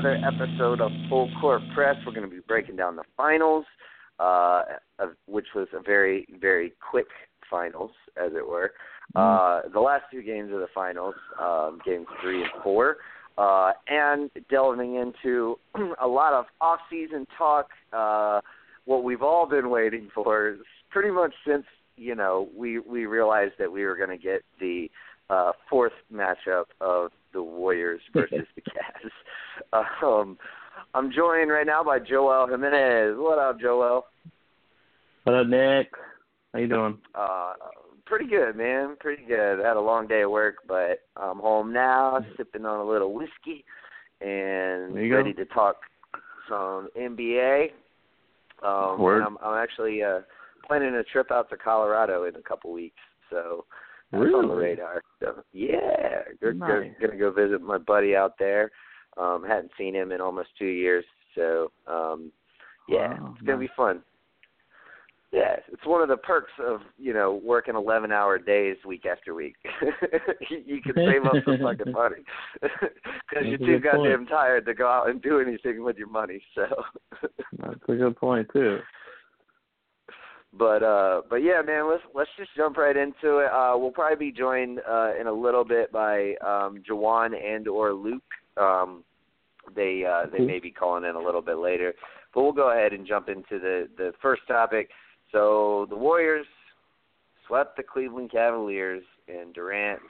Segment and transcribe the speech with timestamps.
[0.00, 1.94] another episode of Full Court Press.
[2.06, 3.66] We're going to be breaking down the finals,
[4.18, 4.62] uh,
[4.98, 7.08] of, which was a very, very quick
[7.50, 8.72] finals, as it were.
[9.14, 12.96] Uh, the last two games of the finals, um, games three and four,
[13.36, 15.58] uh, and delving into
[16.02, 17.68] a lot of off-season talk.
[17.92, 18.40] Uh,
[18.86, 20.56] what we've all been waiting for,
[20.88, 21.64] pretty much since
[21.96, 24.90] you know we we realized that we were going to get the
[25.28, 29.84] uh, fourth matchup of the Warriors versus the Cavs.
[30.02, 30.38] Um,
[30.94, 33.16] I'm joined right now by Joel Jimenez.
[33.18, 34.06] What up, Joel?
[35.24, 35.92] What up, Nick?
[36.52, 36.98] How you doing?
[37.14, 37.52] Uh,
[38.06, 38.96] pretty good, man.
[38.98, 39.60] Pretty good.
[39.60, 43.12] I had a long day of work, but I'm home now, sipping on a little
[43.14, 43.64] whiskey,
[44.20, 45.44] and ready go.
[45.44, 45.76] to talk
[46.48, 47.68] some NBA.
[48.62, 49.22] Um, Word.
[49.22, 50.20] I'm, I'm actually uh,
[50.66, 52.98] planning a trip out to Colorado in a couple weeks,
[53.30, 53.64] so
[54.12, 54.66] that's on the Really?
[54.70, 55.02] radar.
[55.20, 56.92] So, yeah, we're Nice.
[57.00, 58.70] gonna go visit my buddy out there.
[59.16, 62.32] Um, hadn't seen him in almost two years, so um,
[62.88, 63.68] yeah, Wow, it's gonna nice.
[63.68, 64.02] be fun.
[65.32, 69.32] Yeah, it's one of the perks of you know working eleven hour days week after
[69.34, 69.54] week.
[70.50, 72.16] you, you can save up some fucking money
[72.62, 74.28] because you're too goddamn point.
[74.28, 76.42] tired to go out and do anything with your money.
[76.56, 76.66] So,
[77.58, 78.78] That's a good point too.
[80.52, 83.52] But uh, but yeah, man, let's let's just jump right into it.
[83.52, 87.92] Uh, we'll probably be joined uh, in a little bit by um, Jawan and or
[87.92, 88.22] Luke.
[88.56, 89.04] Um,
[89.76, 91.94] they uh, they may be calling in a little bit later,
[92.34, 94.90] but we'll go ahead and jump into the the first topic.
[95.30, 96.46] So the Warriors
[97.46, 100.00] swept the Cleveland Cavaliers, and Durant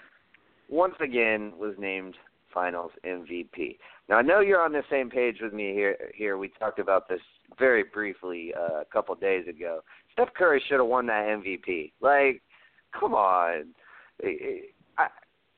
[0.70, 2.14] once again was named
[2.54, 3.76] Finals MVP.
[4.08, 5.98] Now I know you're on the same page with me here.
[6.14, 7.20] Here we talked about this
[7.58, 9.80] very briefly uh, a couple days ago.
[10.12, 11.92] Steph Curry should have won that MVP.
[12.00, 12.42] Like,
[12.98, 13.66] come on.
[14.22, 15.06] I,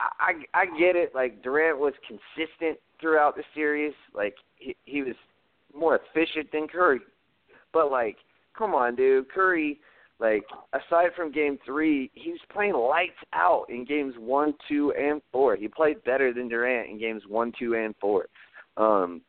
[0.00, 1.14] I I get it.
[1.14, 3.94] Like Durant was consistent throughout the series.
[4.14, 5.14] Like he he was
[5.76, 7.00] more efficient than Curry.
[7.72, 8.16] But like,
[8.56, 9.30] come on, dude.
[9.30, 9.80] Curry,
[10.18, 15.20] like aside from game three, he was playing lights out in games one, two, and
[15.32, 15.56] four.
[15.56, 18.26] He played better than Durant in games one, two, and four.
[18.76, 19.22] Um,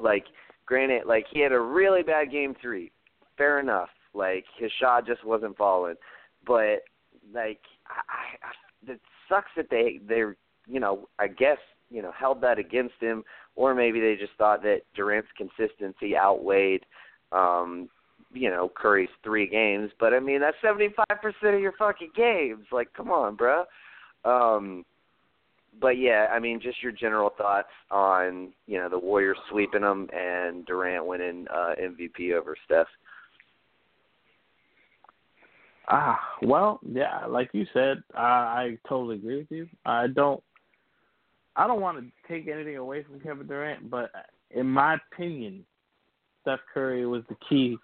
[0.00, 0.24] like,
[0.66, 2.92] granted, like he had a really bad game three.
[3.36, 3.88] Fair enough.
[4.14, 5.94] Like his shot just wasn't falling,
[6.46, 6.82] but
[7.32, 10.36] like I, I, it sucks that they they're
[10.66, 11.58] you know I guess
[11.90, 13.24] you know held that against him,
[13.56, 16.84] or maybe they just thought that Durant's consistency outweighed
[17.32, 17.88] um
[18.34, 19.90] you know Curry's three games.
[19.98, 22.66] But I mean that's seventy five percent of your fucking games.
[22.70, 23.64] Like come on, bruh.
[24.24, 24.84] Um,
[25.80, 30.08] but yeah, I mean, just your general thoughts on you know the Warriors sweeping them
[30.12, 32.86] and Durant winning uh, MVP over Steph.
[35.88, 39.68] Ah, well, yeah, like you said, I, I totally agree with you.
[39.84, 40.42] I don't,
[41.56, 44.10] I don't want to take anything away from Kevin Durant, but
[44.52, 45.64] in my opinion,
[46.42, 47.76] Steph Curry was the key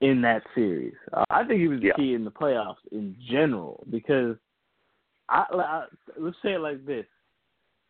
[0.00, 0.94] in that series.
[1.12, 1.94] Uh, I think he was the Yeah.
[1.94, 4.36] key in the playoffs in general because
[5.28, 5.84] I, I
[6.18, 7.06] let's say it like this: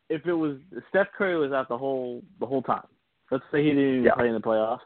[0.09, 0.57] if it was
[0.91, 2.87] Steph Curry was out the whole the whole time,
[3.31, 4.15] let's say he didn't even Yeah.
[4.15, 4.81] play in the playoffs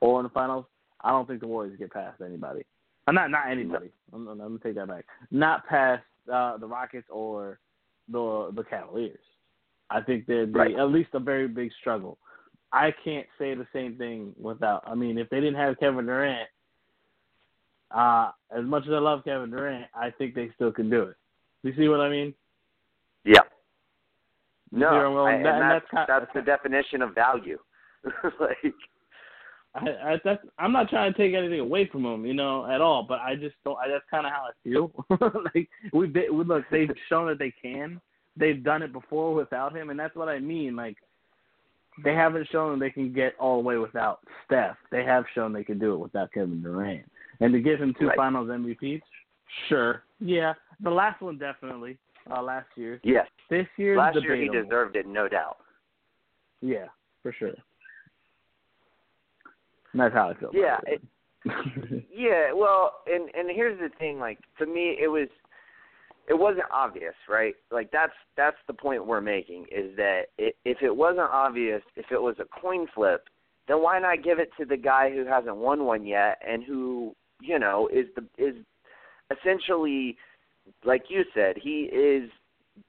[0.00, 0.66] or in the finals,
[1.02, 2.62] I don't think the Warriors get past anybody.
[3.06, 3.90] Uh, not not anybody.
[4.12, 5.04] I'm, I'm gonna take that back.
[5.30, 6.02] Not past
[6.32, 7.60] uh, the Rockets or
[8.10, 9.18] the the Cavaliers.
[9.88, 10.74] I think they'd be Right.
[10.76, 12.18] at least a very big struggle.
[12.72, 14.82] I can't say the same thing without.
[14.86, 16.48] I mean, if they didn't have Kevin Durant,
[17.92, 21.16] uh, as much as I love Kevin Durant, I think they still can do it.
[21.66, 22.32] You see what I mean?
[23.24, 23.40] Yeah.
[24.70, 25.24] No?
[25.24, 27.58] I- and That- and that's that's that's the definition of value.
[28.40, 28.74] like,
[29.74, 29.80] I,
[30.12, 33.02] I that's I'm not trying to take anything away from them, you know, at all.
[33.02, 33.76] But I just don't.
[33.78, 34.92] I, that's kind of how I feel.
[35.54, 38.00] like we, they, we look, they've shown that they can.
[38.36, 40.76] They've done it before without him, and that's what I mean.
[40.76, 40.96] Like
[42.04, 44.76] they haven't shown they can get all the way without Steph.
[44.92, 47.10] They have shown they can do it without Kevin Durant.
[47.40, 48.16] And to give him two Right.
[48.16, 49.02] Finals MVPs,
[49.68, 50.54] sure, yeah.
[50.82, 51.98] The last one definitely.
[52.28, 53.00] Uh, last year.
[53.04, 55.58] yes, This year, last year he deserved it, no doubt.
[56.60, 56.86] Yeah,
[57.22, 57.52] for sure.
[59.92, 60.50] And that's how I feel.
[60.52, 61.02] Yeah, it.
[62.12, 64.18] Yeah, well, and and here's the thing.
[64.18, 65.28] Like to me, it was
[66.28, 67.54] it wasn't obvious, right?
[67.70, 72.06] Like that's that's the point we're making is that it, if it wasn't obvious, if
[72.10, 73.28] it was a coin flip,
[73.68, 77.14] then why not give it to the guy who hasn't won one yet and who
[77.40, 78.56] you know is the is
[79.30, 80.16] essentially
[80.84, 82.30] like you said, he is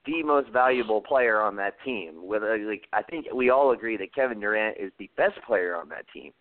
[0.06, 2.26] the most valuable player on that team.
[2.26, 5.76] With uh, like, I think we all agree that Kevin Durant is the best player
[5.76, 6.32] on that team,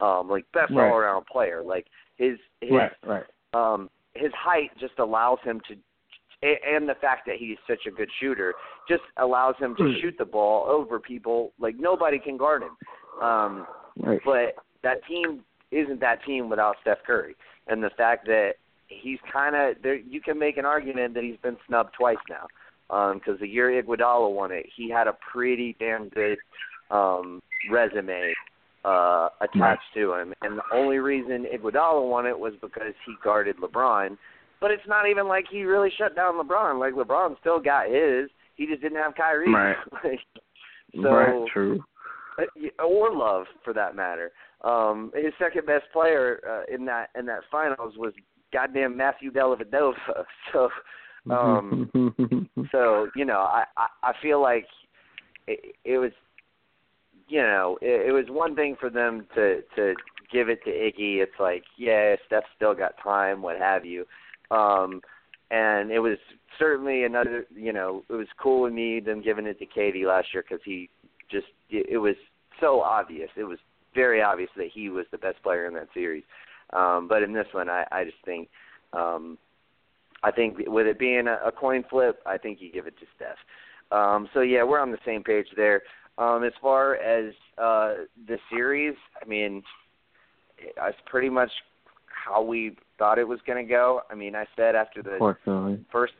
[0.00, 0.88] um, like best Right.
[0.88, 1.62] all around player.
[1.62, 3.24] Like his his right, right.
[3.54, 5.76] um his height just allows him to
[6.42, 8.54] and the fact that he's such a good shooter
[8.88, 10.00] just allows him to Hmm.
[10.00, 12.76] shoot the ball over people like nobody can guard him.
[13.22, 13.66] Um,
[13.96, 14.22] Right.
[14.24, 17.34] but that team isn't that team without Steph Curry,
[17.66, 18.56] and the fact that
[18.88, 22.46] he's kind of there, you can make an argument that he's been snubbed twice now.
[23.14, 26.38] Because the year Iguodala won it, he had a pretty damn good
[26.90, 28.32] um, resume
[28.84, 33.56] uh, attached to him, and the only reason Iguodala won it was because he guarded
[33.56, 34.16] LeBron.
[34.60, 36.78] But it's not even like he really shut down LeBron.
[36.78, 38.30] Like LeBron still got his.
[38.54, 39.52] He just didn't have Kyrie.
[39.52, 39.76] Right.
[40.04, 40.20] Like,
[41.02, 41.48] so right.
[41.52, 41.84] True.
[42.38, 44.30] uh, or Love for that matter.
[44.62, 48.14] Um, his second best player uh, in that in that finals was
[48.52, 49.94] goddamn Matthew Dellavedova.
[50.52, 50.68] So,
[51.28, 51.90] um,
[52.70, 54.66] so you know, I I, I feel like
[55.48, 56.12] it, it was,
[57.28, 59.94] you know, it, it was one thing for them to to
[60.32, 61.22] give it to Iggy.
[61.22, 64.04] It's like, yeah, Steph's still got time, what have you.
[64.50, 65.00] Um,
[65.50, 66.18] and it was
[66.58, 70.28] certainly another, you know, it was cool with me them giving it to KD last
[70.32, 70.88] year because he
[71.30, 72.16] just it, it was
[72.60, 73.30] so obvious.
[73.36, 73.58] It was
[73.94, 76.24] very obvious that he was the best player in that series.
[76.72, 78.48] Um, but in this one, I, I just think,
[78.92, 79.38] um,
[80.22, 83.06] I think with it being a, a coin flip, I think you give it to
[83.14, 83.36] Steph.
[83.92, 85.82] Um, so yeah, we're on the same page there.
[86.18, 89.62] Um, as far as uh, the series, I mean,
[90.58, 91.50] it's pretty much
[92.06, 94.00] how we thought it was going to go.
[94.10, 95.18] I mean, I said after the
[95.92, 96.14] first,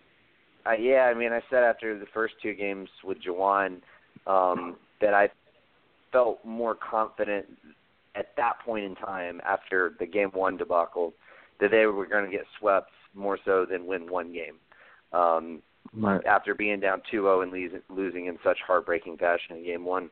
[0.67, 3.81] uh, yeah, I mean, I said after the first two games with Jawan
[4.27, 5.31] um, that I
[6.13, 7.47] felt more confident
[8.17, 11.15] at that point in time after the game one debacle
[11.61, 14.57] that they were going to get swept more so than win one game.
[15.13, 15.63] Um,
[15.95, 16.25] Right.
[16.27, 20.11] after being down 2-0 and losing, losing in such heartbreaking fashion in game one.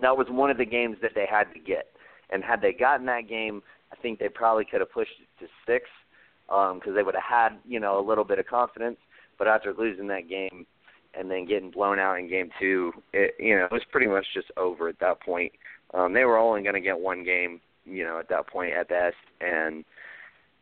[0.00, 1.88] That was one of the games that they had to get,
[2.30, 3.62] and had they gotten that game,
[3.92, 5.88] I think they probably could have pushed it to six
[6.46, 8.98] because they would have had you know a little bit of confidence.
[9.38, 10.66] But after losing that game
[11.14, 14.26] and then getting blown out in game two, it you know it was pretty much
[14.34, 15.52] just over at that point.
[15.94, 18.88] Um, they were only going to get one game, you know, at that point at
[18.88, 19.84] best, and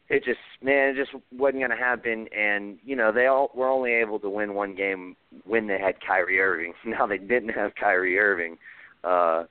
[0.08, 2.28] it just man, it just wasn't going to happen.
[2.36, 5.94] And you know, they all were only able to win one game when they had
[6.06, 6.74] Kyrie Irving.
[6.86, 8.56] Now they didn't have Kyrie Irving.
[9.02, 9.44] Uh,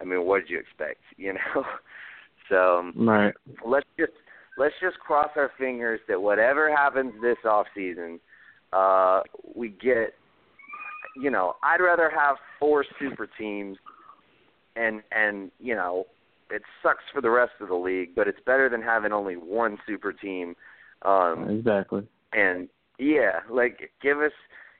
[0.00, 1.00] I mean, what did you expect?
[1.18, 1.64] You know,
[2.48, 3.34] so um, Right.
[3.66, 4.12] let's just
[4.56, 8.18] let's just cross our fingers that whatever happens this off season,
[8.72, 9.20] uh,
[9.54, 10.14] we get.
[11.20, 13.76] You know, I'd rather have four super teams,
[14.78, 16.06] and and you know,
[16.50, 19.78] it sucks for the rest of the league, but it's better than having only one
[19.86, 20.54] super team.
[21.02, 22.02] Um, Exactly.
[22.32, 24.32] and yeah, like give us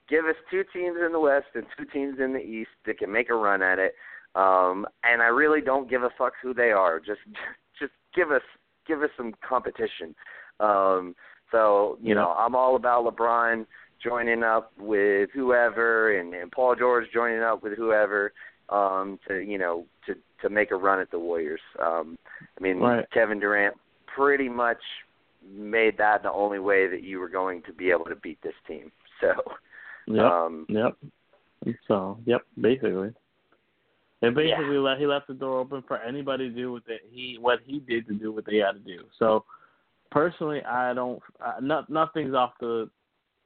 [0.09, 3.11] give us two teams in the West and two teams in the East that can
[3.11, 3.93] make a run at it.
[4.35, 6.99] Um, and I really don't give a fuck who they are.
[6.99, 7.21] Just
[7.79, 8.41] just give us
[8.87, 10.15] give us some competition.
[10.59, 11.15] Um,
[11.51, 12.21] so you Yeah.
[12.21, 13.65] know, I'm all about LeBron
[14.03, 18.31] joining up with whoever, and, and Paul George joining up with whoever
[18.71, 21.61] um, to you know to to make a run at the Warriors.
[21.81, 22.17] Um,
[22.57, 23.05] I mean, Right.
[23.11, 23.75] Kevin Durant
[24.05, 24.77] pretty much
[25.47, 28.53] made that the only way that you were going to be able to beat this
[28.67, 28.91] team.
[29.21, 29.33] So,
[30.07, 30.25] Yep.
[30.25, 30.97] um, Yep.
[31.87, 33.13] So, yep, basically.
[34.21, 37.37] And basically, let he left the door open for anybody to do what they, he
[37.39, 39.05] what he did to do what they had to do.
[39.17, 39.45] So,
[40.11, 41.21] personally, I don't.
[41.43, 42.89] Uh, not, nothing's off the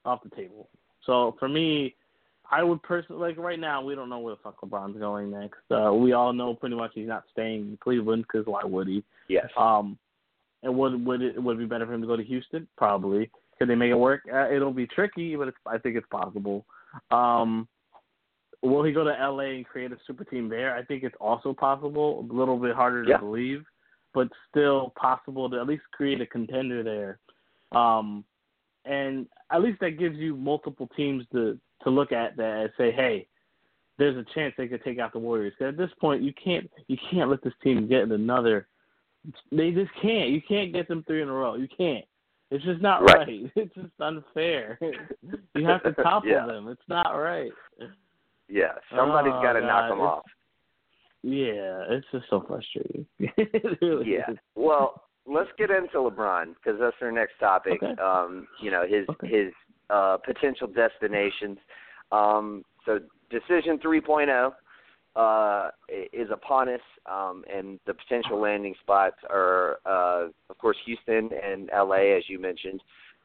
[0.06, 0.70] off the table.
[1.06, 1.96] So for me,
[2.60, 5.60] I would personally like right now we don't know where the fuck LeBron's going next.
[5.72, 9.04] Uh, we all know pretty much he's not staying in Cleveland because why would he?
[9.28, 9.98] yes, Um,
[10.62, 12.68] and would would it would it be better for him to go to Houston?
[12.78, 13.30] Probably.
[13.58, 14.22] Could they make it work?
[14.32, 16.66] Uh, it'll be tricky, but it's, I think it's possible.
[17.12, 17.68] Um,
[18.62, 20.76] will he go to LA and create a super team there?
[20.76, 22.28] I think it's also possible.
[22.30, 23.18] A little bit harder to Yeah.
[23.18, 23.64] believe,
[24.14, 27.20] but still possible to at least create a contender there.
[27.80, 28.24] Um,
[28.86, 32.92] and at least that gives you multiple teams to to look at that and say,
[32.92, 33.28] hey,
[33.98, 35.54] there's a chance they could take out the Warriors.
[35.58, 38.68] 'Cause at this point, you can't you can't let this team get another.
[39.52, 40.30] They just can't.
[40.30, 41.56] You can't get them three in a row.
[41.56, 42.04] You can't.
[42.52, 43.28] It's just not Right.
[43.28, 43.52] right.
[43.56, 44.78] It's just unfair.
[45.56, 46.46] you have to topple Yeah.
[46.46, 46.68] them.
[46.68, 47.52] It's not right.
[48.50, 50.24] yeah, somebody's Oh, got to knock them it's- off.
[51.26, 53.06] Yeah, it's just so frustrating.
[53.20, 54.32] It really Yeah.
[54.32, 54.38] is.
[54.56, 57.82] Well, let's get into LeBron because that's our next topic.
[57.82, 58.00] Okay.
[58.02, 59.28] Um, you know his Okay.
[59.28, 59.54] his
[59.90, 61.58] uh, potential destinations.
[62.12, 63.00] Um, so
[63.30, 64.52] decision 3.0
[65.16, 65.70] uh,
[66.12, 71.70] is upon us, um, and the potential landing spots are, uh, of course, Houston and
[71.74, 72.82] LA, as you mentioned,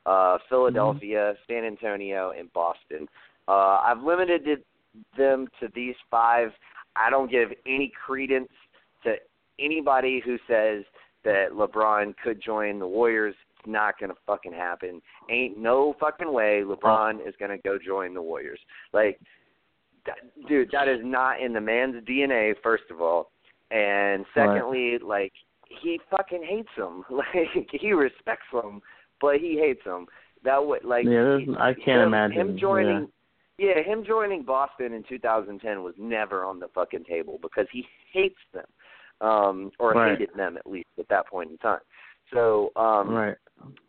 [0.06, 3.08] uh, Philadelphia, San Antonio, and Boston.
[3.46, 4.64] Uh, I've limited it,
[5.16, 6.50] them to these five.
[6.96, 8.50] I don't give any credence
[9.04, 9.14] to
[9.58, 10.84] anybody who says
[11.24, 13.34] that LeBron could join the Warriors
[13.66, 15.00] not gonna fucking happen.
[15.30, 18.60] Ain't no fucking way LeBron is gonna go join the Warriors.
[18.92, 19.20] Like,
[20.06, 20.16] that,
[20.48, 22.54] dude, that is not in the man's DNA.
[22.62, 23.30] First of all,
[23.70, 25.02] and secondly, right.
[25.02, 25.32] like
[25.82, 27.04] he fucking hates them.
[27.10, 28.80] Like he respects them,
[29.20, 30.06] but he hates them.
[30.44, 33.08] That would like yeah, I can't him, imagine him joining.
[33.58, 33.74] Yeah.
[33.76, 38.38] yeah, him joining Boston in 2010 was never on the fucking table because he hates
[38.54, 38.64] them,
[39.20, 40.18] um, or right.
[40.18, 41.80] hated them at least at that point in time.
[42.32, 43.36] So, um, right.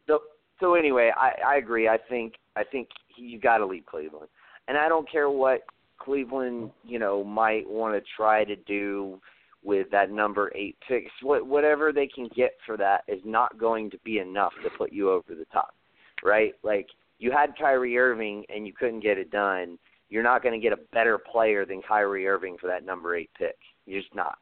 [0.07, 0.19] So,
[0.59, 1.88] so anyway, I, I agree.
[1.88, 4.29] I think I think you got to leave Cleveland,
[4.67, 5.61] and I don't care what
[5.99, 9.19] Cleveland, you know, might want to try to do
[9.63, 11.03] with that number eight pick.
[11.21, 14.93] What, whatever they can get for that is not going to be enough to put
[14.93, 15.75] you over the top,
[16.23, 16.53] right?
[16.63, 16.88] Like
[17.19, 19.77] you had Kyrie Irving and you couldn't get it done.
[20.09, 23.29] You're not going to get a better player than Kyrie Irving for that number eight
[23.38, 23.57] pick.
[23.85, 24.38] You're just not.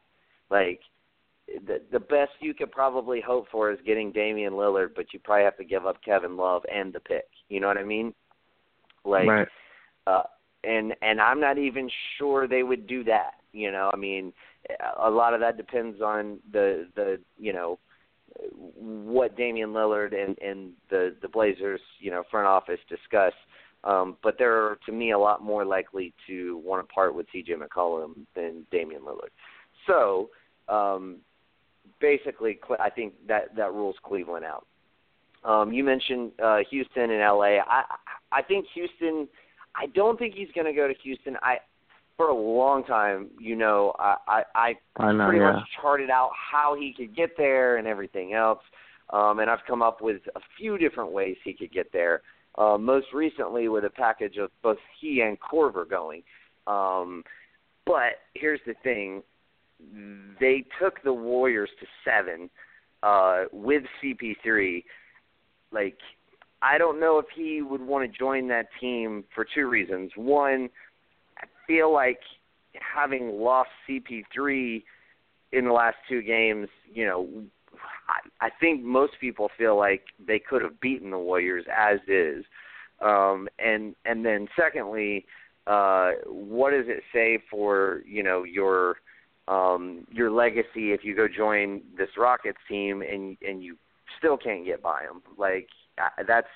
[0.50, 0.80] Like
[1.66, 5.44] the the best you could probably hope for is getting Damian Lillard, but you probably
[5.44, 7.26] have to give up Kevin Love and the pick.
[7.48, 8.14] You know what I mean?
[9.04, 9.48] Like, right.
[10.06, 10.22] uh,
[10.64, 13.32] and and I'm not even sure they would do that.
[13.52, 14.32] You know, I mean,
[15.00, 17.78] a lot of that depends on the the you know
[18.76, 23.32] what Damian Lillard and and the the Blazers you know front office discuss.
[23.84, 27.50] Um, but they're to me a lot more likely to want to part with CJ
[27.54, 29.30] McCollum than Damian Lillard.
[29.86, 30.30] So
[30.68, 31.18] um,
[32.00, 34.66] basically, I think that that rules Cleveland out.
[35.44, 37.58] Um, you mentioned uh, Houston and LA.
[37.66, 37.84] I
[38.32, 39.28] I think Houston.
[39.76, 41.36] I don't think he's going to go to Houston.
[41.42, 41.58] I
[42.16, 45.52] for a long time, you know, I I, I, know, pretty yeah.
[45.52, 48.58] much charted out how he could get there and everything else.
[49.10, 52.22] Um, and I've come up with a few different ways he could get there.
[52.58, 56.22] Uh, most recently, with a package of both he and Korver going.
[56.66, 57.22] Um,
[57.86, 59.22] but here's the thing:
[60.40, 62.50] they took the Warriors to seven
[63.02, 64.84] uh, with CP3.
[65.70, 65.98] Like,
[66.62, 70.10] I don't know if he would want to join that team for two reasons.
[70.16, 70.68] One,
[71.38, 72.20] I feel like
[72.74, 74.82] having lost CP3
[75.52, 77.28] in the last two games, you know,
[78.08, 82.44] I, I think most people feel like they could have beaten the Warriors as is.
[83.00, 85.24] Um, and and then secondly,
[85.68, 88.96] uh, what does it say for you know your
[89.48, 93.76] um, your legacy if you go join this Rockets team and and you
[94.18, 95.22] still can't get by them?
[95.36, 95.68] Like
[96.26, 96.48] that's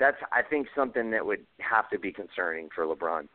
[0.00, 3.28] that's I think something that would have to be concerning for LeBron.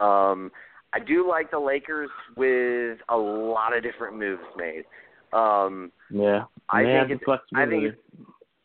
[0.00, 0.50] Um,
[0.92, 4.84] I do like the Lakers with a lot of different moves made.
[5.32, 7.24] Um, yeah, I think it's,
[7.54, 7.98] I think it's,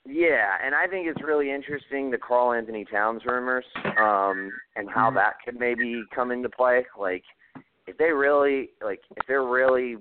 [0.06, 3.66] yeah, and I think it's really interesting the Karl-Anthony Towns rumors
[4.00, 5.16] um, and how Mm-hmm.
[5.16, 6.86] that could maybe come into play.
[6.98, 7.24] Like,
[7.88, 9.98] if they really like, if they're really,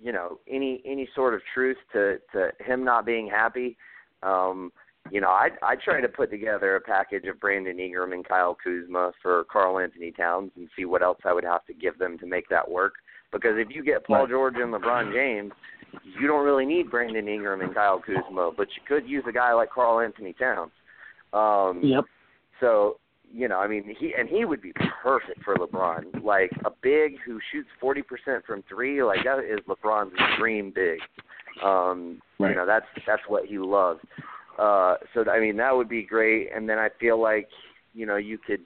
[0.00, 3.76] you know, any any sort of truth to to him not being happy.
[4.22, 4.72] Um,
[5.10, 8.56] you know, I I try to put together a package of Brandon Ingram and Kyle
[8.62, 12.26] Kuzma for Karl-Anthony Towns and see what else I would have to give them to
[12.26, 12.94] make that work.
[13.32, 15.52] Because if you get Paul George and LeBron James,
[16.20, 19.52] you don't really need Brandon Ingram and Kyle Kuzma, but you could use a guy
[19.52, 20.72] like Karl-Anthony Towns.
[21.32, 22.04] Um, Yep.
[22.60, 22.98] so
[23.32, 27.16] you know, I mean, he and he would be perfect for LeBron, like a big
[27.24, 29.02] who shoots forty percent from three.
[29.02, 30.98] Like that is LeBron's dream big.
[31.64, 32.50] Um, Right.
[32.50, 34.00] You know, that's that's what he loves.
[34.58, 36.48] Uh, so I mean, that would be great.
[36.54, 37.48] And then I feel like
[37.94, 38.60] you know you could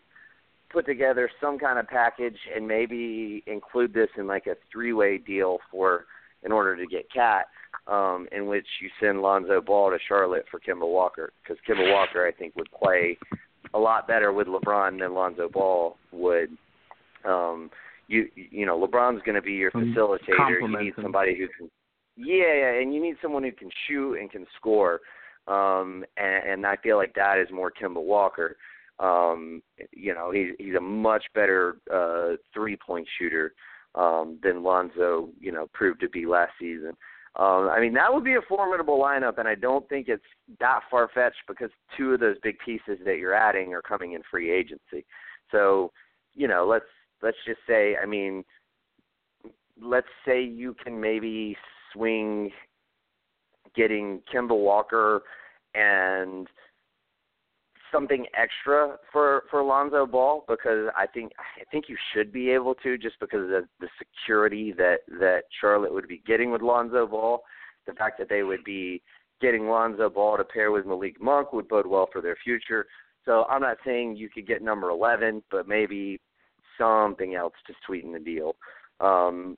[0.73, 5.59] put together some kind of package and maybe include this in like a three-way deal
[5.71, 6.07] for
[6.45, 7.47] in order to get KAT,
[7.87, 12.27] um, in which you send Lonzo Ball to Charlotte for Kemba Walker because Kemba Walker
[12.27, 13.19] I think would play
[13.75, 16.51] a lot better with LeBron than Lonzo Ball would.
[17.25, 17.71] Um,
[18.09, 20.61] you you know LeBron's going to be your facilitator.
[20.61, 21.71] You need somebody who can.
[22.17, 25.01] Yeah, yeah, and you need someone who can shoot and can score.
[25.47, 28.57] Um, and, and I feel like that is more Kemba Walker.
[28.99, 29.63] Um,
[29.93, 33.55] you know, he's he's a much better uh, three point shooter
[33.95, 36.93] um, than Lonzo, you know, proved to be last season.
[37.37, 40.23] Um, I mean, that would be a formidable lineup, and I don't think it's
[40.59, 44.23] that far fetched because two of those big pieces that you're adding are coming in
[44.29, 45.07] free agency.
[45.53, 45.93] So,
[46.35, 46.87] you know, let's
[47.23, 48.45] let's just say, I mean,
[49.81, 51.57] let's say you can maybe
[51.93, 52.51] swing
[53.77, 55.23] getting Kemba Walker
[55.75, 56.49] and
[57.93, 62.75] something extra for for Lonzo Ball because I think I think you should be able
[62.77, 67.43] to just because of the, security that that Charlotte would be getting with Lonzo Ball,
[67.87, 69.03] the fact that they would be
[69.41, 72.87] getting Lonzo Ball to pair with Malik Monk would bode well for their future.
[73.25, 76.21] So I'm not saying you could get number 11, but maybe
[76.79, 78.57] something else to sweeten the deal.
[79.01, 79.57] Um,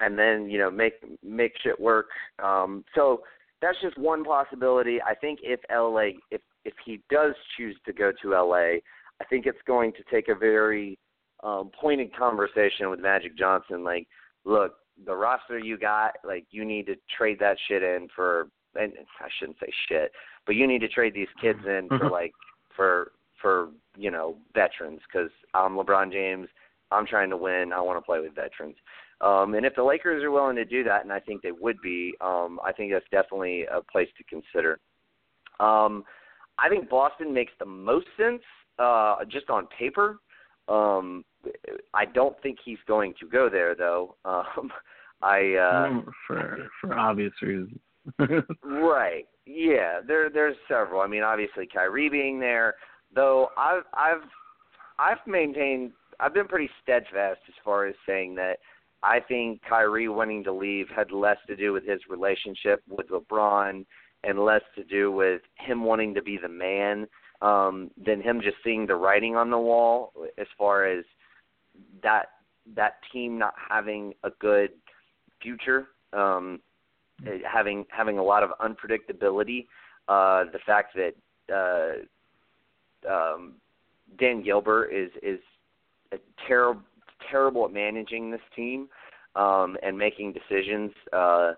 [0.00, 2.06] and then you know make make shit work.
[2.42, 3.22] Um, so
[3.60, 5.00] that's just one possibility.
[5.02, 8.80] I think if LA, if if he does choose to go to LA,
[9.20, 10.98] I think it's going to take a very
[11.42, 13.82] um, pointed conversation with Magic Johnson.
[13.82, 14.06] Like,
[14.44, 14.74] look,
[15.06, 19.28] the roster you got, like, you need to trade that shit in for, and I
[19.38, 20.12] shouldn't say shit,
[20.46, 22.32] but you need to trade these kids in for like
[22.76, 26.48] for for you know veterans because I'm LeBron James.
[26.90, 27.72] I'm trying to win.
[27.72, 28.76] I want to play with veterans.
[29.20, 31.80] Um, and if the Lakers are willing to do that, and I think they would
[31.82, 34.78] be, um, I think that's definitely a place to consider.
[35.60, 36.04] Um,
[36.58, 38.42] I think Boston makes the most sense
[38.78, 40.18] uh, just on paper.
[40.68, 41.24] Um,
[41.94, 44.16] I don't think he's going to go there, though.
[44.24, 44.70] Um,
[45.20, 47.76] I uh, for for obvious reasons.
[48.62, 49.26] right.
[49.46, 49.98] Yeah.
[50.06, 51.00] There there's several.
[51.00, 52.74] I mean, obviously Kyrie being there,
[53.12, 53.48] though.
[53.58, 54.22] I've I've
[54.98, 55.90] I've maintained.
[56.20, 58.58] I've been pretty steadfast as far as saying that
[59.02, 63.84] I think Kyrie wanting to leave had less to do with his relationship with LeBron
[64.24, 67.06] and less to do with him wanting to be the man
[67.40, 71.04] um, than him just seeing the writing on the wall as far as
[72.02, 72.26] that
[72.74, 74.70] that team not having a good
[75.40, 76.60] future, um,
[77.50, 79.66] having having a lot of unpredictability.
[80.08, 81.14] Uh, the fact that
[81.54, 83.54] uh, um,
[84.18, 85.40] Dan Gilbert is is
[86.12, 86.82] a terrible
[87.30, 88.88] terrible at managing this team
[89.36, 90.92] um, and making decisions.
[91.12, 91.52] Uh,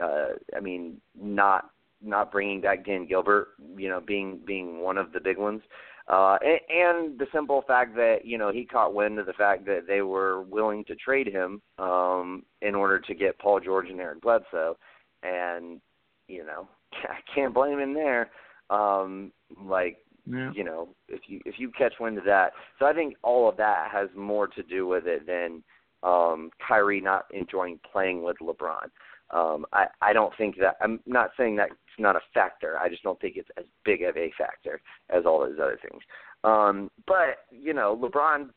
[0.00, 1.70] uh, I mean, not
[2.02, 5.62] not bringing back Dan Gilbert, you know, being being one of the big ones,
[6.08, 9.64] uh, and, and the simple fact that you know he caught wind of the fact
[9.66, 14.00] that they were willing to trade him um, in order to get Paul George and
[14.00, 14.76] Eric Bledsoe,
[15.22, 15.80] and
[16.26, 18.30] you know I can't blame him there.
[18.70, 19.32] Um,
[19.64, 20.52] like yeah.
[20.54, 23.56] you know, if you if you catch wind of that, so I think all of
[23.58, 25.62] that has more to do with it than
[26.02, 28.88] um, Kyrie not enjoying playing with LeBron.
[29.32, 32.78] Um, I I don't think that I'm not saying that it's not a factor.
[32.78, 36.02] I just don't think it's as big of a factor as all those other things.
[36.44, 38.50] Um, but you know, LeBron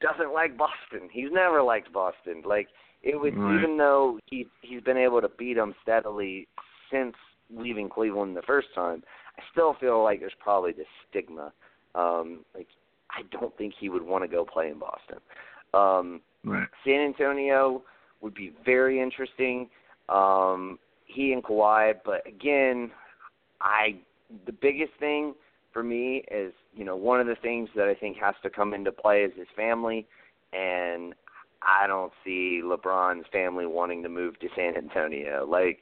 [0.00, 1.08] doesn't like Boston.
[1.12, 2.42] He's never liked Boston.
[2.44, 2.68] Like
[3.02, 3.58] it would, Right.
[3.58, 6.46] even though he he's been able to beat them steadily
[6.90, 7.14] since
[7.52, 9.02] leaving Cleveland the first time.
[9.38, 11.52] I still feel like there's probably this stigma.
[11.94, 12.68] Um, like
[13.10, 15.18] I don't think he would want to go play in Boston.
[15.74, 16.68] Um, Right.
[16.84, 17.82] San Antonio
[18.22, 19.68] would be very interesting.
[20.10, 22.90] Um, he and Kawhi, but again,
[23.60, 23.96] I
[24.46, 25.34] the biggest thing
[25.72, 28.74] for me is you know one of the things that I think has to come
[28.74, 30.06] into play is his family,
[30.52, 31.14] and
[31.62, 35.46] I don't see LeBron's family wanting to move to San Antonio.
[35.48, 35.78] Like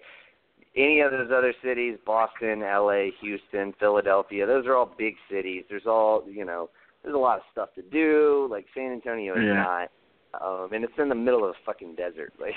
[0.76, 5.64] any of those other cities, Boston, LA, Houston, Philadelphia, those are all big cities.
[5.68, 6.70] There's all you know,
[7.02, 8.48] there's a lot of stuff to do.
[8.50, 9.86] Like San Antonio is Yeah.
[10.34, 12.32] not, um, and it's in the middle of a fucking desert.
[12.40, 12.54] Like,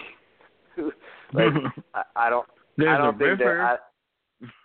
[1.34, 1.48] like
[1.94, 3.58] I, I don't, There's I don't a think river.
[3.58, 3.80] that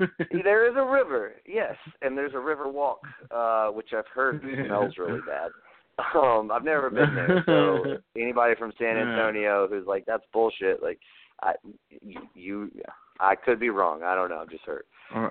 [0.00, 0.06] I,
[0.42, 3.00] there is a river, yes, and there's a river walk,
[3.30, 5.50] uh, which I've heard smells really bad.
[6.14, 8.96] Um, I've never been there, so anybody from San.
[8.96, 10.98] Antonio who's like, "That's bullshit," like,
[11.42, 11.52] I,
[12.02, 12.70] you, you,
[13.20, 14.02] I could be wrong.
[14.02, 14.38] I don't know.
[14.38, 14.84] I've just heard.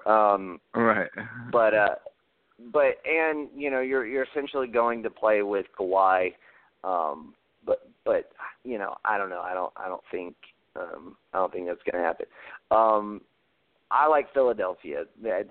[0.07, 1.09] Um, right.
[1.51, 1.95] but uh
[2.71, 6.33] but and you know you're you're essentially going to play with Kawhi
[6.83, 7.33] um
[7.65, 8.31] but but
[8.63, 10.35] you know I don't know I don't I don't think
[10.75, 12.25] um I don't think that's going to happen.
[12.71, 13.21] Um
[13.91, 15.03] I like Philadelphia.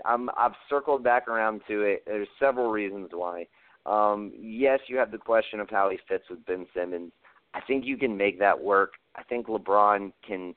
[0.05, 2.03] I'm I've circled back around to it.
[2.07, 3.47] There's several reasons why.
[3.87, 7.13] Um yes you have the question of how he fits with Ben Simmons.
[7.55, 8.95] I think you can make that work.
[9.15, 10.55] I think LeBron can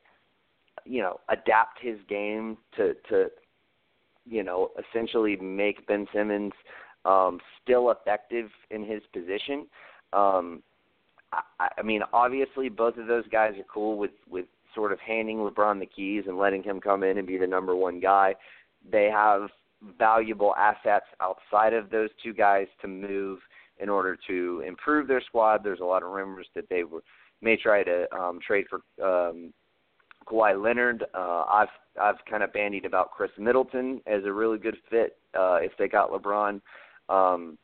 [0.86, 3.30] you know adapt his game to to
[4.30, 6.54] you know, essentially make Ben Simmons
[7.06, 9.68] um, still effective in his position.
[10.14, 10.62] Um,
[11.32, 14.46] I, I mean, obviously, both of those guys are cool with with
[14.78, 17.76] sort of handing LeBron the keys and letting him come in and be the number
[17.76, 18.36] one guy.
[18.90, 19.50] They have
[19.98, 23.40] valuable assets outside of those two guys to move
[23.80, 25.63] in order to improve their squad.
[25.63, 27.02] There's a lot of rumors that they were,
[27.42, 29.52] may try to um, trade for um,
[30.28, 31.06] Kawhi Leonard.
[31.13, 31.68] Uh, I've
[32.00, 35.88] I've kind of bandied about Khris Middleton as a really good fit uh, if they
[35.88, 36.62] got LeBron.
[37.10, 37.58] Um,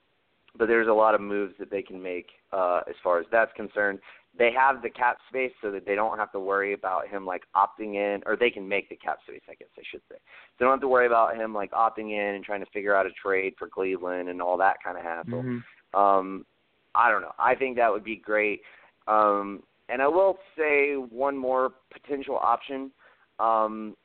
[0.57, 3.51] but there's a lot of moves that they can make uh, as far as that's
[3.53, 3.99] concerned.
[4.37, 7.43] They have the cap space so that they don't have to worry about him like
[7.55, 10.15] opting in, or they can make the cap space, I guess I should say.
[10.15, 10.19] So
[10.59, 13.05] They don't have to worry about him like opting in and trying to figure out
[13.05, 15.43] a trade for Cleveland and all that kind of hassle.
[15.43, 15.63] Mhm.
[15.93, 16.45] Um,
[16.95, 17.33] I don't know.
[17.37, 18.61] I think that would be great.
[19.07, 22.91] Um, and I will say one more potential option.
[23.39, 23.95] Um,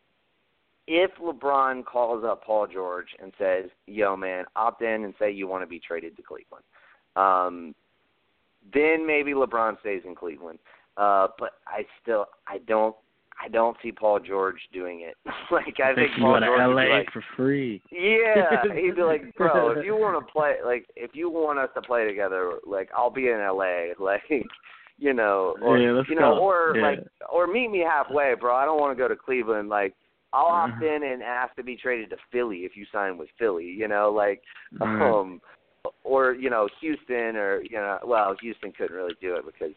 [0.91, 5.47] if LeBron calls up Paul George and says, "Yo, man, opt in and say you
[5.47, 6.65] want to be traded to Cleveland,"
[7.15, 7.75] um,
[8.73, 10.59] then maybe LeBron stays in Cleveland.
[10.97, 12.97] Uh, but I still, I don't,
[13.41, 15.15] I don't see Paul George doing it.
[15.53, 17.83] like I, think, you Paul George LA be like, for free.
[17.93, 21.69] yeah, he'd be like, bro, if you want to play, like, if you want us
[21.75, 24.23] to play together, like, I'll be in LA, like,
[24.97, 26.41] you know, or Yeah, you know, go.
[26.41, 26.83] or Yeah.
[26.83, 26.99] like,
[27.31, 28.57] or meet me halfway, bro.
[28.57, 29.95] I don't want to go to Cleveland, like.
[30.33, 30.85] I'll opt Uh-huh.
[30.85, 34.11] in and ask to be traded to Philly if you sign with Philly, you know,
[34.11, 34.43] like
[34.75, 35.01] Mhm.
[35.01, 35.41] um
[36.05, 39.73] or you know Houston or you know well Houston couldn't really do it because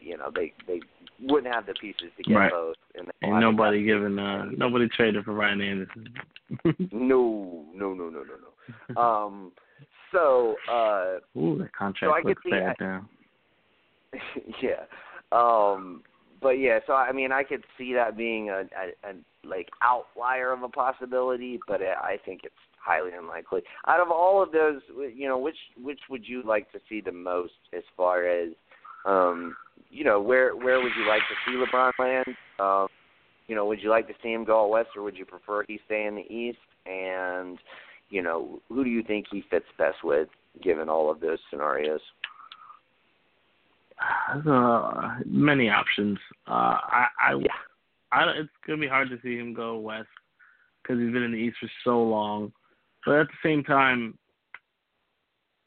[0.00, 0.80] you know they they
[1.20, 2.50] wouldn't have the pieces to get Right.
[2.50, 6.08] both and Ain't nobody giving uh nobody traded for Ryan Anderson.
[6.92, 8.36] no no no no no
[8.96, 9.52] no um
[10.10, 13.08] so uh Ooh, that So I contract looks bad I- now.
[14.62, 14.84] yeah
[15.32, 16.02] um
[16.40, 20.52] but yeah so I mean I could see that being a, a, a like outlier
[20.52, 24.80] of a possibility but I think it's highly unlikely out of all of those
[25.14, 28.50] you know which which would you like to see the most as far as
[29.04, 29.54] um
[29.90, 32.88] you know where where would you like to see LeBron land um
[33.46, 35.64] you know would you like to see him go out west or would you prefer
[35.66, 37.58] he stay in the east and
[38.10, 40.28] you know who do you think he fits best with
[40.62, 42.00] given all of those scenarios
[44.34, 46.18] uh, many options.
[46.46, 47.52] Uh, I, I, Yeah.
[48.12, 50.08] I, it's gonna be hard to see him go west
[50.82, 52.52] because he's been in the East for so long.
[53.06, 54.18] But at the same time,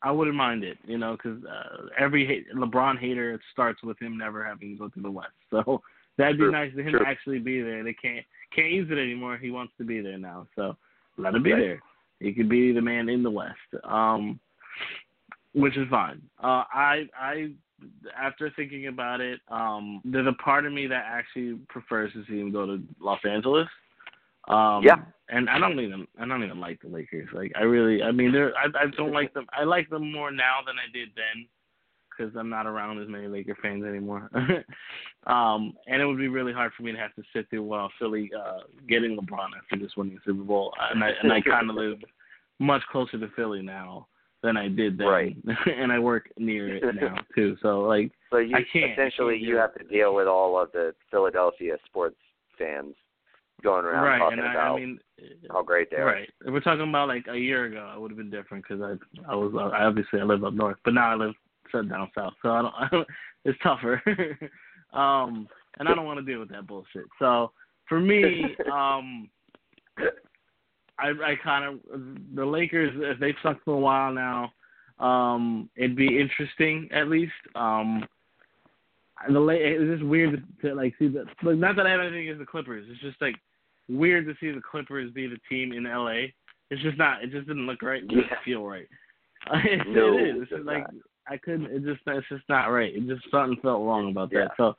[0.02, 4.18] I wouldn't mind it, you know, because uh, every hate, LeBron hater starts with him
[4.18, 5.32] never having to go to the West.
[5.50, 5.82] So
[6.18, 7.84] that'd be True, nice to him to actually be there.
[7.84, 9.38] They can't can't use it anymore.
[9.38, 10.78] He wants to be there now, so
[11.18, 11.60] let him be Right.
[11.60, 11.82] there.
[12.20, 14.40] He could be the man in the West, um,
[15.54, 16.22] which is fine.
[16.42, 17.52] Uh, I I
[18.18, 22.40] after thinking about it, um, there's a part of me that actually prefers to see
[22.40, 23.68] him go to Los Angeles.
[24.48, 24.98] Um, Yeah.
[25.28, 27.30] And I don't even I don't even like the Lakers.
[27.34, 29.48] Like I really I mean they're I I don't like them.
[29.52, 31.48] I like them more now than I did then
[32.16, 34.30] because I'm not around as many Laker fans anymore.
[35.28, 37.92] um, and it would be really hard for me to have to sit through while
[38.00, 40.74] Philly uh, getting LeBron after just winning the Super Bowl.
[40.92, 41.98] And I and I kind of live
[42.60, 44.08] much closer to Philly now
[44.46, 45.08] than I did then.
[45.08, 45.36] Right.
[45.78, 47.58] and I work near it now too.
[47.62, 49.62] So like So you I can't- I essentially can't do you it.
[49.62, 52.16] have to deal with all of the Philadelphia sports
[52.58, 52.96] fans
[53.64, 55.00] going around right, talking and I, about I mean
[55.52, 56.06] how great they are.
[56.06, 56.30] Right.
[56.46, 59.32] If we're talking about like a year ago, I would have been different because I
[59.32, 61.34] I was I obviously I live up north, but now I live
[61.90, 62.74] down south, so I don't.
[62.74, 63.08] I don't
[63.44, 64.02] it's tougher.
[64.94, 65.46] um,
[65.78, 67.04] and I don't want to deal with that bullshit.
[67.20, 67.52] So
[67.90, 69.30] for me, um,
[71.00, 71.80] I I kind of
[72.36, 74.52] the Lakers if they've sucked for a while now,
[75.00, 77.34] um, it'd be interesting at least.
[77.56, 78.06] Um,
[79.30, 82.02] the La- it's just weird to, to like see the like not that I have
[82.02, 82.86] anything against the Clippers.
[82.90, 83.36] It's just like
[83.90, 86.28] weird to see the Clippers be the team in LA.
[86.70, 87.24] It's just not.
[87.24, 88.04] It just didn't look right.
[88.04, 88.38] It didn't Yeah.
[88.44, 88.88] feel right.
[89.54, 90.48] it, No, it is.
[90.52, 90.94] It's like not.
[91.28, 91.66] I couldn't.
[91.68, 92.02] It just.
[92.08, 92.94] It's just not right.
[92.96, 94.46] It just something felt wrong about Yeah.
[94.46, 94.52] that.
[94.58, 94.76] So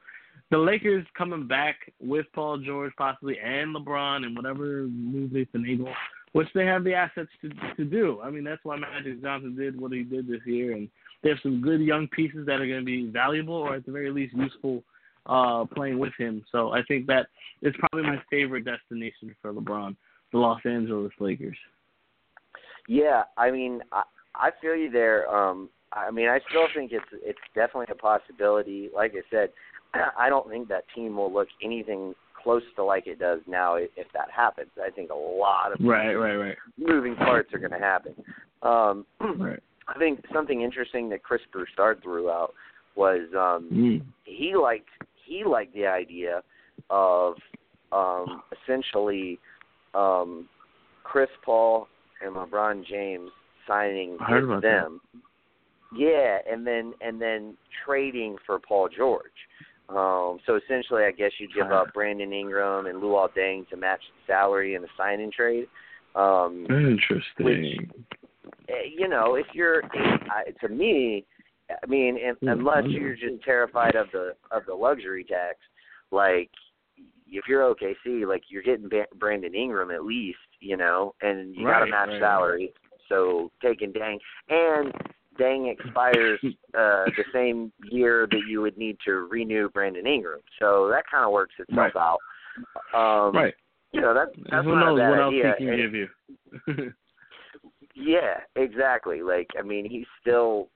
[0.51, 5.93] the Lakers coming back with Paul George possibly and LeBron and whatever move they finagle,
[6.33, 8.21] which they have the assets to to do.
[8.23, 10.89] I mean, that's why Magic Johnson did what he did this year, and
[11.23, 13.93] they have some good young pieces that are going to be valuable or at the
[13.93, 14.83] very least useful
[15.27, 16.45] uh playing with him.
[16.53, 17.27] So I think that
[17.63, 19.97] is probably my favorite destination for LeBron,
[20.33, 21.57] the Los Angeles Lakers.
[22.89, 24.05] Yeah, I mean, I,
[24.37, 25.29] I feel you there.
[25.29, 28.91] Um, I mean, I still think it's it's definitely a possibility.
[28.95, 29.51] Like I said,
[30.19, 33.91] I don't think that team will look anything close to like it does now if
[33.97, 34.71] if that happens.
[34.85, 38.15] I think a lot of Right, right, right, moving parts are going to happen.
[38.63, 39.07] Um,
[39.41, 39.61] right.
[39.89, 42.53] I think something interesting that Chris Broussard threw out
[42.97, 44.03] was um, Mm.
[44.25, 44.89] he liked
[45.25, 46.43] he liked the idea
[46.91, 47.35] of
[47.93, 49.39] um, essentially
[49.95, 50.49] um,
[51.05, 51.89] Chris Paul
[52.25, 53.31] and LeBron James
[53.67, 54.83] signing with about that.
[54.83, 55.01] them.
[55.97, 59.25] Yeah, and then and then trading for Paul George.
[59.89, 64.01] Um, so essentially, I guess you give up Brandon Ingram and Luol Deng to match
[64.09, 65.67] the salary in a sign and trade.
[66.15, 67.91] Um, Interesting.
[68.69, 71.25] eh, you know, if you're, I to me,
[71.71, 75.59] I mean, Hmm, unless you're just terrified of the of the luxury tax,
[76.11, 76.51] like
[77.29, 81.67] if you're OKC, like you're getting Ba- Brandon Ingram at least, you know, and you
[81.67, 82.73] got a Right, match right, salary.
[83.09, 84.19] So taking Deng
[84.49, 84.93] and
[85.39, 90.41] Deng expires uh the same year that you would need to renew Brandon Ingram.
[90.59, 91.97] So that kind of works itself Right.
[91.97, 92.19] out.
[92.95, 93.55] Um, right.
[93.93, 95.55] You know that that's Who not knows a what else idea.
[95.59, 96.93] he can And- give you?
[97.95, 99.23] yeah, exactly.
[99.23, 100.69] Like I mean, he's still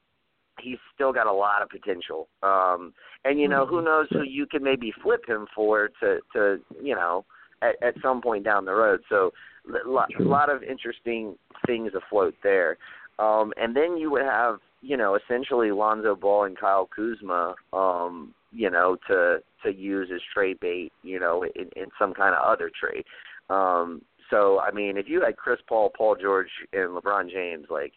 [0.61, 2.29] he's still got a lot of potential.
[2.43, 2.93] Um
[3.25, 6.95] and you know, who knows who you can maybe flip him for to to, you
[6.95, 7.25] know,
[7.63, 9.01] at at some point down the road.
[9.09, 9.33] So
[9.69, 12.79] a lot, a lot of interesting things afloat there.
[13.21, 18.35] Um and then you would have, you know, essentially Lonzo Ball and Kyle Kuzma um
[18.53, 22.43] you know, to to use as trade bait, you know, in, in some kind of
[22.43, 23.05] other trade.
[23.49, 27.93] Um, so I mean, if you had Chris Paul, Paul George, and LeBron James, like,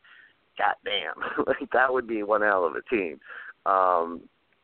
[0.58, 3.20] goddamn, like that would be one hell of a team.
[3.66, 4.22] Um,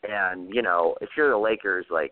[0.07, 2.11] and you know, if you're the Lakers, like,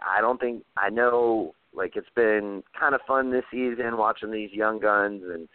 [0.00, 1.54] I don't think I know.
[1.74, 5.46] Like, it's been kind of fun this season watching these young guns and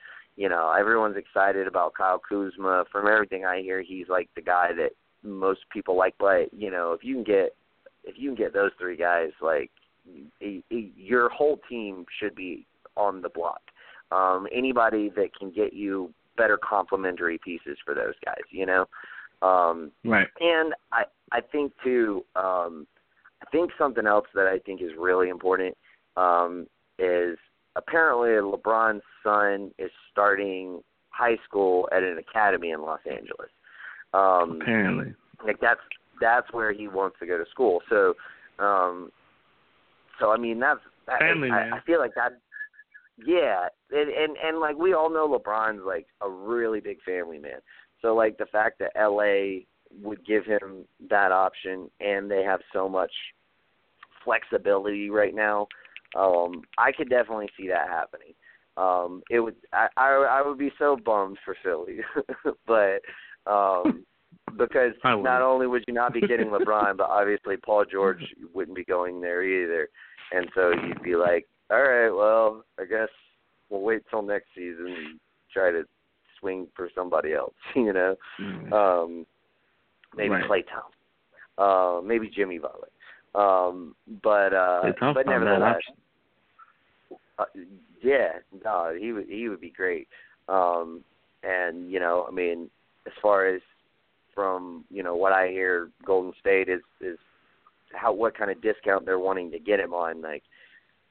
[0.42, 2.86] you know, everyone's excited about Kyle Kuzma.
[2.92, 6.16] From everything I hear, he's like the guy that most people like.
[6.18, 7.56] But you know, if you can get
[8.04, 9.70] if you can get those three guys, like
[10.40, 12.66] your whole team should be
[12.98, 13.62] on the block.
[14.12, 18.88] Um, anybody that can get you better complementary pieces for those guys, you know.
[19.44, 20.28] Um, right.
[20.40, 22.26] And I I think too.
[22.36, 22.88] Um,
[23.44, 25.78] I think something else that I think is really important
[26.18, 26.66] um,
[26.98, 27.38] is
[27.76, 33.50] apparently LeBron's son is starting high school at an academy in Los Angeles.
[34.14, 35.14] Um, apparently,
[35.46, 35.80] like that's
[36.20, 37.82] that's where he wants to go to school.
[37.90, 38.14] So,
[38.60, 39.12] um,
[40.20, 41.74] so I mean that's that, family I, man.
[41.74, 42.34] I feel like that.
[43.24, 47.60] Yeah, and, and and like we all know LeBron's like a really big family man.
[48.02, 49.66] So like the fact that LA
[50.02, 53.12] would give him that option and they have so much
[54.24, 55.68] flexibility right now
[56.16, 58.34] um, I could definitely see that happening.
[58.78, 62.00] Um, it would I, I I would be so bummed for Philly,
[62.68, 63.02] but
[63.52, 64.06] um,
[64.58, 68.86] because not only would you not be getting LeBron, but obviously Paul George wouldn't be
[68.86, 69.90] going there either,
[70.32, 73.10] and so you'd be like, all right, well, I guess
[73.70, 75.20] we'll wait till next season and
[75.54, 75.84] try to
[76.40, 78.74] swing for somebody else, you know, mm-hmm.
[78.74, 79.26] um,
[80.16, 80.44] maybe right.
[80.44, 80.98] Klay Thompson,
[81.58, 82.90] uh, maybe Jimmy Butler.
[83.34, 85.78] Um, but uh, but nevertheless,
[87.42, 87.60] uh,
[88.02, 90.08] yeah, no, he would he would be great.
[90.48, 91.04] Um,
[91.44, 92.70] and you know, I mean,
[93.06, 93.62] as far as
[94.34, 97.18] from you know what I hear, Golden State is is
[97.94, 100.22] how what kind of discount they're wanting to get him on.
[100.22, 100.44] Like,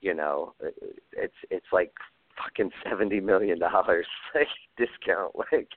[0.00, 0.54] you know,
[1.12, 1.92] it's it's like
[2.36, 5.34] fucking seventy million dollars like discount.
[5.52, 5.68] Like,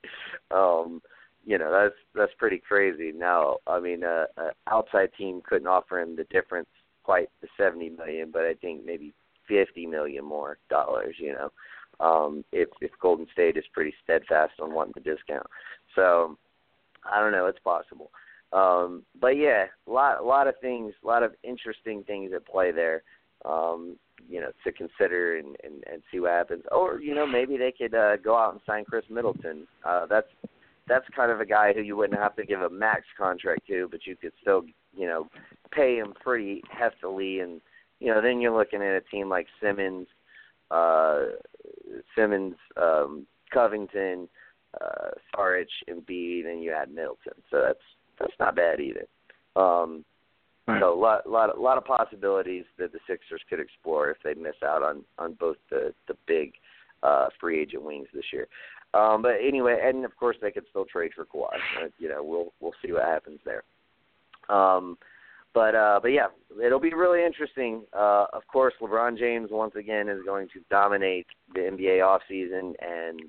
[0.51, 1.01] um,
[1.45, 3.11] you know that's that's pretty crazy.
[3.13, 6.69] Now, I mean, a, a outside team couldn't offer him the difference
[7.03, 9.13] quite the seventy million, but I think maybe
[9.53, 11.15] fifty million more dollars.
[11.19, 11.49] You know,
[11.99, 15.47] um, if if Golden State is pretty steadfast on wanting the discount.
[15.95, 16.37] So,
[17.11, 17.47] I don't know.
[17.47, 18.09] It's possible.
[18.51, 22.45] Um, but yeah, a lot a lot of things, a lot of interesting things at
[22.45, 23.03] play there.
[23.45, 23.97] Um,
[24.29, 26.63] you know, to consider and, and, and see what happens.
[26.71, 29.67] Or, you know, maybe they could uh, go out and sign Khris Middleton.
[29.83, 30.27] Uh, that's
[30.87, 33.89] that's kind of a guy who you wouldn't have to give a max contract to,
[33.91, 34.63] but you could still,
[34.95, 35.27] you know,
[35.71, 37.43] pay him pretty heftily.
[37.43, 37.59] And
[38.03, 40.07] you know, then you're looking at a team like Simmons,
[40.69, 41.21] uh,
[42.17, 44.27] Simmons, um, Covington,
[44.81, 47.33] uh, Saric, Embiid, and you add Middleton.
[47.49, 47.79] So that's
[48.19, 49.07] that's not bad either.
[49.55, 50.03] Um,
[50.67, 50.81] right.
[50.81, 54.33] So a lot, lot, a lot of possibilities that the Sixers could explore if they
[54.33, 56.51] miss out on on both the the big
[57.03, 58.47] uh, free agent wings this year.
[58.93, 61.89] Um, but anyway, and of course they could still trade for Kawhi.
[61.99, 63.63] You know, we'll we'll see what happens there.
[64.49, 64.97] Um,
[65.53, 66.27] but uh, but yeah,
[66.63, 67.83] it'll be really interesting.
[67.93, 72.73] Uh, of course, LeBron James once again is going to dominate the NBA off season,
[72.81, 73.21] and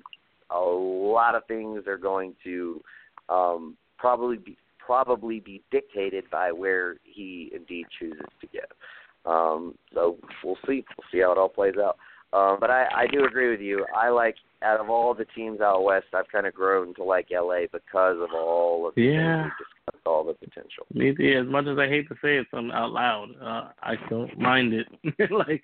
[0.51, 2.81] a lot of things are going to
[3.29, 9.31] um, probably be probably be dictated by where he indeed chooses to go.
[9.31, 10.85] Um, so we'll see.
[10.97, 11.97] We'll see how it all plays out.
[12.35, 13.87] Um, but I, I do agree with you.
[13.97, 17.29] I like out of all the teams out west, I've kind of grown to like
[17.31, 19.51] LA because of all of the yeah.
[19.59, 20.87] discussed, all the potential.
[20.93, 21.41] Me, too.
[21.41, 24.73] as much as I hate to say it something out loud, uh, I don't mind
[24.73, 24.87] it.
[25.31, 25.63] like,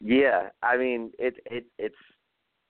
[0.00, 1.94] yeah, I mean it it it's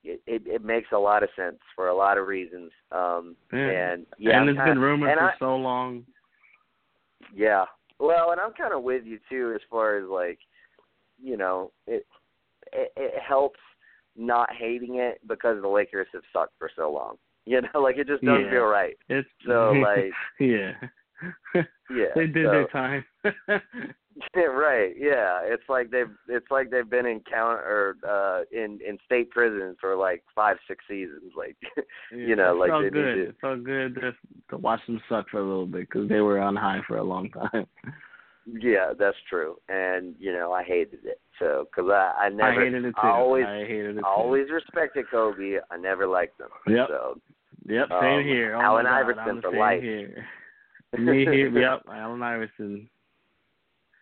[0.04, 2.70] it, it it makes a lot of sense for a lot of reasons.
[2.92, 3.58] Um, yeah.
[3.58, 6.04] and yeah, and it's kinda, been rumored for I, so long.
[7.34, 7.64] Yeah,
[7.98, 10.38] well, and I'm kind of with you too as far as like
[11.22, 12.06] you know, it,
[12.72, 13.60] it it helps
[14.16, 17.16] not hating it because the Lakers have sucked for so long.
[17.46, 18.50] You know, like it just doesn't yeah.
[18.50, 18.96] feel right.
[19.10, 20.72] It's so like yeah,
[21.90, 23.04] yeah, they did so, their time.
[24.34, 24.94] yeah, right.
[24.96, 29.30] Yeah, it's like they've it's like they've been in count or uh in in state
[29.30, 31.32] prison for like five six seasons.
[31.36, 33.16] Like yeah, you know, it like they good.
[33.16, 34.12] need to, It felt good to,
[34.48, 37.04] to watch them suck for a little bit because they were on high for a
[37.04, 37.66] long time.
[38.46, 41.20] Yeah, that's true, and you know I hated it.
[41.38, 43.00] So because I I never I hated it too.
[43.02, 44.06] I always I hated it too.
[44.06, 45.56] Always respected Kobe.
[45.70, 46.48] I never liked him.
[46.66, 46.88] Yep.
[46.88, 47.20] So
[47.66, 48.54] Yep, same um, here.
[48.56, 49.82] Oh Allen God, Iverson I'm for life.
[49.82, 50.26] Here.
[50.98, 51.48] Me here.
[51.48, 52.88] Yep, Allen Iverson.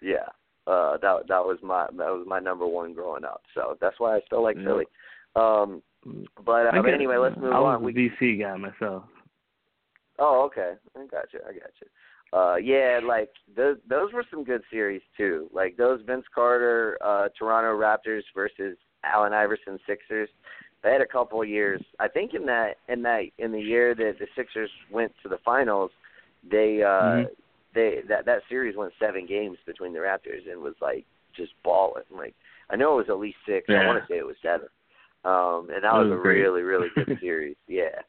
[0.02, 0.26] yeah,
[0.66, 3.42] uh, that that was my that was my number one growing up.
[3.54, 4.64] So that's why I still like Yep.
[4.66, 4.84] Philly.
[5.36, 5.82] Um,
[6.44, 7.82] but, uh, but anyway, let's move I was on.
[7.82, 9.04] a We DC guy myself.
[10.18, 10.72] Oh, okay.
[10.96, 11.40] I got you.
[11.48, 11.86] I got you.
[12.32, 15.48] Uh, yeah, like those those were some good series too.
[15.52, 20.28] Like those Vince Carter uh, Toronto Raptors versus Allen Iverson Sixers.
[20.82, 21.82] They had a couple of years.
[22.00, 25.38] I think in that in that in the year that the Sixers went to the
[25.44, 25.90] finals,
[26.50, 27.26] they uh Mhm.
[27.74, 31.04] they that that series went seven games between the Raptors and was like
[31.36, 32.04] just balling.
[32.10, 32.34] Like
[32.70, 33.66] I know it was at least six.
[33.68, 34.68] I want to say it was seven.
[35.24, 36.40] Um, and that That was, was a great.
[36.40, 37.56] really really good series.
[37.68, 38.00] Yeah.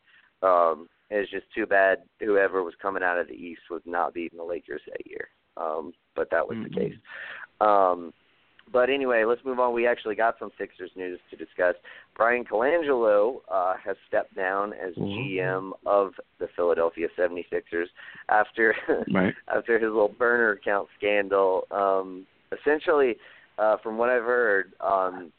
[0.41, 4.37] Um, it's just too bad whoever was coming out of the East was not beating
[4.37, 5.29] the Lakers that year.
[5.57, 6.63] Um, but that was Mhm.
[6.63, 6.95] the case.
[7.61, 8.13] Um,
[8.71, 9.73] but anyway, let's move on.
[9.73, 11.75] We actually got some Sixers news to discuss.
[12.15, 14.95] Brian Colangelo uh, has stepped down as.
[14.95, 17.87] GM of the Philadelphia 76ers
[18.29, 18.73] after
[19.13, 19.33] Right.
[19.47, 21.67] after his little burner account scandal.
[21.71, 23.17] Um, essentially,
[23.57, 25.31] uh, from what I've heard, um,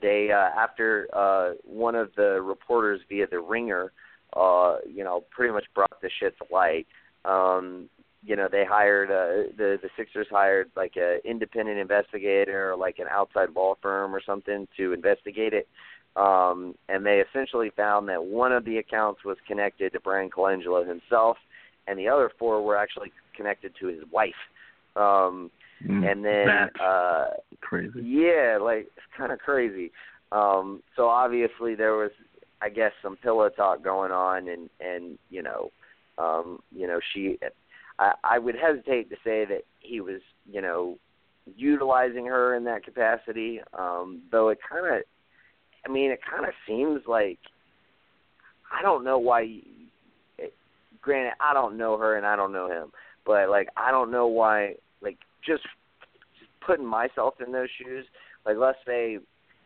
[0.00, 3.92] they uh, after uh, one of the reporters via the Ringer,
[4.34, 6.86] uh, you know, pretty much brought the shit to light.
[7.24, 7.88] Um,
[8.24, 12.98] you know, they hired uh, the the Sixers hired like a independent investigator or like
[12.98, 15.68] an outside law firm or something to investigate it.
[16.16, 20.86] Um, and they essentially found that one of the accounts was connected to Brian Colangelo
[20.86, 21.36] himself,
[21.86, 24.32] and the other four were actually connected to his wife.
[24.96, 25.50] Um,
[25.86, 26.10] Mm.
[26.10, 27.26] and then That's uh,
[27.60, 28.00] crazy.
[28.02, 29.92] yeah, like it's kind of crazy.
[30.32, 32.10] Um, so obviously there was,
[32.60, 35.70] I guess, some pillow talk going on, and and you know,
[36.18, 37.38] um, you know, she,
[37.98, 40.98] I, I would hesitate to say that he was, you know,
[41.56, 43.60] utilizing her in that capacity.
[43.76, 45.02] Um, though it kind of,
[45.86, 47.38] I mean, it kind of seems like,
[48.76, 49.60] I don't know why.
[50.38, 50.54] It,
[51.00, 52.92] granted, I don't know her and I don't know him,
[53.24, 55.62] but like I don't know why, like just
[56.38, 58.04] just putting myself in those shoes
[58.48, 59.18] like let's say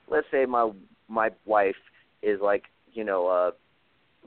[0.08, 0.70] let's say my
[1.08, 1.76] my wife
[2.22, 3.50] is like you know uh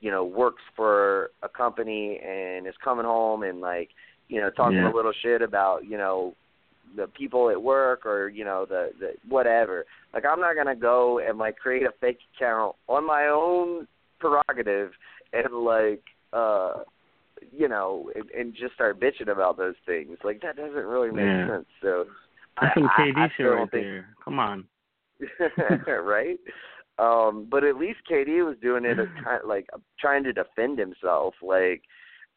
[0.01, 3.89] you know works for a company and is coming home and like
[4.28, 4.91] you know talking Yeah.
[4.91, 6.36] a little shit about you know
[6.95, 10.75] the people at work or you know the the whatever like i'm not going to
[10.75, 13.88] go and like create a fake account on my own
[14.19, 14.91] prerogative
[15.34, 16.73] and like uh
[17.51, 21.25] you know and, and just start bitching about those things like that doesn't really make
[21.25, 21.47] Yeah.
[21.47, 22.06] sense so
[22.62, 24.08] That's some I- I- KD I shit right think- there.
[24.23, 24.65] Come on.
[25.88, 26.38] right?
[26.98, 29.68] Um, but at least KD was doing it as kind like
[30.00, 31.36] trying to defend himself.
[31.42, 31.82] Like,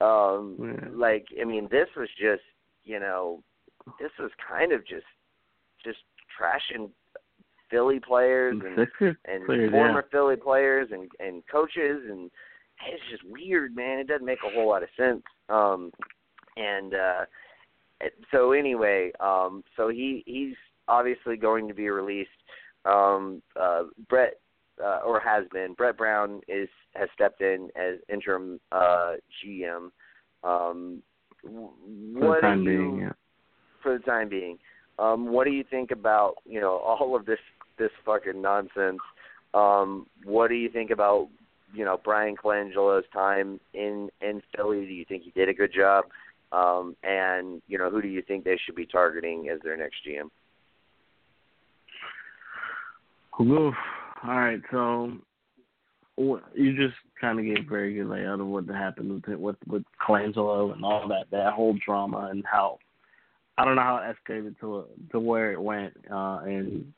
[0.00, 0.88] um, Yeah.
[0.92, 2.42] like I mean, this was just
[2.84, 3.42] you know,
[4.00, 5.06] this was kind of just
[5.84, 5.98] just
[6.38, 6.90] trashing
[7.70, 12.30] Philly players and and players, former Philly players and and coaches and
[12.86, 13.98] it's just weird, man.
[13.98, 15.22] It doesn't make a whole lot of sense.
[15.48, 15.90] Um,
[16.56, 17.24] and uh,
[18.30, 20.54] so anyway, um, so he he's
[20.86, 22.30] obviously going to be released.
[22.84, 24.34] Um, uh, Brett
[24.82, 29.14] uh, or has been Brett Brown is has stepped in as interim uh,
[29.44, 29.90] GM.
[30.44, 31.02] Um,
[31.42, 33.12] For the time you, being, yeah.
[33.82, 34.58] for the time being.
[34.98, 37.38] Um, what do you think about you know all of this
[37.78, 39.00] this fucking nonsense?
[39.54, 41.28] Um, what do you think about
[41.72, 44.86] you know Brian Colangelo's time in in Philly?
[44.86, 46.04] Do you think he did a good job?
[46.50, 49.96] Um, and you know who do you think they should be targeting as their next
[50.06, 50.30] GM?
[53.40, 53.74] Oof.
[54.26, 55.12] All right, so
[56.16, 59.56] you just kind of gave a very good layout of what happened with it, with
[59.66, 62.78] with Colangelo and all that that whole drama and how
[63.56, 66.92] I don't know how it escalated to to where it went, uh, and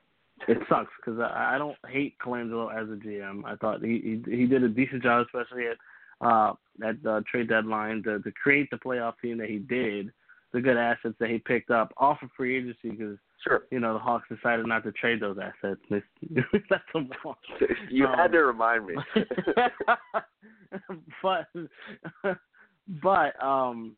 [0.49, 3.45] it sucks because I, I don't hate Colangelo as a GM.
[3.45, 6.55] I thought he he, he did a decent job, especially at uh,
[6.87, 10.11] at the trade deadline to to create the playoff team that he did,
[10.53, 13.63] the good assets that he picked up off of free agency because Sure.
[13.71, 15.81] you know, the Hawks decided not to trade those assets.
[15.89, 16.03] They
[16.71, 17.39] let them walk.
[17.91, 18.95] you Um, had to remind me.
[21.23, 21.47] but
[23.03, 23.97] but um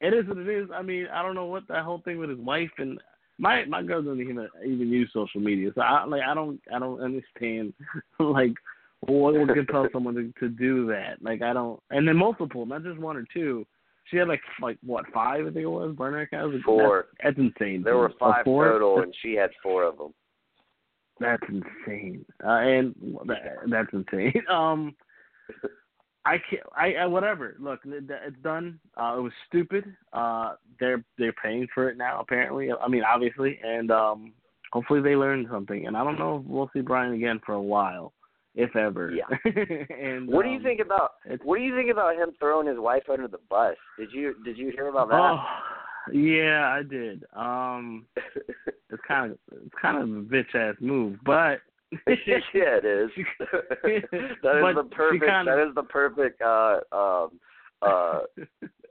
[0.00, 0.68] it is what it is.
[0.74, 3.00] I mean, I don't know what that whole thing with his wife and
[3.38, 5.70] my my girl doesn't even even use social media.
[5.74, 7.72] So I like I don't I don't understand
[8.18, 8.52] like
[9.00, 11.22] what would compel someone to to do that.
[11.22, 13.66] Like I don't and then multiple, not just one or two.
[14.10, 16.56] She had like like what five I think it was burner accounts.
[16.64, 17.06] Four.
[17.22, 17.82] That's, that's insane.
[17.82, 20.14] there were five total, and she had four of them.
[21.20, 22.24] That's insane.
[22.44, 22.94] Uh, and
[23.26, 24.42] that, that's insane.
[24.50, 24.94] Um,
[26.26, 26.62] I can't.
[26.76, 27.54] I, I whatever.
[27.58, 28.80] Look, it's done.
[28.96, 29.84] Uh, it was stupid.
[30.12, 32.20] Uh, they're they're paying for it now.
[32.20, 34.32] Apparently, I mean, obviously, and um,
[34.72, 35.86] hopefully they learned something.
[35.86, 38.14] And I don't know if we'll see Brian again for a while,
[38.54, 39.12] if ever.
[39.12, 39.24] Yeah.
[39.44, 42.78] and What do you um, think about what do you think about him throwing his
[42.78, 43.76] wife under the bus?
[43.98, 45.14] Did you did you hear about that?
[45.20, 45.42] Oh,
[46.12, 47.24] yeah, I did.
[47.34, 48.06] Um,
[48.90, 51.60] it's kind of it's kind of a bitch ass move, but
[52.06, 53.10] yeah, it is.
[53.40, 54.02] that is
[54.42, 55.24] but the perfect.
[55.24, 57.40] kinda- that is the perfect uh, um,
[57.82, 58.20] uh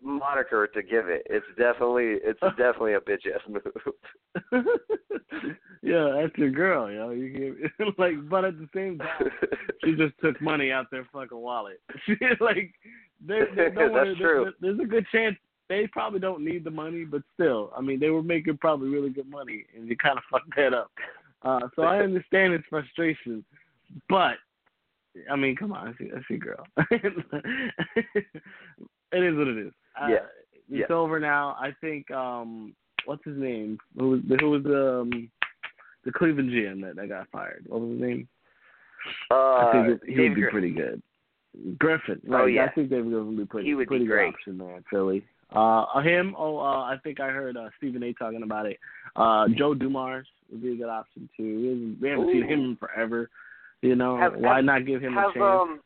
[0.03, 1.25] moniker to give it.
[1.29, 3.63] It's definitely it's definitely a bitch ass move.
[5.81, 7.09] yeah, that's your girl, yo.
[7.11, 9.29] You give like, but at the same time,
[9.84, 11.81] she just took money out their fucking wallet.
[12.05, 12.73] She like,
[13.25, 14.43] they, they don't That's true.
[14.43, 15.36] There's, there's a good chance
[15.69, 19.09] they probably don't need the money, but still, I mean, they were making probably really
[19.09, 20.91] good money, and you kind of fucked that up.
[21.41, 23.43] Uh, so I understand his frustration,
[24.09, 24.36] but
[25.30, 26.66] I mean, come on, I see, girl.
[26.91, 27.05] it
[29.14, 29.74] is what it is.
[30.01, 30.18] Uh, yeah.
[30.70, 30.95] It's yeah.
[30.95, 31.55] over now.
[31.59, 32.74] I think um
[33.05, 33.78] what's his name?
[33.97, 35.30] Who was the, who was the um,
[36.05, 37.66] the Cleveland GM that, that got fired?
[37.68, 38.28] What was his name?
[39.32, 40.51] Uh, I think he would be Griffin.
[40.51, 41.01] pretty good.
[41.78, 42.22] Griffin.
[42.26, 42.41] Right.
[42.41, 42.66] Oh, yeah.
[42.66, 44.32] I think David Griffin would be pretty He would be pretty great.
[44.32, 45.24] good option there in Philly.
[45.51, 46.36] Uh, him.
[46.38, 48.14] Oh, uh, I think I heard uh, Stephen A.
[48.14, 48.80] talking about it.
[49.16, 51.43] Uh, Joe Dumars would be a good option too.
[51.43, 53.30] We haven't, we haven't seen him in forever.
[53.84, 55.43] You know, Have- why have- not give him have a chance?
[55.43, 55.79] um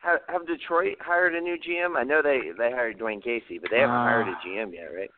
[0.00, 1.96] have, have Detroit hired a new GM?
[1.96, 4.88] I know they they hired Dwane Casey, but they haven't Uh, hired a GM yet,
[4.94, 5.10] right?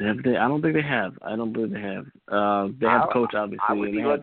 [0.00, 1.16] They, I don't think they have.
[1.22, 2.06] I don't believe they have.
[2.28, 3.64] Uh, they have I- coach obviously.
[3.68, 4.20] I would be look,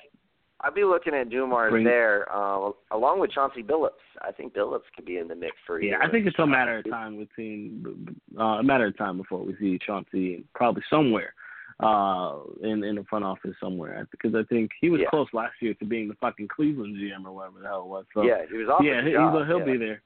[0.59, 4.03] I'd be looking at Dumars Bring- there, uh, along with Chauncey Billups.
[4.21, 6.79] I think Billups could be in the mix for yeah, I think it's a matter
[6.79, 11.33] of time between uh, a matter of time before we see Chauncey probably somewhere
[11.81, 15.09] uh in in the front office somewhere because I think he was Yeah.
[15.09, 18.05] close last year to being the fucking Cleveland GM or whatever the hell it was.
[18.13, 19.47] So yeah, he was off yeah, he, job.
[19.47, 19.65] he'll yeah.
[19.65, 20.01] be there.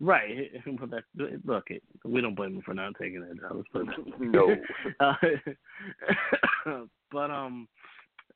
[0.00, 0.50] Right,
[0.80, 1.06] but that's
[1.44, 1.64] look.
[1.70, 3.64] It, we don't blame him for not taking that job.
[4.18, 4.56] No.
[5.00, 5.14] Uh,
[7.12, 7.68] but um,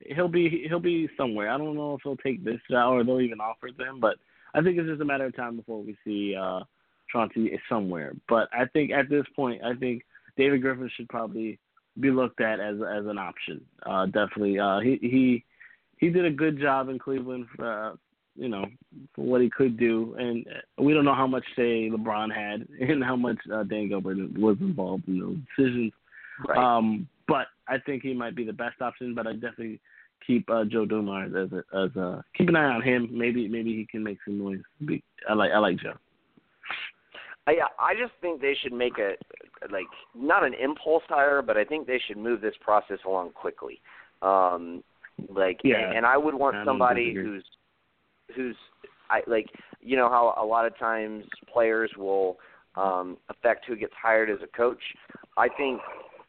[0.01, 1.51] he'll be he'll be somewhere.
[1.51, 4.01] I don't know if he'll take this job or they'll even offer it to him.
[4.01, 4.16] But
[4.55, 6.61] I think it's just a matter of time before we see uh
[7.12, 8.12] Chauncey somewhere.
[8.28, 10.03] But I think at this point, I think
[10.37, 11.59] David Griffin should probably
[12.01, 13.61] be looked at as as an option.
[13.84, 14.59] Uh, definitely.
[14.59, 15.44] Uh, he he
[15.99, 17.47] he did a good job in Cleveland.
[17.57, 17.97] For, uh,
[18.34, 18.66] you know,
[19.14, 20.47] for what he could do, and
[20.78, 24.57] we don't know how much say LeBron had and how much uh, Dan Gilbert was
[24.61, 25.92] involved in those decisions.
[26.47, 26.59] Right.
[26.59, 29.14] Um, but I think he might be the best option.
[29.14, 29.80] But I definitely
[30.26, 33.09] keep uh, Joe Dumars as a, as a keep an eye on him.
[33.11, 34.61] Maybe maybe he can make some noise.
[34.84, 35.94] Be, I like I like Joe.
[37.47, 39.12] I, I just think they should make a
[39.70, 43.80] like not an impulse hire, but I think they should move this process along quickly.
[44.22, 44.82] Um,
[45.28, 45.76] like, Yeah.
[45.78, 47.44] and, and I would want somebody who's
[48.34, 48.57] who's
[49.09, 49.47] I like
[49.80, 52.38] you know how a lot of times players will
[52.74, 54.82] um affect who gets hired as a coach.
[55.36, 55.80] I think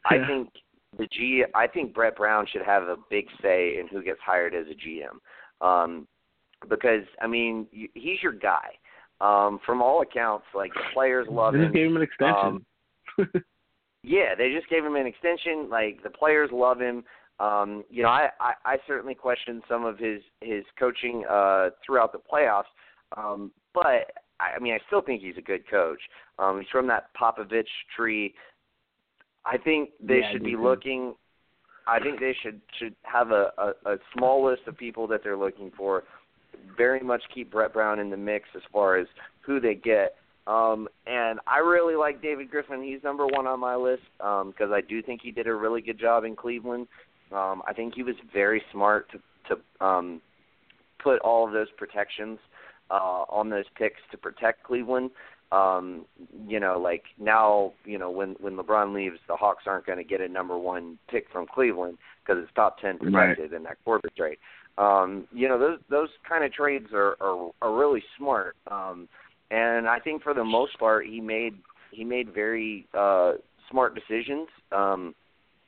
[0.05, 0.49] I think
[0.97, 4.53] the G I think Brett Brown should have a big say in who gets hired
[4.53, 5.65] as a GM.
[5.67, 6.07] Um
[6.69, 8.69] because I mean, he's your guy.
[9.21, 11.63] Um from all accounts like the players love They him.
[11.63, 12.65] They just gave him an extension.
[13.17, 13.43] Um,
[14.03, 15.69] Yeah, they just gave him an extension.
[15.69, 17.03] Like the players love him.
[17.39, 22.11] Um, you know, I, I, I certainly questioned some of his his coaching uh, throughout
[22.11, 22.63] the playoffs,
[23.15, 25.99] um, but I, I mean, I still think he's a good coach.
[26.39, 28.33] Um, he's from that Popovich tree.
[29.45, 30.63] I think they Yeah, should be too.
[30.63, 31.15] looking.
[31.85, 35.37] I think they should should have a, a, a small list of people that they're
[35.37, 36.03] looking for.
[36.75, 39.07] Very much keep Brett Brown in the mix as far as
[39.41, 40.15] who they get.
[40.47, 42.81] Um, and I really like David Griffin.
[42.81, 45.99] He's number one on my list because I do think he did a really good
[45.99, 46.87] job in Cleveland.
[47.31, 50.21] Um, I think he was very smart to to um,
[51.01, 52.39] put all of those protections
[52.89, 55.11] uh, on those picks to protect Cleveland.
[55.51, 56.05] Um,
[56.45, 60.03] you know, like now, you know, when when LeBron leaves, the Hawks aren't going to
[60.03, 63.35] get a number one pick from Cleveland because it's top ten Right.
[63.35, 64.37] protected in that Korver trade.
[64.77, 68.55] Um, you know, those those kind of trades are are, are really smart.
[68.69, 69.07] Um,
[69.49, 71.53] and I think for the most part, he made
[71.91, 73.33] he made very uh,
[73.69, 74.47] smart decisions.
[74.71, 75.15] Um,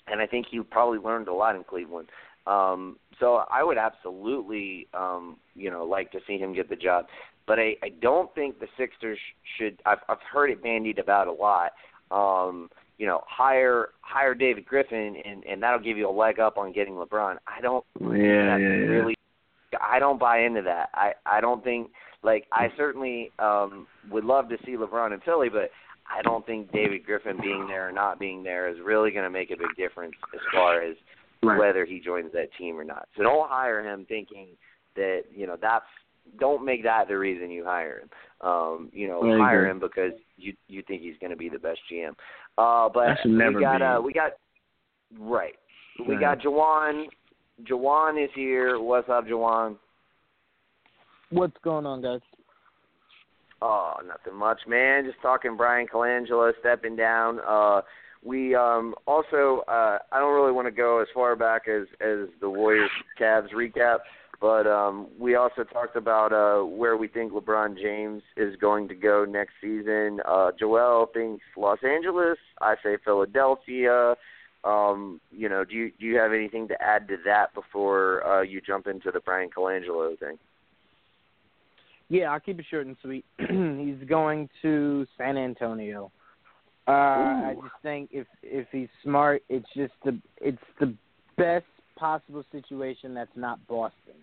[0.08, 2.10] and I think he probably learned a lot in Cleveland.
[2.48, 7.06] Um, so I would absolutely, um, you know, like to see him get the job.
[7.46, 9.20] But I, I don't think the Sixers
[9.58, 9.80] should.
[9.86, 11.72] I've, I've heard it bandied about a lot.
[12.12, 12.70] Um,
[13.00, 16.72] you know, hire hire David Griffin, and and that'll give you a leg up on
[16.72, 17.38] getting LeBron.
[17.48, 18.68] I don't yeah, think yeah, that's yeah.
[18.68, 19.16] really.
[19.82, 20.90] I don't buy into that.
[20.94, 21.90] I I don't think
[22.22, 25.72] like I certainly um would love to see LeBron in Philly, but
[26.14, 29.30] I don't think David Griffin being there or not being there is really going to
[29.30, 30.96] make a big difference as far as
[31.42, 31.58] Right.
[31.58, 33.08] whether he joins that team or not.
[33.16, 34.48] So don't hire him thinking
[34.98, 35.86] that you know that's
[36.38, 38.10] don't make that the reason you hire him.
[38.42, 41.80] Um, you know, hire him because you you think he's going to be the best
[41.92, 42.14] GM.
[42.60, 44.34] Uh, but That never we got uh we got
[45.18, 45.56] right.
[46.06, 46.20] We Right.
[46.20, 47.06] got Jawan.
[47.64, 48.80] Jawan is here.
[48.82, 49.78] What's up, Jawan?
[51.30, 52.20] What's going on, guys?
[53.62, 55.06] Oh, nothing much, man.
[55.06, 57.40] Just talking Brian Colangelo stepping down.
[57.48, 57.82] Uh
[58.26, 62.28] we um also uh I don't really want to go as far back as as
[62.42, 64.00] the Warriors Cavs recap,
[64.42, 68.96] But um, we also talked about uh, where we think LeBron James is going to
[68.96, 70.22] go next season.
[70.26, 72.38] Uh, Joel thinks Los Angeles.
[72.62, 74.16] I say Philadelphia.
[74.64, 78.42] Um, you know, do you do you have anything to add to that before uh,
[78.42, 80.38] you jump into the Brian Colangelo thing?
[82.10, 83.26] Yeah, I'll keep it short and sweet.
[83.38, 86.12] he's going to San Antonio.
[86.88, 90.94] Uh, I just think if if he's smart, it's just the it's the
[91.38, 91.66] best
[92.00, 94.16] possible situation that's not Boston.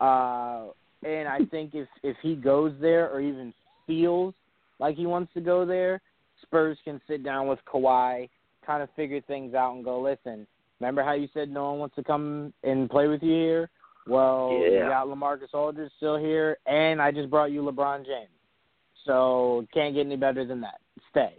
[0.00, 0.66] Uh,
[1.04, 3.52] and I think if if he goes there or even
[3.86, 4.34] feels
[4.78, 6.00] like he wants to go there,
[6.42, 8.28] Spurs can sit down with Kawhi,
[8.64, 10.00] kind of figure things out, and go.
[10.00, 10.46] Listen,
[10.80, 13.70] remember how you said no one wants to come and play with you here?
[14.06, 14.70] Well, yeah.
[14.70, 18.30] you got LaMarcus Aldridge still here, and I just brought you LeBron James.
[19.04, 20.80] So can't get any better than that.
[21.10, 21.34] Stay,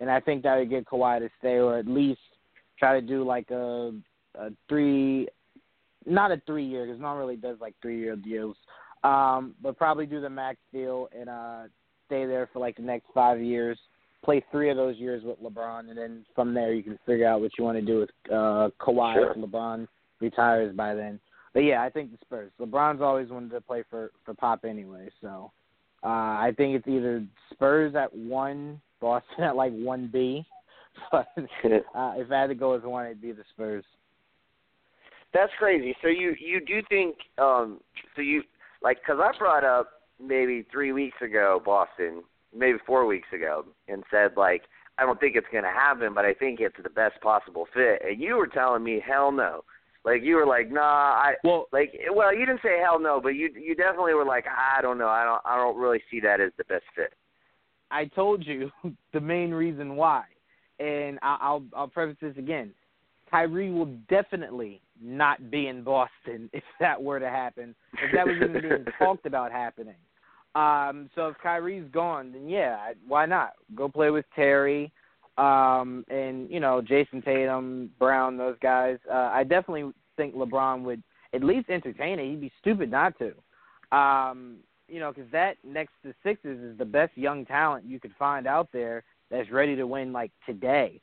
[0.00, 2.20] and I think that would get Kawhi to stay, or at least
[2.78, 3.92] try to do like a,
[4.34, 5.28] a three,
[6.06, 8.56] not a three year, because no one really does like three year deals.
[9.02, 11.62] Um, but probably do the max deal and uh,
[12.06, 13.78] stay there for like the next five years.
[14.24, 17.42] Play three of those years with LeBron, and then from there you can figure out
[17.42, 19.32] what you want to do with uh, Kawhi Sure.
[19.32, 19.86] if LeBron
[20.20, 21.20] retires by then.
[21.52, 22.50] But yeah, I think the Spurs.
[22.58, 25.52] LeBron's always wanted to play for for Pop anyway, so
[26.02, 30.44] uh, I think it's either Spurs at one, Boston at like one B.
[31.10, 33.84] But uh, if I had to go with one, it'd be the Spurs.
[35.34, 35.94] That's crazy.
[36.00, 37.80] So you you do think um
[38.16, 38.42] so you
[38.82, 42.22] like cuz I brought up maybe 3 weeks ago Boston,
[42.54, 44.62] maybe 4 weeks ago and said like
[44.96, 48.00] I don't think it's going to happen, but I think it's the best possible fit.
[48.08, 49.64] And you were telling me hell no.
[50.04, 53.30] Like you were like, "Nah, I Well, like well, you didn't say hell no, but
[53.30, 55.08] you you definitely were like, I don't know.
[55.08, 57.14] I don't I don't really see that as the best fit."
[57.90, 58.70] I told you
[59.12, 60.24] the main reason why,
[60.78, 62.72] and I, I'll I'll preface this again.
[63.30, 67.74] Kyrie will definitely not be in Boston if that were to happen.
[68.02, 69.96] If that was even being talked about happening.
[70.54, 74.92] Um, so if Kyrie's gone, then yeah, why not go play with Terry,
[75.36, 78.98] um, and you know Jayson Tatum, Brown, those guys.
[79.10, 81.02] Uh, I definitely think LeBron would
[81.34, 82.30] at least entertain it.
[82.30, 83.96] He'd be stupid not to.
[83.96, 88.14] Um, you know, because that next to Sixers is the best young talent you could
[88.18, 91.00] find out there that's ready to win like today.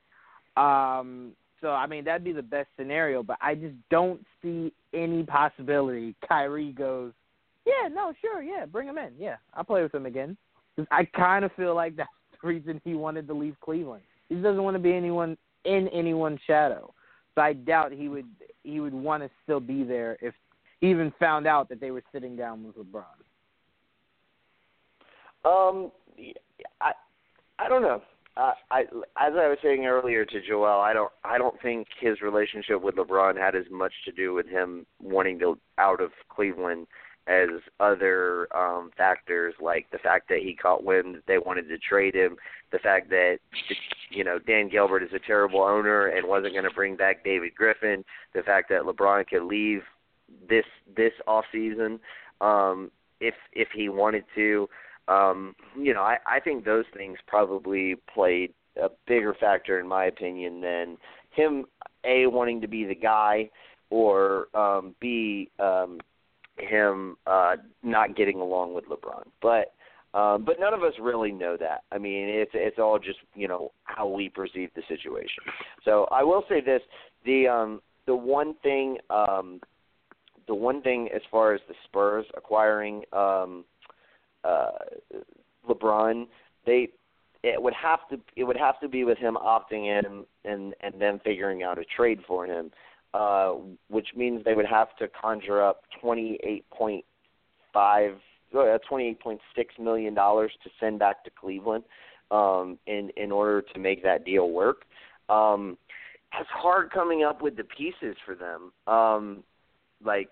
[0.56, 1.32] Um,
[1.62, 6.16] so I mean that'd be the best scenario, but I just don't see any possibility
[6.28, 7.14] Kyrie goes,
[7.66, 10.36] yeah, no, sure, yeah, bring him in, yeah, I'll play with him again.
[10.76, 12.10] 'Cause I kind of feel like that's
[12.42, 14.04] the reason he wanted to leave Cleveland.
[14.30, 16.94] He doesn't want to be anyone in anyone's shadow.
[17.36, 18.28] So I doubt he would
[18.64, 20.34] he would want to still be there if
[20.80, 23.04] he even found out that they were sitting down with LeBron.
[25.46, 25.92] Um,
[26.82, 26.94] I
[27.60, 28.02] I don't know.
[28.38, 28.82] I
[29.18, 32.96] as I was saying earlier to Joel, I don't I don't think his relationship with
[32.96, 36.88] LeBron had as much to do with him wanting to out of Cleveland
[37.28, 41.78] as other um factors like the fact that he caught wind that they wanted to
[41.78, 42.38] trade him,
[42.72, 43.40] the fact that
[44.10, 47.54] you know Dan Gilbert is a terrible owner and wasn't going to bring back David
[47.54, 48.04] Griffin,
[48.34, 49.82] the fact that LeBron could leave
[50.50, 50.66] this
[50.96, 52.00] this off season.
[52.40, 54.70] Um if if he wanted to
[55.08, 60.06] um, you know, I, I think those things probably played a bigger factor in my
[60.06, 60.98] opinion than
[61.32, 61.66] him
[62.06, 63.50] a wanting to be the guy
[63.90, 66.00] or um, b um,
[66.58, 69.24] him uh, not getting along with LeBron.
[69.42, 69.74] But
[70.18, 71.84] um, but none of us really know that.
[71.92, 75.44] I mean, it's it's all just you know how we perceive the situation.
[75.84, 76.82] So I will say this:
[77.26, 79.62] the um, the one thing um,
[80.48, 83.04] the one thing as far as the Spurs acquiring.
[83.14, 83.66] Um,
[84.44, 84.72] uh,
[85.68, 86.28] LeBron,
[86.66, 86.90] they
[87.44, 90.94] it would have to it would have to be with him opting in and and
[91.00, 92.72] then figuring out a trade for him,
[93.14, 93.54] uh,
[93.90, 97.04] which means they would have to conjure up twenty eight point
[97.74, 98.16] five
[98.58, 101.84] uh, twenty eight point six million dollars to send back to Cleveland
[102.30, 104.84] um, in in order to make that deal work.
[105.30, 105.78] Um,
[106.40, 108.72] it's hard coming up with the pieces for them.
[108.94, 109.44] Um,
[110.04, 110.30] like,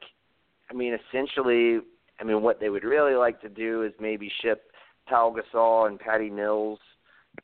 [0.70, 1.80] I mean, essentially,
[2.20, 4.72] I mean, what they would really like to do is maybe ship
[5.08, 6.80] Pau Gasol and Patty Mills,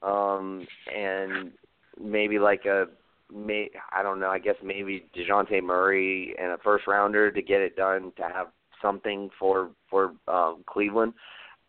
[0.04, 1.52] um, and
[2.00, 2.86] maybe like a,
[3.34, 7.62] may I don't know, I guess maybe Dejounte Murray and a first rounder to get
[7.62, 8.48] it done to have
[8.82, 11.14] something for for um, Cleveland.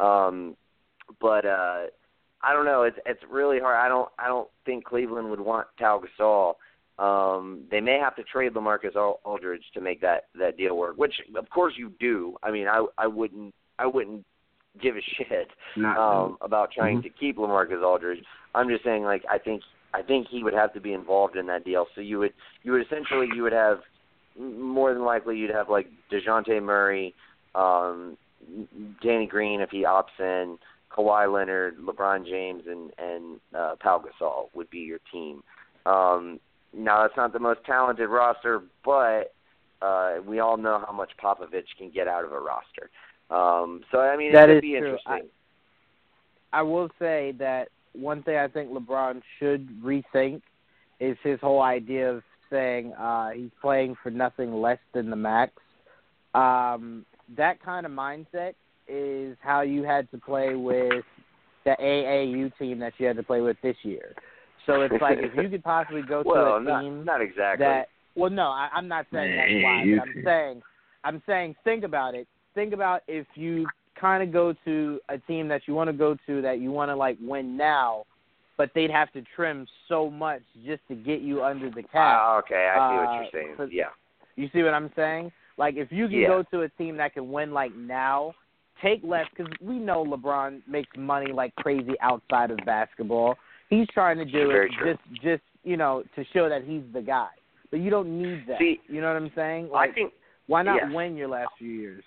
[0.01, 0.57] Um,
[1.21, 1.87] but uh,
[2.43, 2.83] I don't know.
[2.83, 3.77] It's it's really hard.
[3.77, 6.55] I don't I don't think Cleveland would want Pau Gasol.
[6.99, 10.97] Um, they may have to trade LaMarcus Al- Aldridge to make that that deal work,
[10.97, 12.37] which of course you do.
[12.43, 14.25] I mean, I I wouldn't I wouldn't
[14.81, 17.03] give a shit Not um, about trying Mhm.
[17.05, 18.25] to keep LaMarcus Aldridge.
[18.55, 21.47] I'm just saying, like I think I think he would have to be involved in
[21.47, 21.87] that deal.
[21.95, 22.33] So you would
[22.63, 23.81] you would essentially you would have
[24.39, 27.15] more than likely you'd have like Dejounte Murray,
[27.55, 28.17] um,
[29.03, 30.59] Danny Green if he opts in,
[30.91, 35.43] Kawhi Leonard, LeBron James, and and uh, Pau Gasol would be your team.
[35.85, 36.41] Um,
[36.75, 39.35] now that's not the most talented roster, but
[39.83, 42.91] uh, we all know how much Popovich can get out of a roster.
[43.31, 44.87] Um, so I mean, that it is could be true.
[44.87, 45.31] interesting.
[46.53, 50.43] I, I will say that one thing I think LeBron should rethink
[51.01, 55.53] is his whole idea of saying uh, he's playing for nothing less than the max.
[56.35, 57.05] Um,
[57.37, 58.55] that kind of mindset
[58.89, 61.05] is how you had to play with
[61.65, 64.15] the AAU team that you had to play with this year.
[64.67, 67.65] So it's like if you could possibly go to a not, team not exactly.
[67.65, 70.63] that well no, I, I'm not saying that's why, but I'm saying
[71.05, 72.27] I'm saying think about it.
[72.55, 73.67] Think about if you
[74.01, 76.91] kind of go to a team that you want to go to that you want
[76.91, 78.05] to like win now,
[78.57, 81.93] but they'd have to trim so much just to get you under the cap.
[81.95, 83.71] Ah, okay, I see what uh, you're saying.
[83.73, 83.85] yeah.
[84.37, 85.33] You see what I'm saying?
[85.57, 86.29] Like if you can Yeah.
[86.29, 88.35] go to a team that can win like now,
[88.83, 93.37] take less because we know LeBron makes money like crazy outside of basketball.
[93.71, 94.95] He's trying to do Very it true.
[94.95, 97.29] just just you know to show that he's the guy.
[97.71, 98.59] But you don't need that.
[98.59, 99.71] See, you know what I'm saying?
[99.71, 100.13] Like I think
[100.47, 100.91] why not yes.
[100.93, 102.05] win your last few years?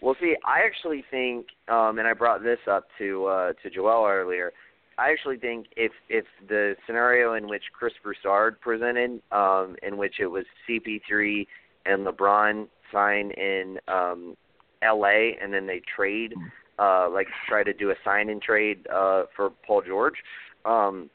[0.00, 4.06] Well, see, I actually think, um, and I brought this up to uh, to Joel
[4.06, 4.52] earlier.
[4.98, 10.14] I actually think if if the scenario in which Chris Broussard presented, um, in which
[10.20, 11.46] it was CP3
[11.86, 14.36] and LeBron sign in um,
[14.82, 15.36] L.A.
[15.40, 16.34] and then they trade,
[16.78, 20.16] uh, like try to do a sign and trade uh, for Paul George.
[20.64, 21.10] Um,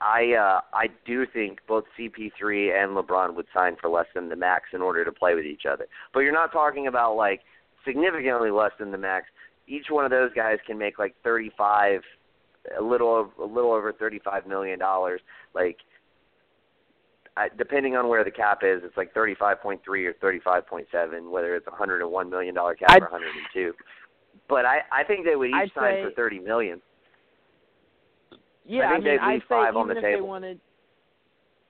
[0.00, 4.36] I uh, I do think both CP3 and LeBron would sign for less than the
[4.36, 5.86] max in order to play with each other.
[6.14, 7.40] But you're not talking about like
[7.84, 9.26] significantly less than the max.
[9.66, 12.00] Each one of those guys can make like 35,
[12.78, 15.20] a little a little over 35 million dollars.
[15.52, 15.78] Like
[17.36, 21.70] I, depending on where the cap is, it's like 35.3 or 35.7, whether it's a
[21.70, 23.72] 101 million dollar cap I'd- or 102.
[24.48, 26.80] But I I think they would each I'd sign say- for 30 million.
[28.68, 30.60] Yeah, I think mean, they'd I'd say even on the if they wanted,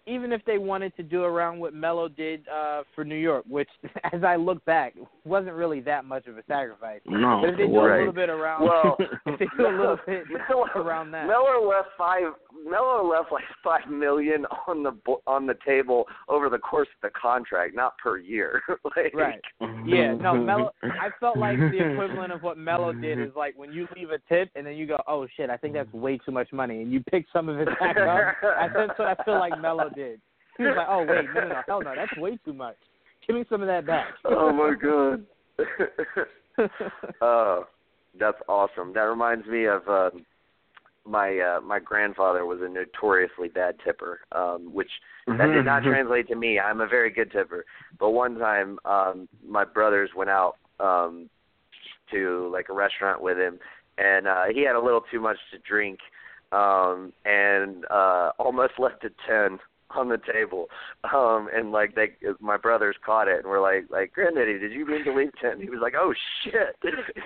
[0.08, 3.68] even if they wanted to do around what Melo did uh for New York, which,
[4.12, 4.94] as I look back,
[5.24, 7.00] wasn't really that much of a sacrifice.
[7.06, 8.96] No, But if they it do a little bit around, Well,
[9.26, 12.32] if they do a little bit Melo- around that, Melo left five.
[12.68, 14.92] Melo left like five million on the
[15.26, 18.62] on the table over the course of the contract, not per year.
[18.96, 19.40] like, Right.
[19.86, 20.70] Yeah, no, Melo.
[20.82, 24.18] I felt like the equivalent of what Melo did is like when you leave a
[24.28, 26.92] tip and then you go, "Oh shit, I think that's way too much money," and
[26.92, 28.34] you pick some of it back up.
[28.42, 30.20] I that's what I feel like Melo did.
[30.56, 32.76] He was like, "Oh wait, no, no, no, hell no, that's way too much.
[33.26, 35.24] Give me some of that back." oh my god.
[37.20, 37.68] Oh,
[38.18, 38.92] that's awesome.
[38.92, 40.10] That reminds me of uh,
[41.06, 44.90] my uh, my grandfather was a notoriously bad tipper, um, which
[45.26, 46.58] that did not translate to me.
[46.58, 47.64] I'm a very good tipper.
[47.98, 51.30] But one time, um, my brothers went out um,
[52.10, 53.60] to like a restaurant with him,
[53.98, 56.00] and uh, he had a little too much to drink,
[56.50, 59.58] um, and uh, almost left a ten
[59.96, 60.66] on the table.
[61.12, 62.08] Um, and like they,
[62.40, 65.60] my brothers caught it, and were like, like, Granddaddy, did you mean to leave ten?
[65.60, 66.12] He was like, Oh
[66.44, 66.76] shit!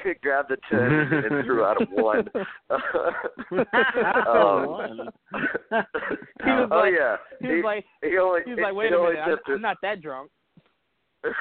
[0.04, 2.28] he grabbed the ten and threw out a one.
[4.28, 5.10] um,
[6.42, 7.16] He was oh like- yeah.
[7.40, 9.76] He was like, he only, he was like, he "Wait a minute, I'm, I'm not
[9.82, 10.30] that drunk."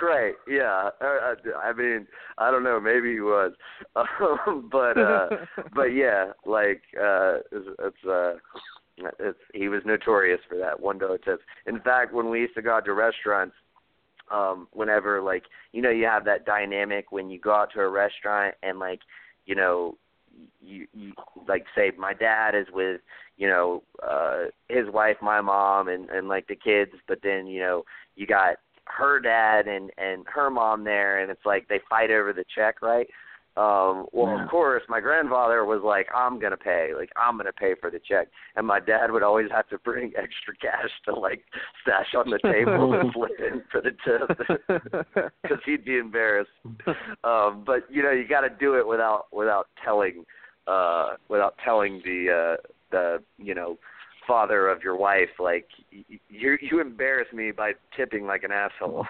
[0.01, 0.34] Right.
[0.47, 0.89] Yeah.
[1.01, 2.05] Uh, I mean,
[2.38, 2.80] I don't know.
[2.80, 3.51] Maybe he was,
[3.95, 5.30] um, but uh,
[5.74, 8.34] but yeah, like uh, it's, it's uh,
[8.98, 11.44] it's he was notorious for that one dollar tips.
[11.66, 13.56] In fact, when we used to go out to restaurants,
[14.32, 17.89] um, whenever like you know you have that dynamic when you go out to a
[17.89, 19.00] restaurant and like
[19.46, 19.98] you know
[20.62, 21.14] you you
[21.48, 23.02] like say my dad is with
[23.38, 27.60] you know uh his wife my mom and and like the kids but then you
[27.60, 27.84] know
[28.16, 32.34] you got her dad and and her mom there and it's like they fight over
[32.34, 33.08] the check right
[33.58, 34.43] um well Yeah.
[34.43, 37.76] of course my grandfather was like i'm going to pay like i'm going to pay
[37.82, 38.30] for the check.
[38.56, 41.43] And my dad would always have to bring extra cash to like
[41.82, 46.49] stash on the table and flip in for the tip because he'd be embarrassed.
[47.26, 50.24] Um but you know you got to do it without without telling
[50.68, 53.78] uh without telling the uh the you know
[54.28, 55.68] father of your wife like
[56.30, 59.06] you you embarrass me by tipping like an asshole.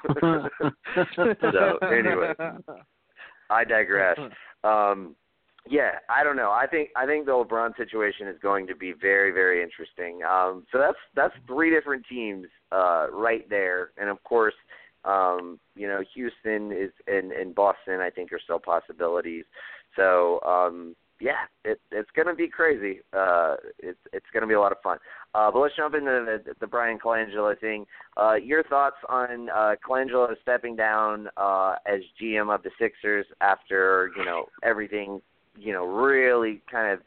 [0.95, 2.33] So anyway
[3.51, 4.17] i digress.
[4.63, 5.15] Um
[5.67, 6.51] yeah i don't know.
[6.51, 10.21] I think i think the lebron situation is going to be very very interesting.
[10.23, 13.89] Um so that's that's three different teams uh right there.
[13.97, 14.53] And of course
[15.03, 19.45] um you know houston is and and boston i think are still possibilities.
[19.95, 22.99] So um yeah, it, it's going to be crazy.
[23.13, 24.97] Uh, it's it's going to be a lot of fun.
[25.35, 26.05] Uh, but let's jump into
[26.45, 27.85] the, the Bryan Colangelo thing.
[28.17, 34.11] Uh, your thoughts on uh, Colangelo stepping down uh, as GM of the Sixers after
[34.17, 35.21] you know everything
[35.55, 36.99] you know really kind of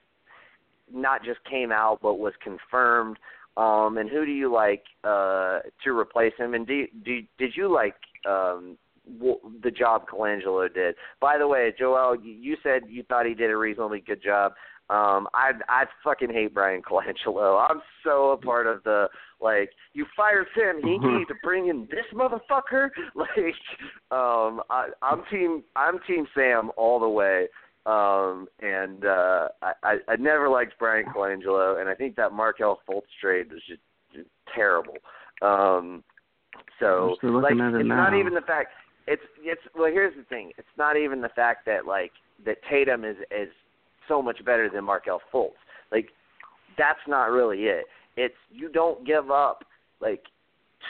[0.93, 3.19] not just came out but was confirmed.
[3.57, 6.55] Um, and who do you like uh, to replace him?
[6.55, 7.97] And do, do did you like
[8.29, 10.95] um, the job Colangelo did.
[11.21, 14.53] By the way, Joel, you said you thought he did a reasonably good job.
[14.91, 17.67] Um, I I fucking hate Brian Colangelo.
[17.69, 19.09] I'm so a part of the
[19.41, 22.91] like you fired Sam Hinkie to bring in this motherfucker.
[23.15, 23.55] Like,
[24.11, 27.49] um, I, I'm team I'm team Sam all the way.
[27.87, 29.49] Um, and uh,
[29.83, 33.81] I, I never liked Brian Colangelo, and I think that Markelle Fultz trade was just,
[34.15, 34.95] just terrible.
[35.43, 36.03] Um,
[36.81, 38.09] so like it's now.
[38.09, 38.71] not even the fact
[39.07, 40.53] it's it's well here's the thing.
[40.59, 42.13] It's not even the fact that like
[42.45, 43.49] that Tatum is is
[44.09, 45.53] so much better than Markelle Fultz.
[45.93, 46.09] Like
[46.79, 47.85] that's not really it.
[48.17, 49.65] It's you don't give up
[50.01, 50.23] like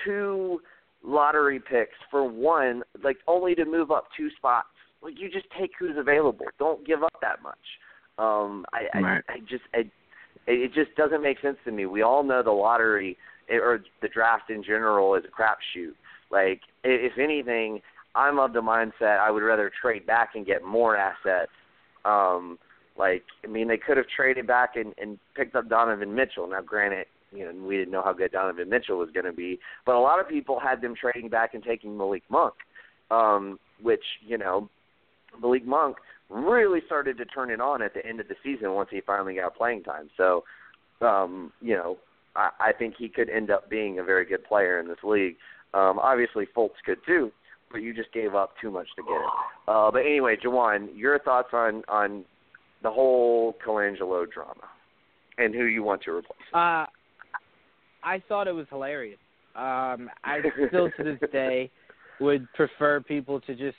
[0.05, 0.61] two
[1.03, 4.69] lottery picks for one, like only to move up two spots.
[5.03, 6.47] Like you just take who's available.
[6.59, 7.57] Don't give up that much.
[8.19, 9.25] Um I right.
[9.29, 9.91] I, I just I
[10.47, 11.87] it just doesn't make sense to me.
[11.87, 13.17] We all know the lottery
[13.51, 15.93] or the draft in general is a crapshoot.
[16.31, 17.81] Like if anything,
[18.15, 21.51] I'm of the mindset I would rather trade back and get more assets.
[22.05, 22.59] Um,
[22.97, 26.49] like I mean, they could have traded back and, and picked up Donovan Mitchell.
[26.49, 29.59] Now, granted, you know we didn't know how good Donovan Mitchell was going to be,
[29.85, 32.55] but a lot of people had them trading back and taking Malik Monk,
[33.11, 34.69] um, which you know
[35.41, 35.97] Malik Monk
[36.31, 39.35] really started to turn it on at the end of the season once he finally
[39.35, 40.09] got playing time.
[40.17, 40.45] So,
[41.01, 41.99] um, you know,
[42.35, 45.37] I, I think he could end up being a very good player in this league.
[45.75, 47.31] Um, obviously, Fultz could too,
[47.75, 49.29] but you just gave up too much to get it.
[49.67, 52.25] Uh, but anyway, Jawan, your thoughts on on
[52.85, 54.69] the whole Colangelo drama
[55.39, 56.39] and who you want to replace?
[56.55, 56.87] Uh,
[58.05, 59.19] I thought it was hilarious.
[59.57, 61.71] Um, I still to this day
[62.21, 63.77] would prefer people to just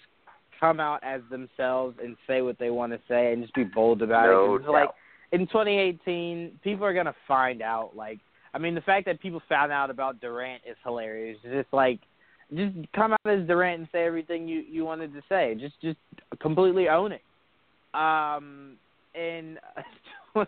[0.60, 4.02] come out as themselves and say what they want to say and just be bold
[4.02, 4.64] about no it.
[4.64, 4.72] Doubt.
[4.72, 4.90] Like
[5.32, 7.92] in 2018, people are gonna find out.
[7.96, 8.20] Like,
[8.54, 11.38] I mean, the fact that people found out about Durant is hilarious.
[11.46, 12.02] It's just like
[12.54, 15.56] just come out as Durant and say everything you you wanted to say.
[15.60, 15.98] Just just
[16.40, 17.22] completely own it.
[17.94, 18.78] Um,
[19.16, 19.58] and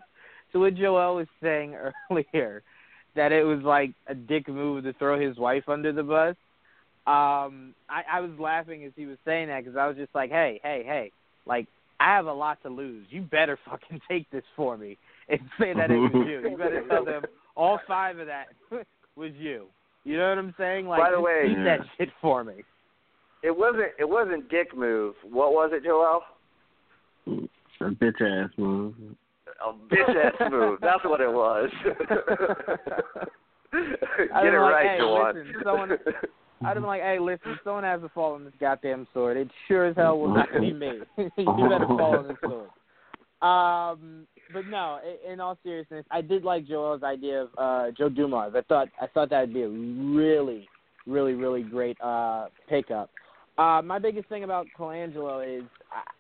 [0.51, 1.75] to what Joel was saying
[2.11, 2.63] earlier,
[3.15, 6.35] that it was like a dick move to throw his wife under the bus.
[7.07, 10.29] Um, I, I was laughing as he was saying that because I was just like,
[10.29, 11.11] hey, hey, hey,
[11.45, 11.67] like
[11.99, 13.05] I have a lot to lose.
[13.09, 14.97] You better fucking take this for me
[15.29, 16.49] and say that it was you.
[16.49, 17.23] You better tell them
[17.55, 18.47] all five of that
[19.15, 19.67] was you.
[20.07, 20.87] You know what I'm saying?
[20.87, 22.63] Like, By the way- keep that shit for me.
[23.43, 25.15] It wasn't it wasn't dick move.
[25.29, 26.21] What was it, Joel?
[27.27, 27.31] A
[27.91, 28.93] bitch ass move.
[29.65, 30.79] A bitch ass move.
[30.81, 31.69] That's what it was.
[31.83, 31.97] Get
[34.33, 35.33] I it was like, right, hey, Jawan.
[35.35, 35.91] listen, someone-
[36.61, 39.37] I'd have been like, hey, listen, someone has to fall on this goddamn sword.
[39.37, 41.01] It sure as hell will not be me.
[41.17, 41.29] you
[41.69, 42.69] better fall on this sword.
[43.43, 48.53] Um, but no, in all seriousness, I did like Joel's idea of uh, Joe Dumars.
[48.55, 50.67] I thought I thought that would be a really,
[51.05, 53.09] really, really great uh, pickup.
[53.57, 55.63] Uh, my biggest thing about Colangelo is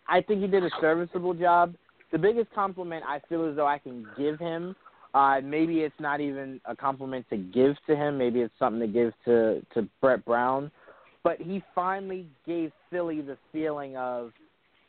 [0.07, 1.75] I, I think he did a serviceable job.
[2.11, 4.75] The biggest compliment I feel as though I can give him
[5.13, 8.17] uh, maybe it's not even a compliment to give to him.
[8.19, 10.69] Maybe it's something to give to to Brett Brown.
[11.23, 14.31] But he finally gave Philly the feeling of,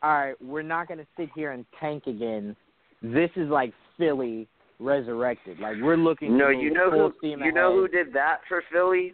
[0.01, 2.55] all right, we're not going to sit here and tank again.
[3.01, 4.47] This is like Philly
[4.79, 5.59] resurrected.
[5.59, 6.37] Like we're looking.
[6.37, 9.13] No, to you know who steam you know who did that for Philly?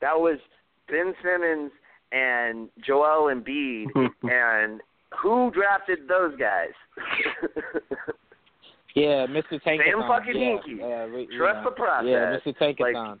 [0.00, 0.38] That was
[0.88, 1.70] Ben Simmons
[2.12, 3.86] and Joel Embiid
[4.22, 4.80] and
[5.22, 6.72] who drafted those guys?
[8.94, 9.60] Yeah, Mr.
[9.66, 9.90] Tankathon.
[9.90, 10.78] Sam fucking yeah, Hinkie.
[10.78, 11.64] Yeah, we, Trust yeah.
[11.64, 12.06] the process.
[12.08, 12.78] Yeah, Mr.
[12.78, 13.18] Like, Tankathon.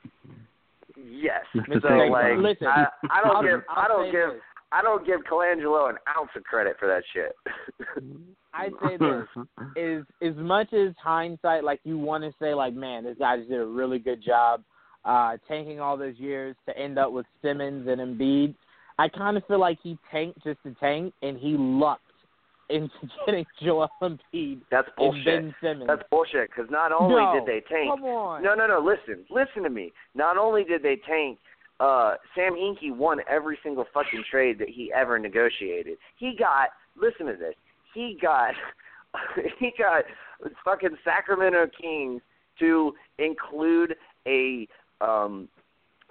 [0.96, 1.42] yes.
[1.56, 1.82] Mr.
[1.82, 2.10] So Tankathon.
[2.12, 4.40] like Listen, I, I don't I'll- give I I'll don't give this.
[4.70, 7.32] I don't give Colangelo an ounce of credit for that shit.
[8.54, 9.46] I'd say this.
[9.76, 13.50] is as much as hindsight, like you want to say, like, man, this guy just
[13.50, 14.62] did a really good job,
[15.04, 18.54] uh, tanking all those years to end up with Simmons and Embiid.
[18.98, 22.02] I kind of feel like he tanked just to tank, and he lucked
[22.70, 22.90] into
[23.26, 25.24] getting Joel Embiid That's and bullshit.
[25.24, 25.86] Ben Simmons.
[25.88, 26.50] That's bullshit.
[26.50, 28.42] Because not only no, did they tank, Come on.
[28.42, 28.78] no, no, no.
[28.80, 29.92] Listen, listen to me.
[30.14, 31.38] Not only did they tank,
[31.80, 35.98] uh, Sam Hinkie won every single fucking trade that he ever negotiated.
[36.16, 36.68] He got.
[36.96, 37.54] Listen to this.
[37.94, 38.54] He got.
[39.58, 40.04] he got
[40.64, 42.20] fucking Sacramento Kings
[42.58, 43.94] to include
[44.26, 44.68] a
[45.00, 45.48] um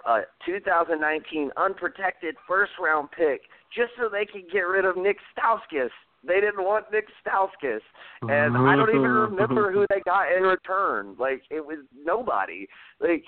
[0.06, 3.42] a 2019 unprotected first round pick
[3.74, 5.90] just so they could get rid of Nick Stauskas
[6.26, 7.80] they didn't want Nick Stauskas,
[8.22, 11.16] and I don't even remember who they got in return.
[11.18, 12.66] Like it was nobody.
[13.00, 13.24] Like,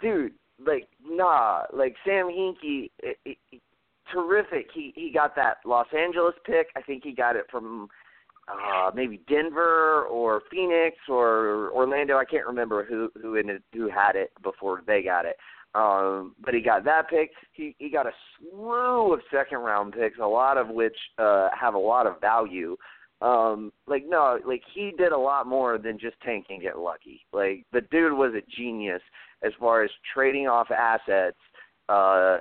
[0.00, 0.32] dude,
[0.64, 1.62] like nah.
[1.72, 2.90] Like Sam Hinkie,
[4.12, 4.68] terrific.
[4.74, 6.68] He he got that Los Angeles pick.
[6.76, 7.88] I think he got it from
[8.48, 12.16] uh maybe Denver or Phoenix or Orlando.
[12.16, 15.36] I can't remember who who it, who had it before they got it.
[15.74, 17.30] Um, but he got that pick.
[17.52, 21.74] He he got a slew of second round picks, a lot of which uh, have
[21.74, 22.76] a lot of value.
[23.22, 27.24] Um, like no, like he did a lot more than just tank and get lucky.
[27.32, 29.02] Like the dude was a genius
[29.42, 31.36] as far as trading off assets
[31.90, 32.38] uh,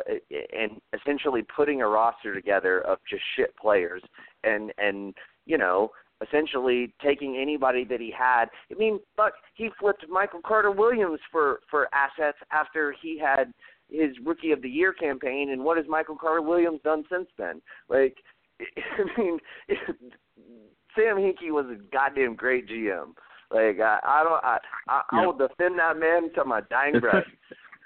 [0.57, 4.03] and essentially putting a roster together of just shit players
[4.43, 5.91] and and you know
[6.21, 8.45] essentially taking anybody that he had.
[8.71, 13.53] I mean, fuck, he flipped Michael Carter Williams for for assets after he had
[13.89, 17.61] his rookie of the year campaign, and what has Michael Carter Williams done since then?
[17.89, 18.17] Like,
[18.61, 19.39] I mean,
[20.95, 23.13] Sam Hinkie was a goddamn great GM.
[23.51, 27.23] Like, I, I don't, I, I, I will defend that man to my dying breath.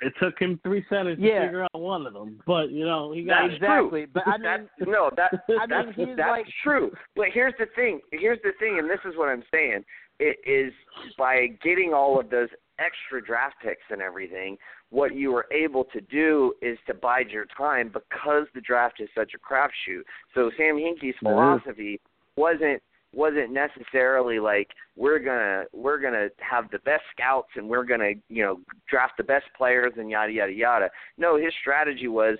[0.05, 1.39] It took him three seconds Yeah.
[1.39, 4.05] to figure out one of them, but you know he got That's exactly.
[4.05, 6.91] But I mean, That's, no, that I that's mean, he's that's like- true.
[7.15, 8.01] But here's the thing.
[8.11, 9.83] Here's the thing, and this is what I'm saying.
[10.19, 10.71] It is
[11.17, 12.49] by getting all of those
[12.79, 14.57] extra draft picks and everything,
[14.89, 19.09] what you were able to do is to bide your time because the draft is
[19.15, 20.01] such a crapshoot.
[20.35, 21.29] So Sam Hinkie's Yeah.
[21.29, 21.99] philosophy
[22.35, 22.81] wasn't
[23.13, 28.43] wasn't necessarily like we're gonna we're gonna have the best scouts and we're gonna you
[28.43, 28.59] know
[28.89, 30.89] draft the best players and yada yada yada.
[31.17, 32.37] No, his strategy was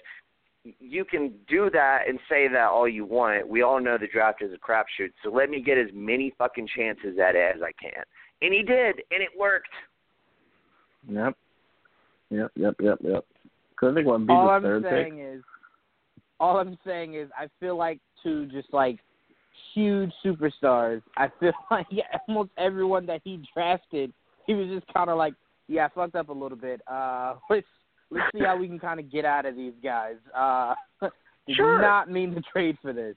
[0.80, 3.48] you can do that and say that all you want.
[3.48, 6.68] We all know the draft is a crapshoot, so let me get as many fucking
[6.76, 8.04] chances at it as I can.
[8.42, 9.68] And he did, and it worked.
[11.10, 11.36] Yep.
[12.30, 12.52] Yep.
[12.56, 12.76] Yep.
[12.80, 12.98] Yep.
[13.02, 13.26] Yep.
[13.72, 15.44] Because I think what be all the I'm third saying is,
[16.40, 19.00] all I'm saying is, I feel like to just like
[19.74, 21.02] huge superstars.
[21.18, 24.14] I feel like yeah, almost everyone that he drafted,
[24.48, 25.34] he was just kind of like,
[25.68, 26.82] yeah, I fucked up a little bit.
[26.88, 27.68] Uh, let's
[28.12, 30.16] let's see how we can kind of get out of these guys.
[30.36, 30.76] Uh,
[31.48, 31.82] did Sure.
[31.82, 33.16] not mean to trade for this.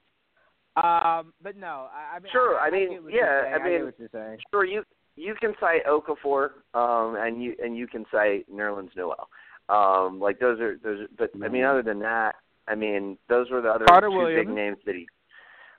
[0.76, 3.44] Um, but no, I, I mean, Sure, I, I mean, yeah.
[3.46, 4.38] I I mean- get what you're saying.
[4.50, 4.82] Sure, you
[5.18, 9.28] you can cite Okafor, um, and you and you can cite Nerlens Noel.
[9.70, 11.70] Um, like those are those, are, but I mean, Mhm.
[11.70, 12.34] other than that,
[12.68, 14.46] I mean, those were the other Carter two Williams.
[14.46, 15.08] big names that he.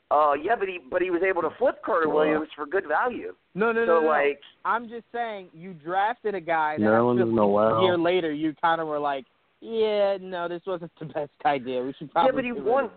[0.10, 3.34] Uh, yeah, but he but he was able to flip Carter Williams for good value.
[3.56, 4.08] No, no, so no, no.
[4.08, 7.78] like, I'm just saying you drafted a guy that Nerlens I feel like Noel.
[7.80, 9.26] a year later you kind of were like,
[9.60, 11.82] yeah, no, this wasn't the best idea.
[11.84, 12.48] We should probably.
[12.48, 12.90] Yeah, but he won-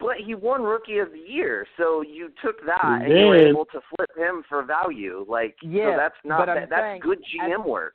[0.00, 3.36] but he won Rookie of the Year, so you took that He and you were
[3.48, 5.26] able to flip him for value.
[5.28, 7.94] Like, Yeah, so that's not that, that's saying good at- GM work.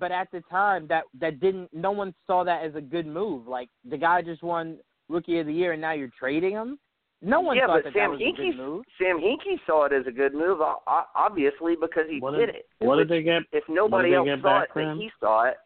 [0.00, 1.68] But at the time, that that didn't.
[1.74, 3.46] No one saw that as a good move.
[3.46, 4.78] Like the guy just won
[5.10, 6.78] Rookie of the Year, and now you're trading him.
[7.24, 8.84] No one yeah, thought but that Sam that was a good move.
[8.98, 12.46] Sam Hinkie saw it as a good move, o- o- obviously because he What did
[12.46, 12.66] did- it.
[12.80, 13.42] what Which, did they get?
[13.52, 14.98] If nobody else saw it, for but him?
[14.98, 15.56] he saw it.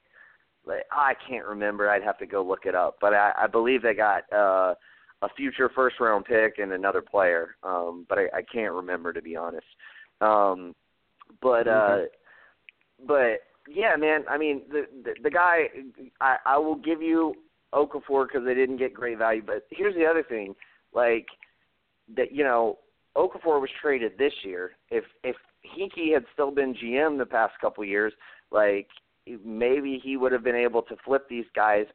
[0.67, 1.89] Like, I can't remember.
[1.89, 2.97] I'd have to go look it up.
[3.01, 4.75] But I, I believe they got uh,
[5.23, 7.57] a future first round pick and another player.
[7.63, 9.67] Um, but I, I can't remember to be honest.
[10.21, 10.75] Um,
[11.41, 12.01] but uh,
[13.07, 13.39] but
[13.69, 14.25] yeah, man.
[14.29, 15.69] I mean, the the, the guy.
[16.21, 17.35] I, I will give you
[17.73, 19.43] Okafor because they didn't get great value.
[19.45, 20.55] But here's the other thing,
[20.93, 21.27] like
[22.15, 22.33] that.
[22.33, 22.79] You know,
[23.17, 24.73] Okafor was traded this year.
[24.91, 25.37] If if
[25.79, 28.13] Hinkie had still been GM the past couple years,
[28.51, 28.89] like
[29.45, 31.87] maybe he would have been able to flip these guys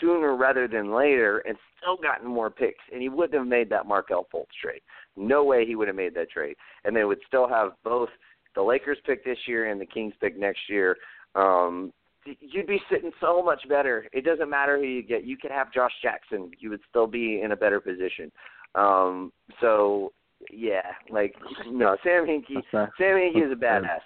[0.00, 3.86] sooner rather than later and still gotten more picks, and he wouldn't have made that
[3.86, 4.80] Markelle Fultz trade.
[5.16, 8.08] No way he would have made that trade, and they would still have both
[8.54, 10.96] the Lakers pick this year and the Kings pick next year.
[11.34, 11.92] Um,
[12.40, 14.06] you'd be sitting so much better.
[14.12, 15.24] It doesn't matter who you get.
[15.24, 16.50] You could have Josh Jackson.
[16.58, 18.30] You would still be in a better position.
[18.74, 20.12] Um, so
[20.52, 21.34] yeah, like
[21.68, 22.54] no, Sam Hinkie.
[22.54, 22.92] That's fair.
[22.98, 24.00] Sam Hinkie is a badass.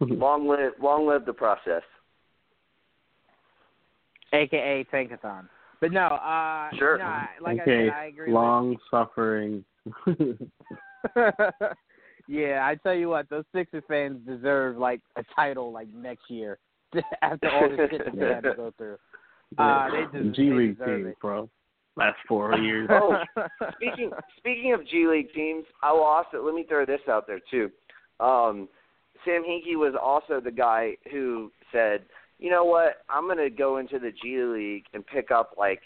[0.00, 1.82] Long live, long live the process.
[4.32, 5.48] AKA Tankathon.
[5.80, 6.98] But no, uh, Sure.
[6.98, 8.30] no, like okay, I said, I agree.
[8.32, 9.64] long suffering.
[12.28, 16.58] Yeah, I tell you what, those Sixers fans deserve like a title like next year
[17.22, 18.98] after all the shit that they had to go through.
[19.56, 21.18] Uh, they des- G they League deserve team, it.
[21.20, 21.48] bro.
[21.98, 22.88] Last four years.
[22.90, 23.16] Oh,
[23.76, 27.40] speaking speaking of G League teams, I will also let me throw this out there
[27.50, 27.70] too.
[28.20, 28.68] Um,
[29.24, 32.04] Sam Hinkie was also the guy who said,
[32.38, 33.02] "You know what?
[33.10, 35.80] I'm going to go into the G League and pick up like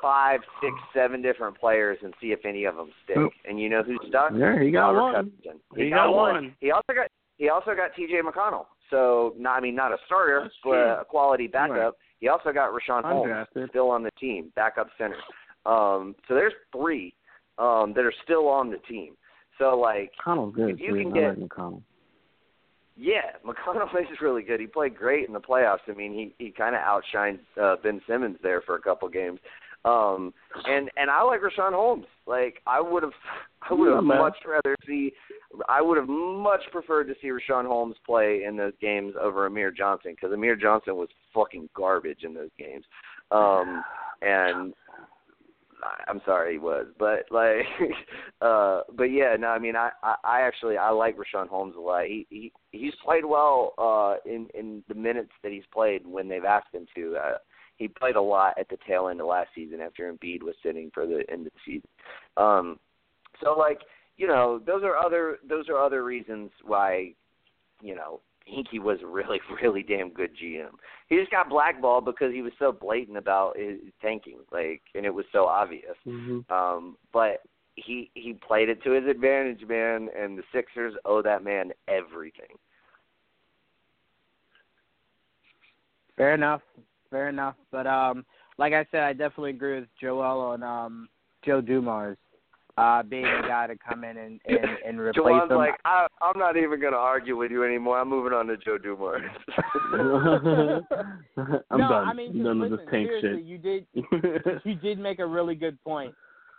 [0.00, 3.16] five, six, seven different players and see if any of them stick."
[3.48, 4.30] And you know who stuck?
[4.36, 5.14] Yeah, he got Robert one.
[5.14, 5.60] Covington.
[5.76, 6.54] He got one.
[6.60, 8.20] He also got he also got T.J.
[8.22, 8.66] McConnell.
[8.90, 11.76] So, not, I mean, not a starter, but a quality backup.
[11.76, 11.92] Right.
[12.20, 13.68] He also got Richaun Holmes Undrafted.
[13.68, 15.16] still on the team, backup center.
[15.66, 17.14] Um, so there's three.
[17.58, 19.14] um, that are still on the team.
[19.58, 21.02] So like, McConnell's good if you too.
[21.02, 21.82] can I get- like McConnell.
[22.96, 24.60] yeah, McConnell is really good.
[24.60, 25.78] He played great in the playoffs.
[25.88, 29.40] I mean, he he kind of outshined uh, Ben Simmons there for a couple games.
[29.84, 30.34] Um,
[30.66, 32.06] and and I like Richaun Holmes.
[32.26, 33.12] Like I would have,
[33.70, 35.12] I would have Yeah, much rather see,
[35.68, 39.70] I would have much preferred to see Richaun Holmes play in those games over Amir
[39.70, 42.84] Johnson because Amir Johnson was fucking garbage in those games.
[43.30, 43.82] Um,
[44.22, 44.74] and
[46.06, 47.66] I'm sorry he was, but like,
[48.40, 51.80] uh, but yeah, no, I mean, I, I, I actually I like Richaun Holmes a
[51.80, 52.06] lot.
[52.06, 56.44] He he he's played well uh, in in the minutes that he's played when they've
[56.44, 57.16] asked him to.
[57.16, 57.38] Uh,
[57.76, 60.90] he played a lot at the tail end of last season after Embiid was sitting
[60.92, 61.88] for the end of the season.
[62.36, 62.78] Um,
[63.42, 63.78] so like,
[64.16, 67.12] you know, those are other those are other reasons why,
[67.80, 70.70] you know, Hinkie was a really really damn good GM.
[71.08, 75.14] He just got blackballed because he was so blatant about his tanking, like, and it
[75.14, 75.96] was so obvious.
[76.06, 76.52] Mm-hmm.
[76.52, 77.42] Um, but
[77.76, 82.56] he he played it to his advantage, man, and the Sixers owe that man everything.
[86.16, 86.62] Fair enough.
[87.10, 87.54] Fair enough.
[87.70, 88.24] But um,
[88.58, 91.08] like I said, I definitely agree with Joel on um
[91.44, 92.18] Joe Dumars
[92.78, 95.56] uh being a guy to come in and and, and replace Jawan's him.
[95.56, 97.98] like, I, I'm not even going to argue with you anymore.
[97.98, 99.22] I'm moving on to Joe Dumars.
[101.70, 102.08] I'm no, done.
[102.08, 103.86] I mean, I'm done with listen, this tank seriously, you did
[104.64, 106.14] you did make a really good point.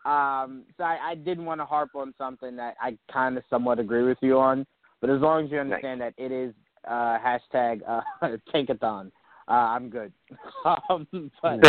[0.05, 3.79] Um, so I, I did want to harp on something that I kind of somewhat
[3.79, 4.65] agree with you on,
[5.01, 6.53] but as long as you understand that it is
[6.87, 8.01] uh, hashtag uh,
[8.53, 9.11] tankathon,
[9.47, 10.13] uh, I'm good.
[10.89, 11.59] um, but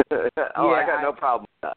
[0.56, 1.76] oh, I Yeah, got no problem with that.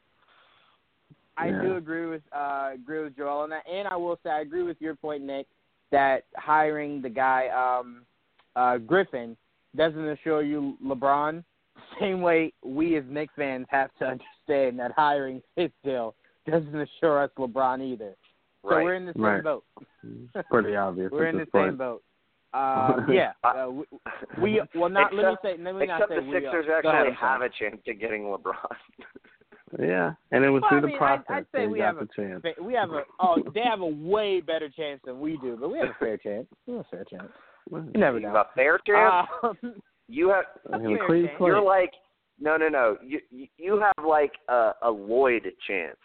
[1.37, 1.61] I Yeah.
[1.61, 4.63] do agree with uh, agree with Joel on that, and I will say I agree
[4.63, 5.47] with your point, Nick,
[5.91, 8.05] that hiring the guy um,
[8.55, 9.35] uh, Griffin
[9.75, 11.43] doesn't assure you LeBron.
[11.99, 16.13] Same way we as Knicks fans have to understand that hiring Fizdale
[16.45, 18.15] doesn't assure us LeBron either.
[18.63, 18.79] Right.
[18.79, 19.43] So we're in the same Right.
[19.43, 19.63] boat.
[20.03, 21.11] It's pretty obvious.
[21.11, 22.01] We're in the this same boat.
[22.53, 23.83] Um, yeah, uh, we,
[24.39, 26.37] we well not let me say let me not Except say the we.
[26.37, 28.53] uh, Sixers actually ahead, have a chance of getting LeBron.
[29.79, 31.79] Yeah, and it was Well, through I the mean, I'd- process I'd say they we
[31.79, 32.43] have the chance.
[32.61, 35.79] We have a oh they have a way better chance than we do, but we
[35.79, 36.47] have a fair chance.
[36.67, 37.31] We have a fair chance.
[37.71, 38.27] You never know.
[38.27, 39.27] have a fair chance.
[39.41, 39.57] Um,
[40.07, 40.45] you have.
[40.73, 41.37] A fair clean chance.
[41.39, 41.91] You're like
[42.39, 42.97] no, no, no.
[43.03, 45.97] You you- you have like a, a Lloyd chance,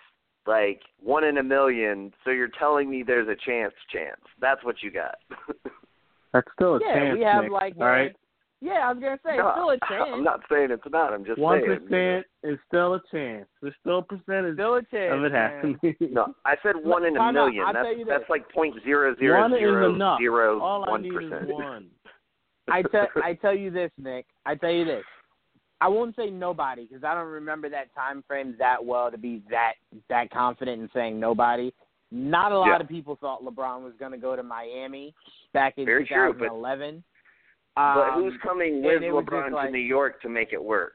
[0.47, 2.12] like one in a million.
[2.25, 4.21] So you're telling me there's a chance, chance.
[4.41, 5.16] That's what you got.
[6.33, 8.14] That's still a yeah, chance, we have Nick, like all right.
[8.61, 11.13] Yeah, I was gonna say No, it's still a I'm not saying it's not.
[11.13, 11.81] I'm just One saying.
[11.89, 13.47] percent is still a chance.
[13.63, 15.13] There's still a percentage Still a chance.
[15.15, 15.79] of it happening.
[16.13, 17.65] No, I said one in a Time million.
[17.67, 18.15] I'll That's tell you this.
[18.19, 20.21] that's like point zero zero One is zero enough.
[20.63, 21.45] All I one need percent.
[21.45, 21.87] is one.
[22.71, 24.27] I tell I tell you this, Nick.
[24.45, 25.05] I tell you this.
[25.81, 29.43] I won't say nobody because I don't remember that time frame that well to be
[29.51, 29.75] that
[30.09, 31.73] that confident in saying nobody.
[32.11, 32.81] Not a lot Yeah.
[32.81, 35.15] of people thought LeBron was going to go to Miami
[35.53, 36.49] back in Very true, but-
[37.79, 37.95] 2011.
[37.95, 40.62] But Um, who's coming with it was LeBron like- to New York to make it
[40.62, 40.95] work?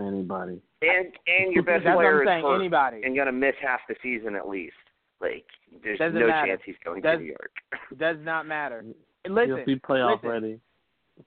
[0.00, 0.60] Anybody.
[0.82, 2.38] And and your best player I'm saying.
[2.38, 4.74] is hurt Anybody and gonna miss half the season at least.
[5.20, 5.44] Like
[5.82, 6.48] there's Doesn't no matter.
[6.48, 7.52] chance he's going Does- to New York.
[7.98, 8.84] does not matter.
[9.28, 10.30] Listen, You'll be playoff listen.
[10.30, 10.60] ready.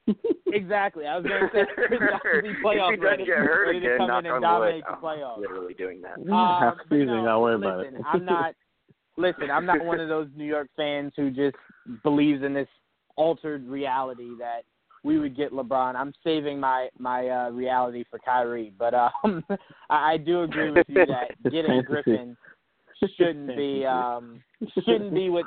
[0.48, 1.06] exactly.
[1.06, 3.68] I was going to say he's not gonna be playoff if he ready, get hurt
[3.68, 4.42] ready to come in on and wood.
[4.42, 5.38] dominate the I'm playoffs.
[5.38, 6.18] literally doing that.
[6.28, 8.02] Half Um, but season, no, I'll worry about listen, it.
[8.12, 8.56] I'm not.
[9.16, 11.56] Listen, I'm not one of those New York fans who just
[12.02, 12.68] believes in this
[13.16, 14.62] altered reality that
[15.04, 15.96] we would get LeBron.
[15.96, 19.44] I'm saving my my uh, reality for Kyrie, but um,
[19.90, 21.82] I, I do agree with you that It's getting.
[21.82, 22.38] Griffin
[23.18, 24.42] shouldn't be um
[24.86, 25.46] shouldn't be what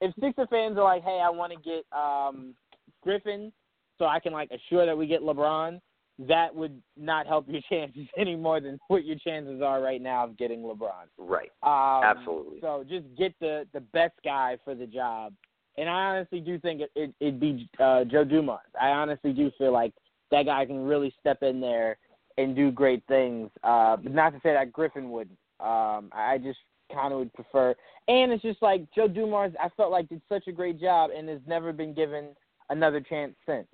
[0.00, 2.54] if Sixer fans are like, hey, I want to get um
[3.02, 3.52] Griffin
[3.98, 5.80] so I can like assure that we get LeBron.
[6.18, 10.24] That would not help your chances any more than what your chances are right now
[10.24, 11.06] of getting LeBron.
[11.18, 11.50] Right.
[11.62, 12.58] Um, Absolutely.
[12.60, 15.32] So just get the the best guy for the job.
[15.78, 18.60] And I honestly do think it, it it'd be uh, Joe Dumars.
[18.80, 19.92] I honestly do feel like
[20.30, 21.98] that guy can really step in there
[22.38, 23.50] and do great things.
[23.62, 25.38] Uh, but not to say that Griffin wouldn't.
[25.60, 26.58] Um, I just
[26.92, 27.74] kind of would prefer.
[28.08, 29.52] And it's just like Joe Dumars.
[29.62, 32.28] I felt like did such a great job and has never been given
[32.70, 33.66] another chance since.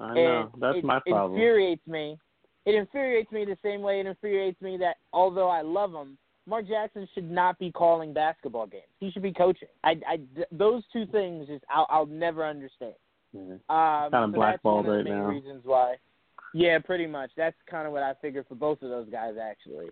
[0.00, 0.50] I know.
[0.52, 1.32] And That's it my problem.
[1.32, 2.18] It infuriates me.
[2.66, 6.16] It infuriates me the same way it infuriates me that although I love him,
[6.46, 8.84] Mark Jackson should not be calling basketball games.
[9.00, 9.68] He should be coaching.
[9.82, 10.20] I, I,
[10.52, 12.94] those two things just I'll, I'll never understand.
[13.32, 13.54] Yeah.
[13.68, 15.26] Um, Kinda so blackballed right of now.
[15.26, 15.94] reasons why.
[16.52, 17.30] Yeah, pretty much.
[17.36, 19.88] That's kind of what I figured for both of those guys actually.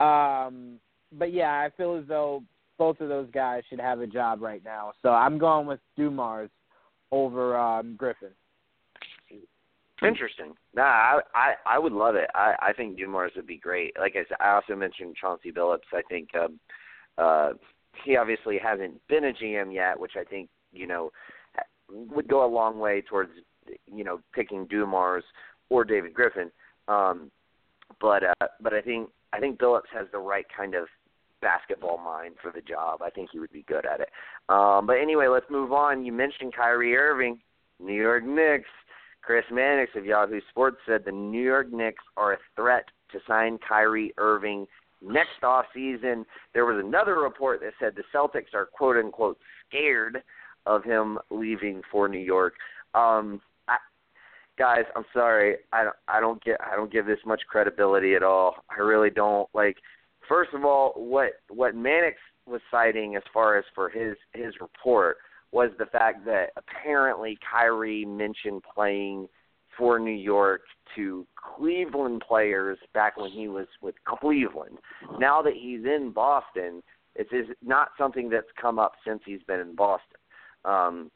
[0.00, 0.78] Um,
[1.12, 2.42] but yeah, I feel as though
[2.78, 4.92] both of those guys should have a job right now.
[5.02, 6.50] So I'm going with Dumars
[7.10, 8.30] over um, Griffin.
[10.06, 10.54] Interesting.
[10.74, 12.30] Nah, I I I would love it.
[12.34, 13.98] I I think Dumars would be great.
[13.98, 15.90] Like I said, I also mentioned Chauncey Billups.
[15.92, 16.60] I think um
[17.16, 17.50] Uh,
[18.04, 21.10] he obviously hasn't been a GM yet, which I think you know
[21.90, 23.30] would go a long way towards
[23.86, 25.24] you know picking Dumars
[25.68, 26.50] or David Griffin.
[26.86, 27.30] Um,
[28.00, 30.86] but uh, but I think I think Billups has the right kind of
[31.40, 33.02] basketball mind for the job.
[33.02, 34.10] I think he would be good at it.
[34.48, 36.04] Um, but anyway, let's move on.
[36.04, 37.40] You mentioned Kyrie Irving,
[37.80, 38.68] New York Knicks.
[39.28, 43.58] Chris Mannix of Yahoo Sports said the New York Knicks are a threat to sign
[43.58, 44.66] Kyrie Irving
[45.02, 46.24] next off season.
[46.54, 49.36] There was another report that said the Celtics are quote unquote
[49.68, 50.22] scared
[50.64, 52.54] of him leaving for New York.
[52.94, 53.42] Um,
[54.56, 55.56] guys, I'm sorry.
[55.74, 58.54] I don't, I don't get I don't give this much credibility at all.
[58.70, 59.46] I really don't.
[59.52, 59.76] Like,
[60.26, 62.16] first of all, what what Mannix
[62.46, 65.18] was citing as far as for his his report
[65.52, 69.28] was the fact that apparently Kyrie mentioned playing
[69.76, 70.62] for New York
[70.96, 74.78] to Cleveland players back when he was with Cleveland.
[75.18, 76.82] Now that he's in Boston,
[77.14, 80.18] it's is not something that's come up since he's been in Boston.
[80.64, 81.10] Um,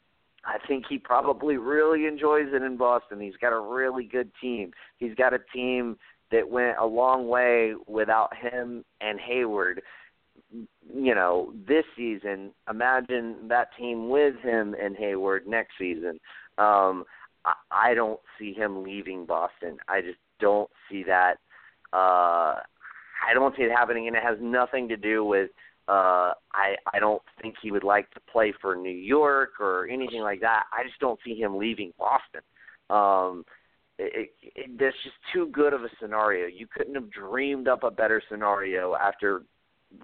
[0.44, 3.20] I think he probably really enjoys it in Boston.
[3.20, 4.72] He's got a really good team.
[4.96, 5.96] He's got a team
[6.32, 9.82] that went a long way without him and Hayward.
[10.94, 16.20] You know, this season, imagine that team with him and Hayward next season.
[16.58, 17.04] Um,
[17.44, 19.78] I, I don't see him leaving Boston.
[19.88, 21.34] I just don't see that.
[21.92, 22.60] Uh,
[23.26, 25.50] I don't see it happening, and it has nothing to do with.
[25.88, 30.20] Uh, I I don't think he would like to play for New York or anything
[30.20, 30.64] like that.
[30.72, 32.42] I just don't see him leaving Boston.
[32.88, 33.44] Um,
[33.98, 36.46] it, it, it, that's just too good of a scenario.
[36.46, 39.42] You couldn't have dreamed up a better scenario after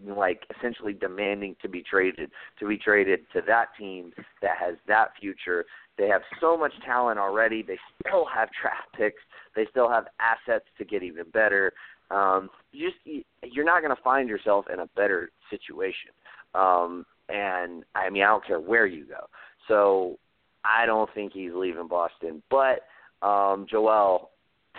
[0.05, 4.13] like essentially demanding to be traded to be traded to that team
[4.43, 5.65] that has that future
[5.99, 7.63] they have so much talent already.
[7.63, 9.21] They still have draft picks.
[9.57, 11.73] They still have assets to get even better.
[12.11, 16.13] Um, you just you're not going to find yourself in a better situation.
[16.55, 19.27] Um, and I mean, I don't care where you go.
[19.67, 20.19] So
[20.65, 22.43] I don't think he's leaving Boston.
[22.49, 22.87] But
[23.27, 24.31] um, Joel,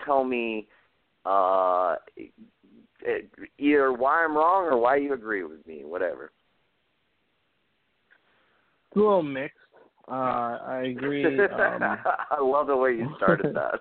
[0.06, 0.68] tell me
[1.26, 1.96] uh,
[3.58, 5.84] either why I'm wrong or why you agree with me.
[5.84, 6.32] Whatever.
[8.88, 9.58] It's a little mixed.
[10.10, 11.24] Uh, I agree.
[11.26, 13.80] Um, I love the way you started that.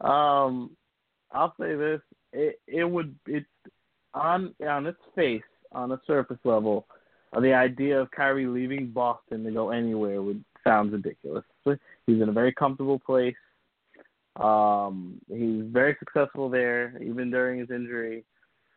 [0.06, 0.70] um,
[1.32, 2.00] I'll say this:
[2.32, 3.44] it it would it
[4.14, 6.86] on on its face, on a surface level,
[7.34, 11.44] uh, the idea of Kyrie leaving Boston to go anywhere would sounds ridiculous.
[11.64, 13.34] He's in a very comfortable place.
[14.36, 18.24] Um, he's very successful there, even during his injury.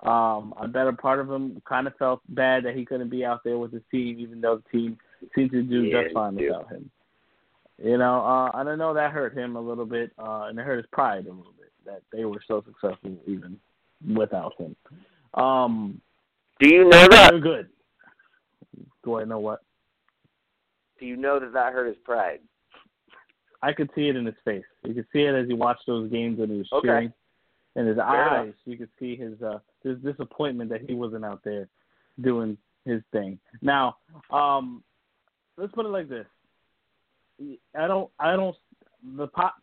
[0.01, 3.25] Um, I bet a part of him kind of felt bad that he couldn't be
[3.25, 4.97] out there with his team, even though the team
[5.35, 6.89] seemed to do yeah, just fine without him.
[7.83, 10.65] You know, uh, I don't know that hurt him a little bit, uh, and it
[10.65, 13.57] hurt his pride a little bit that they were so successful even
[14.15, 14.75] without him.
[15.33, 16.01] Um,
[16.59, 17.31] do you know that?
[17.31, 17.69] They're good.
[19.03, 19.61] Do I know what?
[20.99, 22.39] Do you know that that hurt his pride?
[23.61, 24.63] I could see it in his face.
[24.85, 26.87] You could see it as he watched those games when he was okay.
[26.87, 27.13] cheering
[27.75, 28.55] in his Fair eyes, enough.
[28.65, 31.67] you could see his uh his disappointment that he wasn't out there
[32.21, 33.39] doing his thing.
[33.61, 33.97] Now,
[34.31, 34.83] um
[35.57, 36.25] let's put it like this.
[37.75, 38.55] I don't I don't
[39.17, 39.55] the pop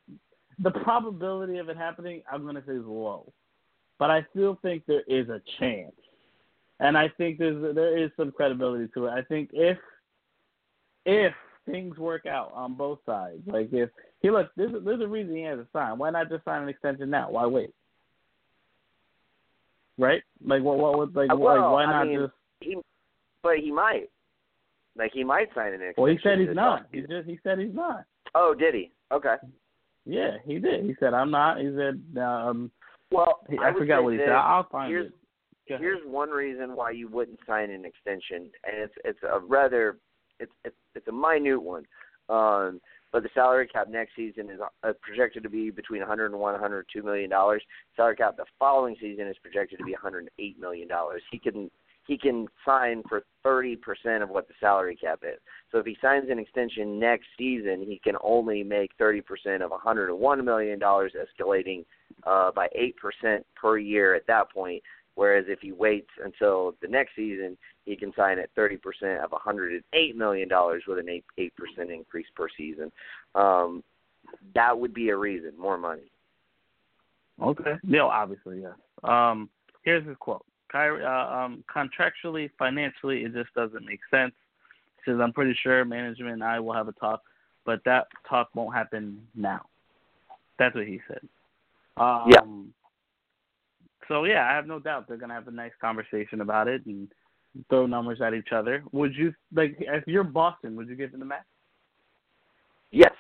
[0.59, 3.33] the probability of it happening I'm gonna say is low.
[3.99, 5.95] But I still think there is a chance.
[6.81, 9.11] And I think there's there is some credibility to it.
[9.11, 9.79] I think if
[11.07, 11.33] if
[11.67, 13.91] things work out on both sides, like if
[14.21, 15.99] he look, there's a, there's a reason he has to sign.
[15.99, 17.31] Why not just sign an extension now?
[17.31, 17.75] Why wait?
[19.99, 20.23] right?
[20.45, 20.79] Like what?
[20.79, 21.31] What would like?
[21.31, 22.33] Uh, well, like why I not mean, just?
[22.61, 22.77] He,
[23.43, 24.09] but he might.
[24.97, 25.95] Like he might sign an extension.
[25.99, 26.87] Well, he said he's not.
[26.93, 28.05] He just he said he's not.
[28.35, 28.91] Oh, did he?
[29.13, 29.35] Okay.
[30.05, 30.85] Yeah, he did.
[30.85, 31.59] He said I'm not.
[31.59, 32.71] He said um.
[33.13, 34.31] Well, He, I, I, forgot what he said.
[34.31, 35.13] I'll find here's,
[35.69, 35.79] it.
[35.79, 39.99] Here's one reason why you wouldn't sign an extension, and it's it's a rather
[40.41, 41.85] it's it's, it's a minute one.
[42.29, 42.81] Um,
[43.13, 47.03] but the salary cap next season is uh, projected to be between 101 and 102
[47.03, 47.63] million dollars.
[47.95, 51.23] Salary cap the following season is projected to be 108 million dollars.
[51.31, 51.71] He can
[52.07, 55.39] he can sign for 30% of what the salary cap is.
[55.73, 59.23] So if he signs an extension next season, he can only make 30%
[59.63, 61.85] of 101 million dollars, escalating
[62.25, 62.69] uh, by
[63.25, 64.83] 8% per year at that point.
[65.17, 67.57] Whereas if he waits until the next season,
[67.87, 68.79] he can sign at 30%
[69.25, 72.93] of 108 million dollars with an 8 eight percent increase per season.
[73.35, 73.83] Um,
[74.55, 76.13] that would be a reason, more money.
[77.43, 77.75] Okay.
[77.83, 78.73] No, obviously, yes.
[79.05, 79.49] Um,
[79.83, 80.45] here's his quote.
[80.71, 84.35] Kyrie, uh, um, contractually, financially, it just doesn't make sense.
[84.97, 87.23] He says, I'm pretty sure management and I will have a talk,
[87.65, 89.63] but that talk won't happen now.
[90.59, 91.21] That's what he said.
[91.97, 92.41] Um, Yeah.
[94.09, 97.09] So yeah, I have no doubt they're gonna have a nice conversation about it and
[97.69, 98.83] throw numbers at each other.
[98.93, 100.77] Would you like if you're Boston?
[100.77, 101.45] Would you give him the max?
[102.91, 103.13] Yes,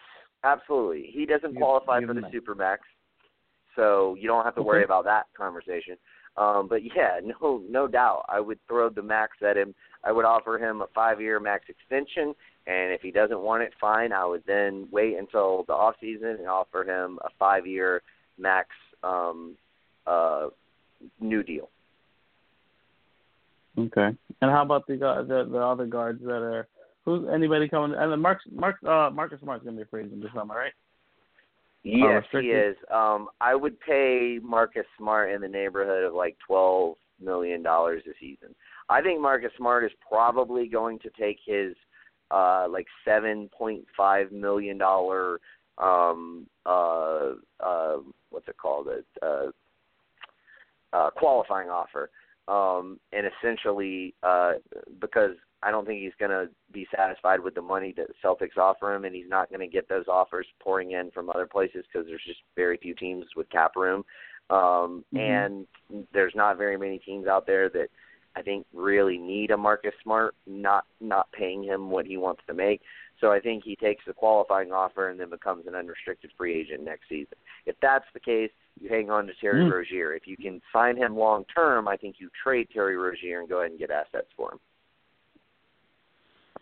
[0.44, 1.10] absolutely.
[1.12, 2.32] He doesn't You- qualify for the that.
[2.32, 2.82] super max,
[3.74, 4.84] so you don't have to worry Okay.
[4.84, 5.96] about that conversation.
[6.36, 9.74] Um, but yeah, no, no doubt, I would throw the max at him.
[10.04, 12.34] I would offer him a five-year max extension,
[12.66, 14.12] and if he doesn't want it, fine.
[14.12, 18.02] I would then wait until the off season and offer him a five-year
[18.38, 18.68] max
[19.02, 19.56] um,
[20.06, 20.48] uh,
[21.20, 21.68] new deal.
[23.78, 24.16] Okay.
[24.40, 26.68] And how about the the the other guards that are
[27.04, 27.96] who's anybody coming?
[27.98, 30.72] And then Mark Mark uh Marcus Smart's gonna be free agent this summer, right?
[31.82, 32.76] Yes, he is.
[32.92, 38.12] Um, I would pay Marcus Smart in the neighborhood of like twelve million dollars a
[38.18, 38.54] season.
[38.88, 41.74] I think Marcus Smart is probably going to take his
[42.30, 45.38] uh like seven point five million dollar
[45.78, 47.98] um uh uh
[48.30, 49.50] what's it called a uh,
[50.96, 52.04] uh qualifying offer
[52.48, 54.52] um and essentially uh
[55.00, 58.56] because I don't think he's going to be satisfied with the money that the Celtics
[58.58, 61.84] offer him, and he's not going to get those offers pouring in from other places
[61.86, 64.04] because there's just very few teams with cap room,
[64.50, 65.18] um, Mhm.
[65.18, 65.66] and
[66.12, 67.88] there's not very many teams out there that
[68.36, 72.54] I think really need a Marcus Smart, not not paying him what he wants to
[72.54, 72.82] make.
[73.20, 76.84] So I think he takes the qualifying offer and then becomes an unrestricted free agent
[76.84, 77.36] next season.
[77.64, 79.72] If that's the case, you hang on to Terry Mm.
[79.72, 80.12] Rozier.
[80.12, 83.60] If you can sign him long term, I think you trade Terry Rozier and go
[83.60, 84.60] ahead and get assets for him.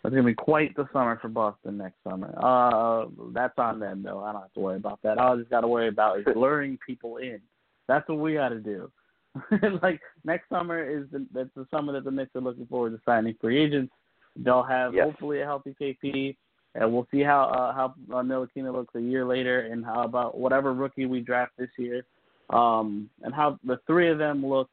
[0.04, 2.34] It's gonna be quite the summer for Boston next summer.
[2.36, 4.20] Uh, that's on them though.
[4.22, 5.16] I don't have to worry about that.
[5.18, 7.40] All I just got to worry about is luring people in.
[7.88, 8.90] That's what we got to do.
[9.82, 13.00] like next summer is the, that's the summer that the Knicks are looking forward to
[13.06, 13.92] signing free agents.
[14.36, 15.06] They'll have Yes.
[15.06, 16.36] hopefully a healthy KP,
[16.74, 20.36] and we'll see how uh, how uh, Ntilikina looks a year later, and how about
[20.36, 22.04] whatever rookie we draft this year,
[22.50, 24.70] um, and how the three of them look,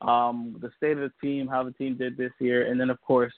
[0.00, 3.00] um, the state of the team, how the team did this year, and then of
[3.00, 3.32] course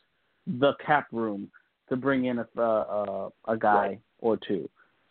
[0.46, 1.50] the cap room
[1.88, 4.00] to bring in a a, a guy Right.
[4.20, 4.68] or two.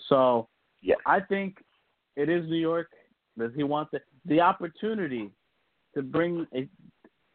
[0.09, 0.47] So
[0.81, 0.95] yeah.
[1.05, 1.57] I think
[2.15, 2.89] it is New York.
[3.37, 5.31] Does he want the the opportunity
[5.93, 6.67] to bring a,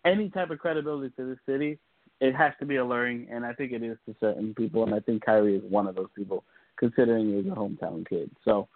[0.05, 1.79] any type of credibility to the city?
[2.23, 5.01] It has to be alluring, and I think it is to certain people, and I
[5.01, 6.45] think Kyrie is one of those people,
[6.79, 8.31] considering he's a hometown kid.
[8.45, 8.69] So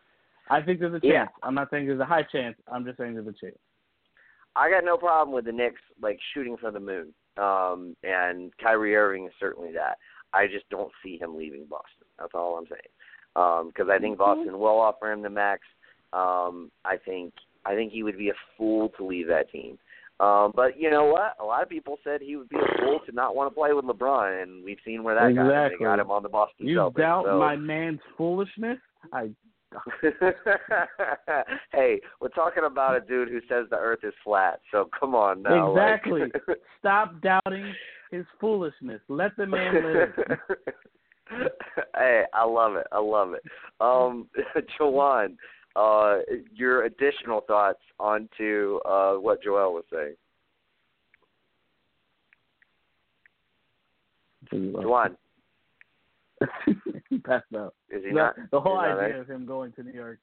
[0.50, 1.12] I think there's a chance.
[1.12, 1.26] Yeah.
[1.44, 2.56] I'm not saying there's a high chance.
[2.70, 3.58] I'm just saying there's a chance.
[4.56, 7.14] I got no problem with the Knicks like shooting for the moon.
[7.36, 9.98] Um, and Kyrie Irving is certainly that.
[10.32, 12.08] I just don't see him leaving Boston.
[12.18, 13.68] That's all I'm saying.
[13.68, 15.60] Because I think Boston will offer him the max.
[16.12, 17.34] Um, I think
[17.66, 19.78] I think he would be a fool to leave that team.
[20.18, 21.34] Um, but you know what?
[21.40, 23.72] A lot of people said he would be a fool to not want to play
[23.74, 25.72] with LeBron, and we've seen where that got him.
[25.78, 26.96] They got him on the Boston You Celtics.
[26.96, 27.38] doubt so.
[27.38, 28.78] my man's foolishness?
[29.12, 29.30] I
[31.72, 34.60] hey, we're talking about a dude who says the Earth is flat.
[34.70, 35.72] So come on now.
[35.74, 36.22] like- Exactly.
[36.78, 37.74] Stop doubting
[38.10, 39.00] his foolishness.
[39.08, 40.38] Let the man live.
[41.96, 42.86] hey, I love it.
[42.92, 43.42] I love it.
[43.80, 44.28] Um,
[44.80, 45.36] Jawan,
[45.76, 46.18] uh,
[46.54, 50.14] your additional thoughts onto uh, what Joel was saying.
[54.52, 55.16] Jawan,
[57.10, 57.74] he passed out.
[57.90, 58.34] is he The, not?
[58.52, 59.20] the whole idea there?
[59.22, 60.18] of him going to New York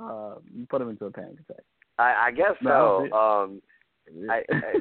[0.00, 0.34] uh,
[0.68, 1.64] put him into a panic attack.
[1.98, 3.16] I, I guess No, so.
[3.16, 3.62] Um,
[4.30, 4.72] I, I,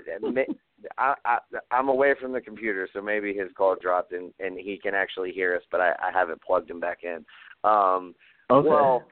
[1.00, 1.38] I, I,
[1.72, 5.32] I'm away from the computer, so maybe his call dropped and and he can actually
[5.32, 7.26] hear us, but I, I haven't plugged him back in.
[7.64, 8.14] Um,
[8.52, 8.70] okay.
[8.70, 9.04] Well,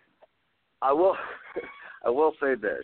[0.83, 1.15] I will.
[2.05, 2.83] I will say this.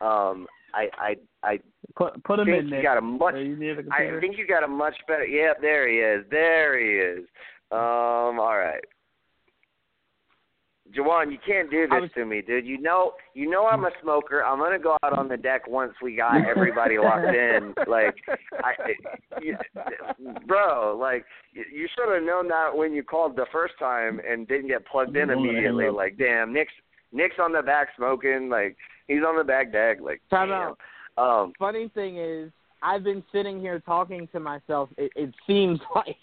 [0.00, 1.58] Um, I I I
[1.96, 2.82] put put him think in you there.
[2.82, 3.34] got a much.
[3.34, 5.26] You I think you got a much better.
[5.26, 6.24] Yeah, there he is.
[6.30, 7.26] There he is.
[7.72, 8.84] Um, all right.
[10.96, 12.66] Jawan, you can't do this was- to me, dude.
[12.66, 14.44] You know, you know I'm a smoker.
[14.44, 17.74] I'm gonna go out on the deck once we got everybody locked in.
[17.86, 18.16] Like,
[18.54, 18.72] I,
[19.42, 19.56] you,
[20.46, 24.48] bro, like you, you should have known that when you called the first time and
[24.48, 25.90] didn't get plugged in I'm gonna hang immediately.
[25.90, 26.72] Like, damn, Nick's
[27.12, 28.48] Nick's on the back smoking.
[28.48, 28.76] Like,
[29.08, 29.98] he's on the back deck.
[30.00, 30.74] Like, Time damn.
[31.18, 31.42] out.
[31.42, 32.50] Um, Funny thing is,
[32.82, 34.88] I've been sitting here talking to myself.
[34.96, 36.16] It, it seems like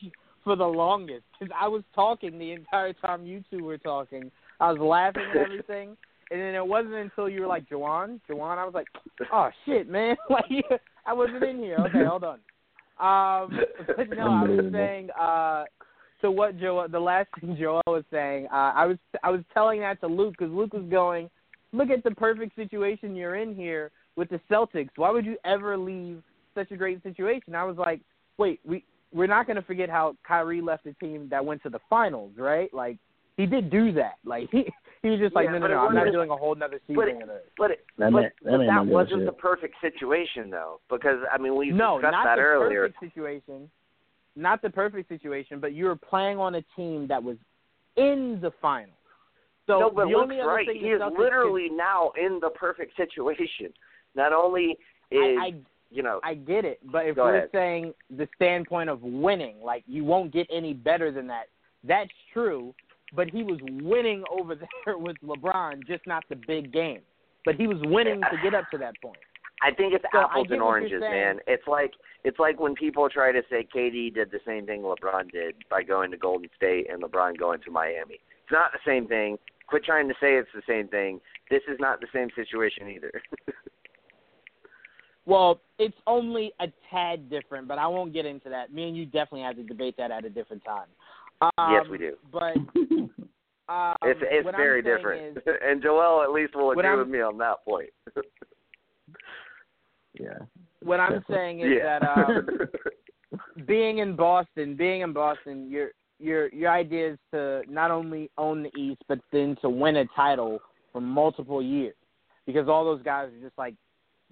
[0.43, 4.31] for the longest because I was talking the entire time you two were talking.
[4.59, 5.97] I was laughing and everything,
[6.31, 8.87] and then it wasn't until you were like, "Jawan, Jawan," I was like,
[9.31, 11.77] "Oh shit, man!" Like I wasn't in here.
[11.81, 12.39] Okay, hold on.
[12.99, 15.09] Um, but no, I was saying.
[15.11, 15.65] uh
[16.21, 19.81] so what Joel, the last thing Joel was saying, uh, I was I was telling
[19.81, 21.29] that to Luke because Luke was going,
[21.73, 24.89] look at the perfect situation you're in here with the Celtics.
[24.95, 26.21] Why would you ever leave
[26.55, 27.55] such a great situation?
[27.55, 28.01] I was like,
[28.37, 28.83] wait, we
[29.13, 32.33] we're not going to forget how Kyrie left a team that went to the finals,
[32.37, 32.73] right?
[32.73, 32.97] Like
[33.37, 34.15] he did do that.
[34.25, 34.65] Like he
[35.03, 37.05] he was just like, Yeah, no, no, no, I'm not doing a whole nother but
[37.05, 37.43] season of this.
[37.57, 39.25] But it, That but, man- that but man that don't give a wasn't shit.
[39.27, 42.89] the perfect situation though, because I mean we No, discussed not that the earlier.
[42.89, 43.69] perfect situation.
[44.37, 47.37] Not the perfect situation, but you were playing on a team that was
[47.95, 48.93] in the finals.
[49.65, 50.67] So no, but Luke's only right.
[50.71, 53.73] He is literally now in the perfect situation.
[54.15, 54.77] Not only
[55.11, 55.53] is I, I
[55.89, 57.49] you know I get it, but if we're ahead.
[57.51, 61.47] saying the standpoint of winning, like you won't get any better than that,
[61.83, 62.75] that's true.
[63.15, 64.55] But he was winning over
[64.85, 67.01] there with LeBron, just not the big game.
[67.43, 69.17] But he was winning to get up to that point.
[69.61, 71.39] I think it's So apples and oranges, man.
[71.47, 71.91] It's like
[72.23, 75.83] it's like when people try to say KD did the same thing LeBron did by
[75.83, 78.15] going to Golden State and LeBron going to Miami.
[78.15, 79.37] It's not the same thing.
[79.67, 81.19] Quit trying to say it's the same thing.
[81.49, 83.11] This is not the same situation either.
[85.27, 88.73] Well, it's only a tad different, but I won't get into that.
[88.73, 90.87] Me and you definitely have to debate that at a different time.
[91.41, 92.15] Um, yes, we do.
[92.31, 92.55] But
[93.67, 95.37] um, It's it's very different.
[95.37, 97.89] Is, and Joel at least will agree I'm- with me on that point.
[100.19, 100.37] Yeah.
[100.83, 101.99] what I'm saying is yeah.
[101.99, 102.47] that um,
[103.67, 108.63] being in Boston, being in Boston, your your your idea is to not only own
[108.63, 110.59] the East, but then to win a title
[110.91, 111.95] for multiple years,
[112.45, 113.75] because all those guys are just like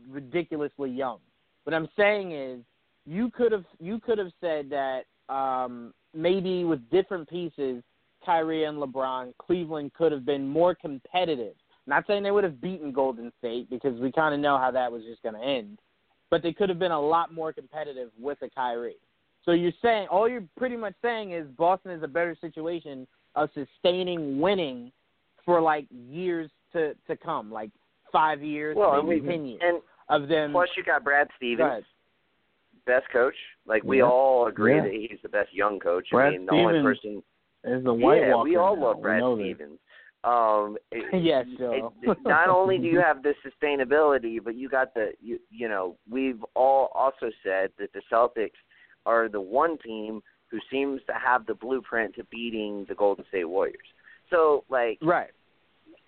[0.10, 1.20] ridiculously young.
[1.64, 2.60] What I'm saying is,
[3.06, 7.84] you could have you could have said that um, maybe with different pieces,
[8.26, 11.54] Kyrie and LeBron, Cleveland could have been more competitive.
[11.88, 14.92] Not saying they would have beaten Golden State because we kind of know how that
[14.92, 15.80] was just going to end,
[16.32, 18.96] but they could have been a lot more competitive with a Kyrie.
[19.44, 23.06] So you're saying all you're pretty much saying is Boston is a better situation
[23.36, 24.92] of sustaining winning
[25.46, 27.70] for like years to to come, like
[28.12, 30.52] five years, well, maybe and, we, ten years and of them.
[30.52, 31.84] plus you got Brad Stevens,
[32.88, 33.36] best coach.
[33.68, 34.06] Like we Yeah.
[34.10, 34.82] all agree Yeah.
[34.84, 36.10] that he's the best young coach.
[36.12, 37.24] Brad I mean, the only Stevens person
[37.64, 38.86] As a White yeah, Walker we all now.
[38.88, 39.44] love Brad we know that.
[39.44, 39.80] Stevens.
[40.26, 41.94] Um, it- Yes, Joe.
[42.02, 45.96] it- not only do you have the sustainability, but you got the you, you know
[46.10, 48.58] we've all also said that the Celtics
[49.06, 53.46] are the one team who seems to have the blueprint to beating the Golden State
[53.46, 53.88] Warriors.
[54.30, 55.30] So like Right.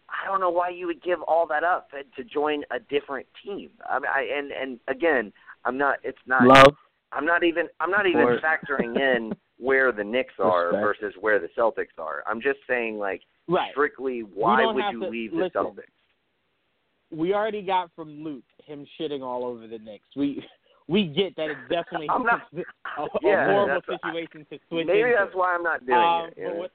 [0.10, 3.70] I don't know why you would give all that up to join a different team.
[3.90, 5.34] I mean, I, and and again,
[5.66, 5.98] I'm not.
[6.04, 6.44] It's not.
[6.44, 6.76] Love.
[7.12, 7.68] I'm not even.
[7.82, 10.82] I'm not even factoring in where the Knicks are Respect.
[10.84, 12.24] versus where the Celtics are.
[12.26, 13.72] I'm just saying like Right.
[13.72, 15.52] strictly why don't would you to- leave listen.
[15.54, 17.18] the Celtics?
[17.18, 20.08] we already got from Luke him shitting all over the Knicks.
[20.16, 20.46] We
[20.90, 24.88] we get that it's definitely I'm not- a, a Yeah, horrible that's- situation to switch
[24.88, 25.16] Maybe into.
[25.18, 26.34] that's why I'm not doing um, it.
[26.38, 26.72] you but what,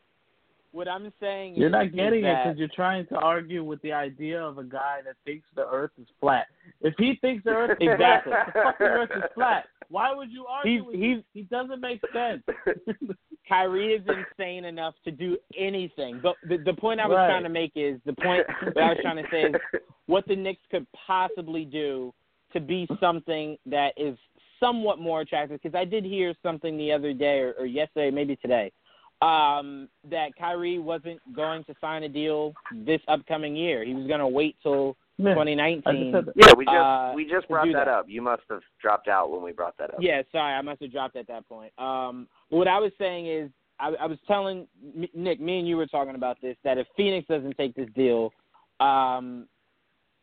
[0.73, 3.83] what I'm saying You're is, not is getting it because you're trying to argue with
[3.83, 6.47] the idea of a guy that thinks the Earth is flat.
[6.81, 8.33] If he thinks the Earth Exactly.
[8.47, 9.67] the fucking Earth is flat.
[9.93, 11.25] Why would you argue He's- he's-?
[11.35, 12.43] He doesn't make sense.
[13.49, 16.21] Kyrie is insane enough to do anything.
[16.23, 17.29] But the, the point I was Right.
[17.29, 19.55] trying to make is the point that I was trying to say is
[20.07, 22.15] what the Knicks could possibly do
[22.55, 24.17] to be something that is
[24.59, 25.61] somewhat more attractive.
[25.63, 28.73] Because I did hear something the other day or, or yesterday, maybe today,
[29.21, 33.85] um, that Kyrie wasn't going to sign a deal this upcoming year.
[33.85, 36.13] He was going to wait till Yeah, 2019.
[36.37, 37.89] yeah, we just uh, we just brought that, that.
[37.89, 38.07] up.
[38.09, 39.97] You must have dropped out when we brought that up.
[40.01, 41.73] Yeah, sorry, I must have dropped at that point.
[41.79, 44.67] Um, but what I was saying is, I, I was telling
[44.97, 47.89] M- Nick, me and you were talking about this, that if Phoenix doesn't take this
[47.95, 48.33] deal,
[48.81, 49.47] um,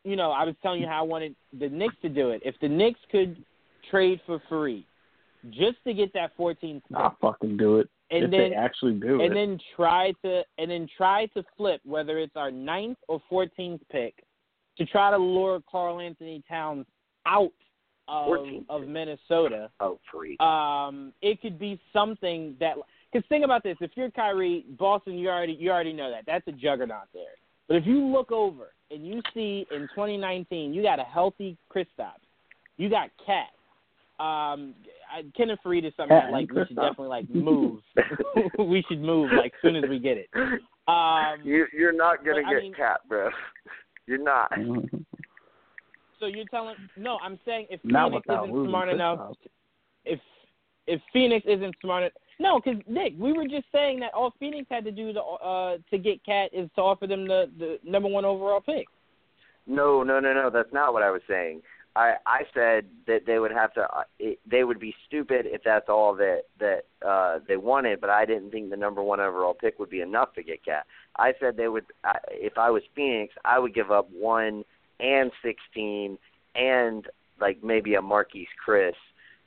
[0.03, 2.41] you know, I was telling you how I wanted the Knicks to do it.
[2.45, 3.43] If the Knicks could
[3.89, 4.85] trade for free,
[5.49, 7.89] just to get that 14th pick, I'll fucking do it.
[8.11, 9.35] and if then they actually do and it.
[9.35, 14.15] then try to and then try to flip whether it's our ninth or 14th pick
[14.79, 16.85] to try to lure Karl-Anthony Towns
[17.27, 17.51] out
[18.07, 18.27] of
[18.69, 20.35] of Minnesota Oh, free.
[20.39, 22.75] um, it could be something that.
[23.11, 26.47] Because think about this: if you're Kyrie, Boston, you already you already know that that's
[26.47, 27.35] a juggernaut there.
[27.67, 32.25] But if you look over and you see in 2019, you got a healthy Kristaps,
[32.77, 33.49] you got KAT.
[34.19, 34.73] Um,
[35.13, 37.79] I, Kenneth Faried is something that like we should definitely like move.
[38.59, 40.29] we should move like soon as we get it.
[40.89, 43.29] Um, you you're not gonna but, I get mean- cat, bro.
[44.09, 44.51] You're not.
[46.19, 47.17] So you're telling no?
[47.23, 49.35] I'm saying if Not Phoenix isn't losing smart enough Kristaps.
[50.03, 50.19] if
[50.85, 52.13] if Phoenix isn't smart enough.
[52.41, 55.77] No, because Nick, we were just saying that all Phoenix had to do to uh
[55.89, 58.85] to get KAT is to offer them the the number one overall pick.
[59.65, 60.49] No, no, no, no.
[60.49, 61.61] That's not what I was saying.
[61.95, 63.81] I I said that they would have to.
[63.81, 67.99] Uh, it, they would be stupid if that's all that that uh, they wanted.
[68.01, 70.85] But I didn't think the number one overall pick would be enough to get KAT.
[71.17, 71.85] I said they would.
[72.03, 74.63] I, if I was Phoenix, I would give up one
[74.99, 76.17] and sixteen
[76.55, 77.07] and
[77.39, 78.93] like maybe a Marquese Chriss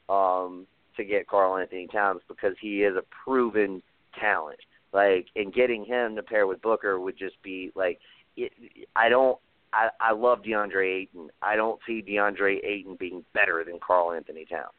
[0.09, 0.67] um,
[0.97, 3.83] to get Karl-Anthony Towns because he is a proven
[4.19, 4.61] talent.
[4.93, 7.99] Like and getting him to pair with Booker would just be like
[8.37, 8.53] it,
[8.97, 9.39] I don't
[9.73, 11.29] I I love DeAndre Ayton.
[11.43, 14.73] I don't see DeAndre Ayton being better than Karl-Anthony Towns.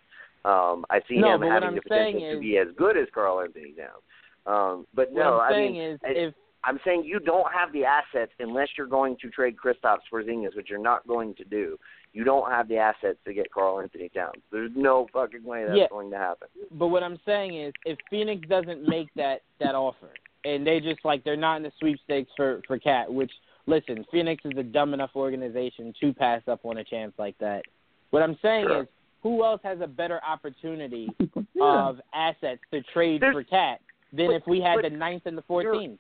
[0.45, 3.07] Um, I see No, him having I'm the potential saying to be as good as
[3.14, 4.03] Karl-Anthony Towns.
[4.45, 6.34] Um, but no, I mean, is I- if
[6.65, 10.70] I'm saying you don't have the assets unless you're going to trade Kristaps Porzingis, which
[10.70, 11.78] you're not going to do.
[12.14, 14.41] You don't have the assets to get Karl-Anthony Towns.
[14.52, 15.88] There's no fucking way that's Yeah.
[15.90, 16.48] going to happen.
[16.72, 20.10] But what I'm saying is, if Phoenix doesn't make that that offer,
[20.45, 23.32] and they just like they're not in the sweepstakes for for KAT, which
[23.65, 27.64] listen, Phoenix is a dumb enough organization to pass up on a chance like that.
[28.11, 28.81] What I'm saying Sure.
[28.84, 28.88] is,
[29.22, 31.10] who else has a better opportunity
[31.53, 31.88] Yeah.
[31.88, 33.80] of assets to trade There's- for KAT
[34.11, 35.99] than but- if we had but the ninth and the fourteenth?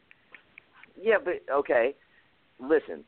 [1.01, 1.95] Yeah, but okay.
[2.59, 3.03] Listen,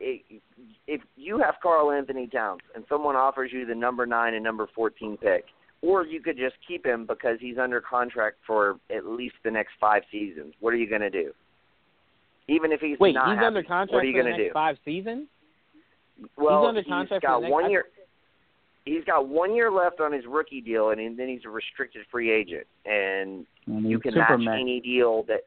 [0.00, 5.16] if you have Karl-Anthony Towns and someone offers you the number nine and number fourteen
[5.16, 5.44] pick,
[5.82, 9.72] or you could just keep him because he's under contract for at least the next
[9.80, 11.32] five seasons, what are you going to do?
[12.50, 14.32] Even if he's Wait, not he's happy, under contract what are you for the going
[14.36, 14.52] to next do?
[14.52, 15.28] five seasons.
[16.36, 17.84] Well, under contract for got the next- one I- year.
[18.86, 22.30] He's got one year left on his rookie deal, and then he's a restricted free
[22.30, 25.42] agent, and And you can super match any deal that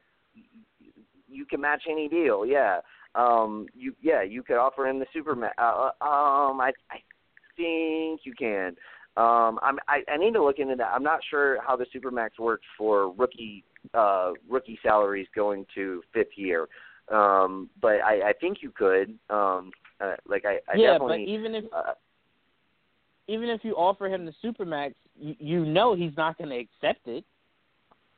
[1.28, 2.46] you can match any deal.
[2.46, 2.80] Yeah.
[3.16, 3.66] Um.
[3.74, 3.92] You.
[4.00, 4.22] Yeah.
[4.22, 5.34] You could offer him the super.
[5.34, 6.60] Ma- uh, uh, um.
[6.60, 6.72] I.
[6.90, 6.98] I
[7.56, 8.76] think you can.
[9.16, 9.58] Um.
[9.62, 9.78] I'm.
[9.88, 10.92] I, I need to look into that.
[10.94, 13.64] I'm not sure how the supermax works for rookie.
[13.92, 14.30] Uh.
[14.48, 16.68] Rookie salaries going to fifth year.
[17.12, 17.68] Um.
[17.80, 18.30] But I.
[18.30, 19.18] I think you could.
[19.30, 19.70] Um.
[20.00, 20.58] Uh, like I.
[20.70, 21.92] I yeah, but even if uh,
[23.28, 27.06] even if you offer him the supermax, you, you know he's not going to accept
[27.06, 27.24] it.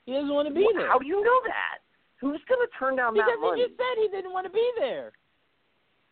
[0.04, 0.88] He doesn't want to be wh- there.
[0.88, 1.78] How do you know that?
[2.20, 3.62] Who's going to turn down because that money?
[3.62, 5.12] Because he just said he didn't want to be there.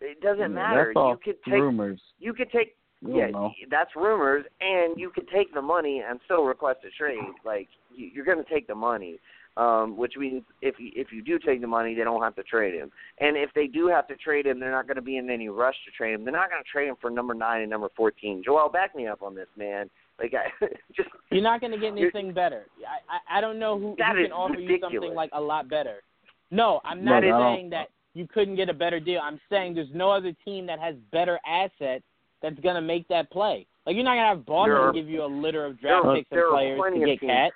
[0.00, 0.92] It doesn't Yeah, matter.
[0.94, 1.54] That's all you could take.
[1.54, 2.00] rumors.
[2.18, 3.52] You could take You yeah, know.
[3.70, 7.18] that's rumors, and you could take the money and still request a trade.
[7.44, 9.18] Like you- you're going to take the money,
[9.56, 12.42] um, which means if you, if you do take the money, they don't have to
[12.42, 12.90] trade him.
[13.20, 15.48] And if they do have to trade him, they're not going to be in any
[15.48, 16.24] rush to trade him.
[16.24, 18.42] They're not going to trade him for number nine and number fourteen.
[18.44, 19.88] Joel, back me up on this, man.
[20.18, 20.66] Like I
[20.96, 22.66] just You're not going to get anything better.
[22.80, 24.94] I, I I don't know who, That who is can offer you ridiculous.
[24.94, 26.02] something like a lot better.
[26.50, 29.20] No, I'm not I don't- saying that you couldn't get a better deal.
[29.22, 32.04] I'm saying there's no other team that has better assets
[32.42, 33.66] that's going to make that play.
[33.86, 36.04] Like you're not going to have Boston There are- give you a litter of draft
[36.04, 37.30] there- picks and players to get teams.
[37.30, 37.52] KAT.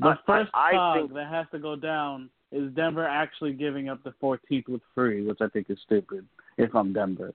[0.00, 3.88] The first I, I cog think that has to go down is Denver actually giving
[3.88, 6.26] up the 14th with free, which I think is stupid.
[6.58, 7.32] If I'm Denver,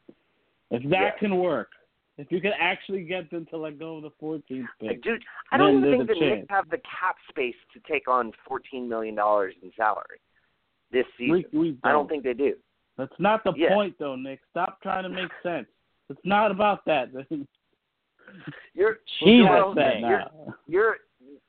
[0.69, 1.11] if that Yeah.
[1.18, 1.69] can work,
[2.18, 5.57] if you can actually get them to let go of the 14th pick, dude, I
[5.57, 9.72] don't think the Knicks have the cap space to take on fourteen million dollars in
[9.76, 10.19] salary
[10.91, 11.45] this season.
[11.51, 12.55] we we I don't think they do.
[12.97, 13.73] that's not the Yeah.
[13.73, 14.39] point though, Nick.
[14.51, 15.68] Stop trying to make sense.
[16.09, 17.09] It's not about that.
[18.73, 18.99] You're
[19.73, 20.01] man.
[20.01, 20.26] you're,
[20.68, 20.97] you're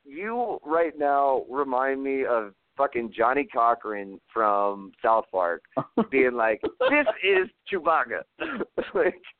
[0.09, 5.61] you right now remind me of fucking Johnnie Cochran from South Park
[6.11, 8.21] being like, "This is Chewbacca."
[8.93, 9.15] like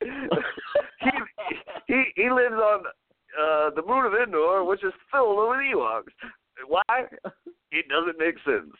[1.00, 1.10] he
[1.86, 2.84] he he lives on
[3.40, 6.12] uh the moon of Endor, which is filled with Ewoks.
[6.68, 7.06] Why?
[7.72, 8.74] It doesn't make sense.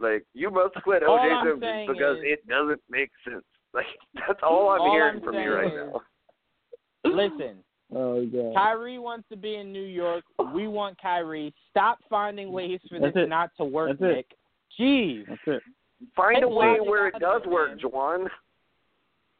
[0.00, 3.44] Like you must quit All OJ Simpson because is- it doesn't make sense.
[3.72, 6.00] Like that's all I'm All hearing I'm from you right is- now.
[7.04, 7.56] Listen,
[7.94, 8.54] oh god.
[8.54, 10.24] Kyrie wants to be in New York.
[10.54, 11.54] We want Kyrie.
[11.70, 13.28] Stop finding ways for this it.
[13.28, 14.16] not to work, That's it.
[14.16, 14.26] Nick.
[14.78, 15.24] Jeez.
[15.28, 15.62] That's it.
[16.16, 17.78] Find a way where it does work, man.
[17.78, 18.26] Juwan.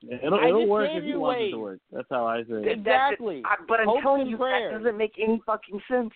[0.03, 1.81] It'll I it'll work if you you want it to work.
[1.93, 2.79] That's how I say it.
[2.79, 3.43] Exactly.
[3.45, 4.73] I, but I'm Hopes telling you, prayers.
[4.73, 6.13] that doesn't make any fucking sense.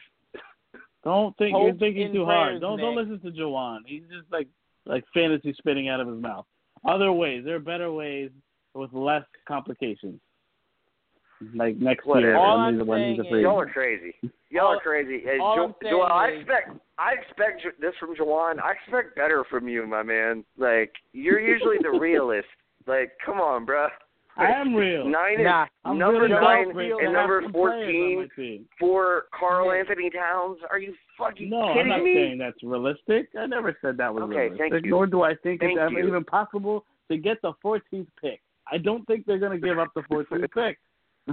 [1.04, 2.60] Don't think you're thinking too prayers, hard.
[2.60, 3.78] Don't don't listen to Jawan.
[3.86, 4.48] He's just like
[4.84, 6.44] like fantasy spitting out of his mouth.
[6.86, 8.30] Other ways, there are better ways
[8.74, 10.20] with less complications.
[11.54, 12.28] Like next Whatever.
[12.28, 14.14] year, All when I'm he's when he's saying a is- free Y'all are crazy.
[14.50, 15.20] Y'all All- are crazy.
[15.24, 18.60] Hey, all Jo- I'm Joel, I expect I expect this from Jawan.
[18.60, 20.44] I expect better from you, my man.
[20.56, 22.48] Like you're usually the realist.
[22.86, 23.88] Like, come on, bruh.
[24.36, 25.04] I am real.
[25.04, 29.24] Nine Nah, is I'm number really nine desperate and number some players on fourteen for
[29.38, 29.80] Karl Yeah.
[29.80, 30.58] Anthony Towns.
[30.70, 31.88] Are you fucking No, kidding me?
[31.88, 32.14] No, I'm not me?
[32.14, 33.28] saying that's realistic.
[33.38, 34.70] I never said that was Okay, realistic.
[34.72, 34.90] thank you.
[34.92, 36.06] Nor do I think Thank it's ever you.
[36.08, 38.40] even possible to get the 14th pick.
[38.70, 40.78] I don't think they're going to give up the 14th pick.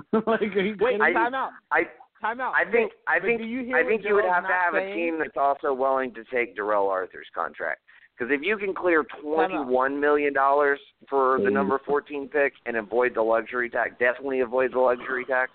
[0.28, 1.52] like, are you Wait, I- time out.
[1.72, 1.84] I
[2.22, 2.54] Time out.
[2.56, 4.74] I think I But think do you I think you would have to not have
[4.74, 7.82] a team that's also willing to take Darrell Arthur's contract.
[8.18, 12.78] Because if you can clear twenty one million dollars for the number fourteen pick and
[12.78, 15.52] avoid the luxury tax, definitely avoid the luxury tax.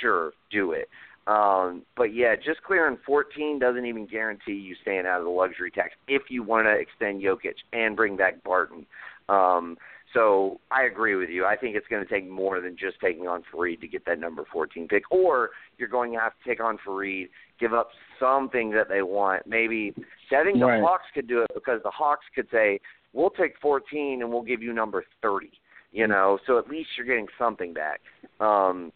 [0.00, 0.88] Sure, do it.
[1.28, 5.70] Um, but yeah, just clearing fourteen doesn't even guarantee you staying out of the luxury
[5.70, 8.84] tax if you want to extend Jokic and bring back Barton.
[9.28, 9.78] Um,
[10.14, 11.46] So I agree with you.
[11.46, 14.18] I think it's going to take more than just taking on Faried to get that
[14.18, 17.28] number 14 pick, or you're going to have to take on Faried,
[17.58, 17.88] give up
[18.20, 19.46] something that they want.
[19.46, 19.94] Maybe
[20.28, 20.82] see, I think the Right.
[20.82, 22.80] Hawks could do it because the Hawks could say,
[23.12, 25.50] "We'll take 14 and we'll give you number 30."
[25.92, 28.00] You know, so at least you're getting something back.
[28.40, 28.92] Um,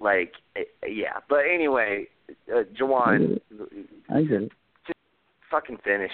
[0.00, 1.18] like, eh, yeah.
[1.28, 2.06] But anyway,
[2.50, 3.40] uh, Jawan,
[4.08, 4.52] I get it.
[5.50, 6.12] fucking finish.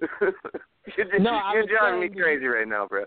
[0.20, 3.04] you're just, No, you're driving me crazy right now, bro.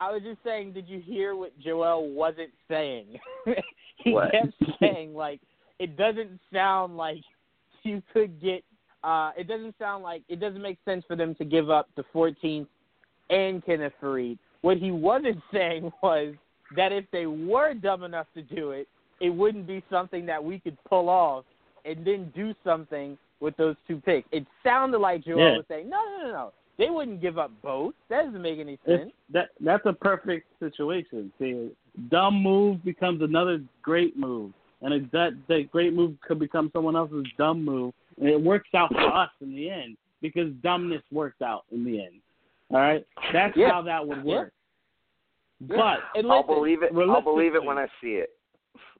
[0.00, 3.18] I was just saying, did you hear what Joel wasn't saying?
[3.96, 4.32] he What?
[4.32, 5.40] kept saying like
[5.78, 7.22] it doesn't sound like
[7.82, 8.64] you could get.
[9.02, 12.04] uh It doesn't sound like it doesn't make sense for them to give up the
[12.14, 12.66] 14th
[13.30, 14.38] and Kenneth Faried.
[14.62, 16.34] What he wasn't saying was
[16.76, 18.88] that if they were dumb enough to do it,
[19.20, 21.44] it wouldn't be something that we could pull off
[21.84, 24.26] and then do something with those two picks.
[24.32, 25.56] It sounded like Joel Yeah.
[25.58, 26.52] was saying, no, no, no, no.
[26.76, 27.94] They wouldn't give up both.
[28.08, 29.12] That doesn't make any It's, sense.
[29.32, 31.32] that that's a perfect situation.
[31.38, 31.70] See,
[32.10, 34.52] dumb move becomes another great move,
[34.82, 38.70] and it, that that great move could become someone else's dumb move, and it works
[38.74, 42.20] out for us in the end because dumbness works out in the end.
[42.70, 43.70] All right, that's Yeah.
[43.70, 44.36] how that would Yeah.
[44.38, 44.52] work.
[45.60, 46.92] But And I'll believe it.
[46.96, 48.30] I'll believe it when I see it.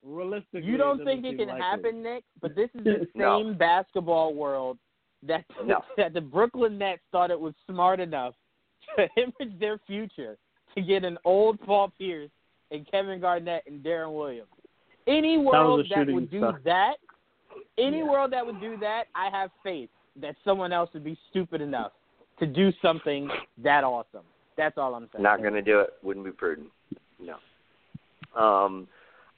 [0.03, 1.61] realistically, You don't think it can likely.
[1.63, 2.25] happen, Nick?
[2.41, 3.39] But this is the No.
[3.43, 4.79] same basketball world
[5.27, 5.83] that No.
[5.97, 8.35] that the Brooklyn Nets thought it was smart enough
[8.97, 10.37] to image their future
[10.75, 12.31] to get an old Paul Pierce
[12.71, 14.49] and Kevin Garnett and Deron Williams.
[15.07, 16.61] Any world a that would do star.
[16.65, 16.95] that,
[17.79, 18.11] any Yeah.
[18.11, 21.93] world that would do that, I have faith that someone else would be stupid enough
[22.39, 23.29] to do something
[23.59, 24.25] that awesome.
[24.57, 25.23] That's all I'm saying.
[25.23, 25.95] Not going to do it.
[26.03, 26.69] Wouldn't be prudent.
[27.21, 27.35] No.
[28.41, 28.89] Um.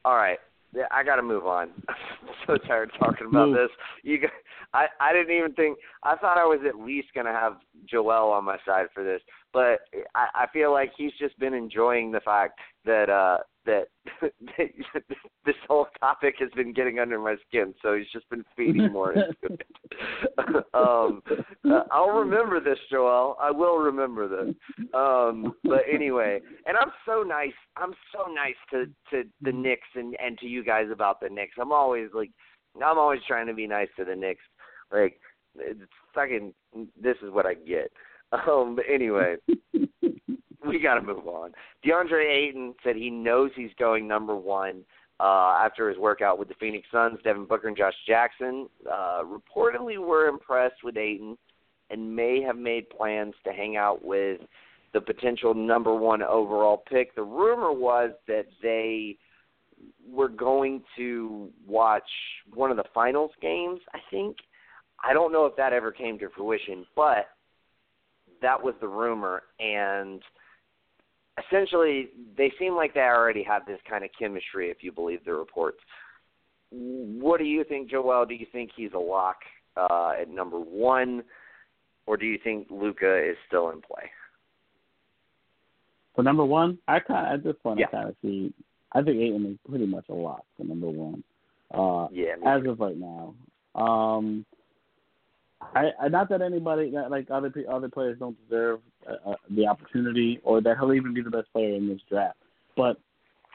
[0.05, 0.39] All right.
[0.77, 1.71] Yeah, I got to move on.
[1.89, 1.97] I'm
[2.47, 3.57] so tired of talking about Move.
[3.57, 3.71] this.
[4.03, 4.31] You, got,
[4.75, 5.79] I, I didn't even think.
[6.03, 7.55] I thought I was at least going to have
[7.89, 9.23] Joel on my side for this,
[9.55, 9.81] but
[10.15, 13.89] I, I feel like he's just been enjoying the fact that uh that
[15.45, 17.75] this whole topic has been getting under my skin.
[17.83, 19.67] So he's just been feeding more into it.
[20.75, 21.23] um,
[21.69, 23.37] uh, I'll remember this, Joel.
[23.41, 24.55] I will remember this.
[24.95, 27.53] Um, but anyway, and I'm so nice.
[27.77, 31.57] I'm so nice to to the Knicks and and to you guys about the Knicks.
[31.61, 32.31] I'm always like,
[32.77, 34.45] I'm always trying to be nice to the Knicks.
[34.93, 35.21] Like,
[35.57, 35.81] it's
[36.15, 36.55] fucking.
[37.01, 37.91] This is what I get.
[38.33, 39.37] Um, but anyway,
[40.69, 41.53] we got to move on.
[41.85, 44.85] DeAndre Ayton said he knows he's going number one
[45.21, 47.19] uh, after his workout with the Phoenix Suns.
[47.25, 51.39] Devin Booker and Josh Jackson uh, reportedly were impressed with Ayton
[51.91, 54.41] and may have made plans to hang out with
[54.93, 57.15] the potential number one overall pick.
[57.15, 59.17] The rumor was that they
[60.11, 62.09] were going to watch
[62.55, 64.37] one of the finals games, I think.
[65.05, 67.29] I don't know if that ever came to fruition, but
[68.43, 70.23] that was the rumor and
[71.45, 75.33] essentially they seem like they already have this kind of chemistry if you believe the
[75.33, 75.79] reports.
[76.71, 78.27] What do you think, Joel?
[78.27, 79.37] Do you think he's a lock
[79.77, 81.23] uh, at number one,
[82.07, 84.11] or do you think Luka is still in play?
[86.15, 87.87] For number one, I kind at this point Yeah.
[87.89, 88.53] I kind of see.
[88.93, 91.23] I think Ayton is pretty much a lock for number one.
[91.73, 93.35] Uh, Yeah, as of right now.
[93.75, 94.47] Um,
[95.75, 99.35] I, I not that anybody that, like other pe- other players don't deserve uh, uh,
[99.51, 102.39] the opportunity or that he'll even be the best player in this draft,
[102.77, 102.99] but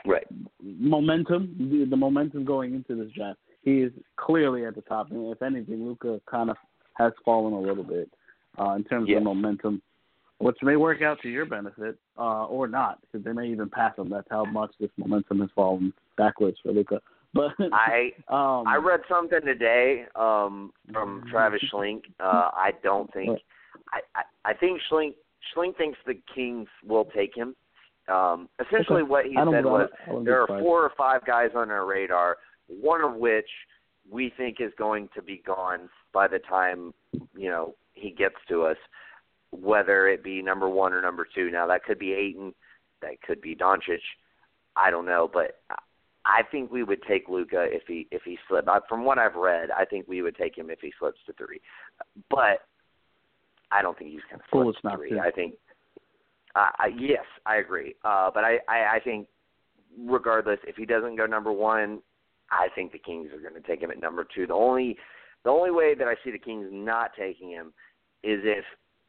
[0.05, 0.25] right.
[0.61, 5.11] momentum, the, the momentum going into this draft, he is clearly at the top.
[5.11, 6.57] And if anything, Luka kind of
[6.95, 8.09] has fallen a little bit
[8.59, 9.17] uh, in terms Yeah.
[9.17, 9.81] of momentum,
[10.39, 13.97] which may work out to your benefit uh, or not, because they may even pass
[13.97, 14.09] him.
[14.09, 17.01] That's how much this momentum has fallen backwards for Luka.
[17.33, 22.01] But I um, I read something today um, from Travis Schlenk.
[22.19, 23.39] Uh, I don't think
[23.93, 25.13] I, I I think Schlenk
[25.55, 27.55] Schlenk thinks the Kings will take him.
[28.09, 29.09] Um, essentially, Okay.
[29.09, 31.85] what he said was I wouldn't be there are four or five guys on our
[31.85, 32.37] radar,
[32.67, 33.47] one of which
[34.09, 36.93] we think is going to be gone by the time
[37.33, 38.77] you know he gets to us,
[39.51, 41.49] whether it be number one or number two.
[41.49, 42.53] Now that could be Ayton,
[43.01, 43.99] that could be Doncic.
[44.75, 45.61] I don't know, but
[46.25, 48.69] I think we would take Luka if he if he slipped.
[48.87, 51.61] From what I've read, I think we would take him if he slips to three,
[52.29, 52.59] but
[53.71, 55.11] I don't think he's going to slip Foolish to not three.
[55.11, 55.19] to.
[55.19, 55.55] I think,
[56.55, 57.95] uh, I, yes, I agree.
[58.03, 59.27] Uh, but I, I I think
[59.97, 62.01] regardless, if he doesn't go number one,
[62.51, 64.45] I think the Kings are going to take him at number two.
[64.45, 64.97] The only
[65.43, 67.73] the only way that I see the Kings not taking him
[68.23, 68.65] is if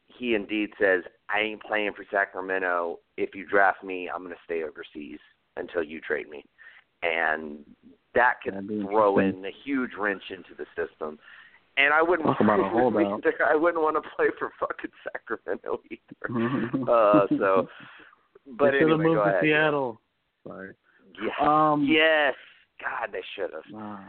[0.07, 2.99] he indeed says, "I ain't playing for Sacramento.
[3.17, 5.19] If you draft me, I'm going to stay overseas
[5.57, 6.43] until you trade me,"
[7.03, 7.57] and
[8.15, 11.19] that could throw in a huge wrench into the system.
[11.75, 13.19] And I wouldn't Talk want to holdout.
[13.25, 13.33] either.
[13.49, 16.89] I wouldn't want to play for fucking Sacramento either.
[16.91, 17.67] Uh, so
[18.57, 19.41] but they should have anyway, moved go to ahead.
[19.43, 20.01] Seattle.
[20.45, 20.73] Sorry.
[21.21, 21.71] Yeah.
[21.71, 22.33] Um, yes.
[22.81, 23.99] God, they should have.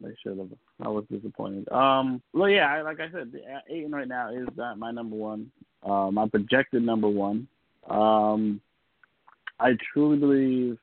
[0.00, 0.48] They should have.
[0.84, 1.68] I was disappointed.
[1.72, 3.42] Um, well, yeah, I- like I said, the-
[3.74, 5.50] Ayton right now is uh, my number one.
[5.82, 7.48] Uh, my projected number one.
[7.88, 8.60] Um,
[9.58, 10.78] I truly believe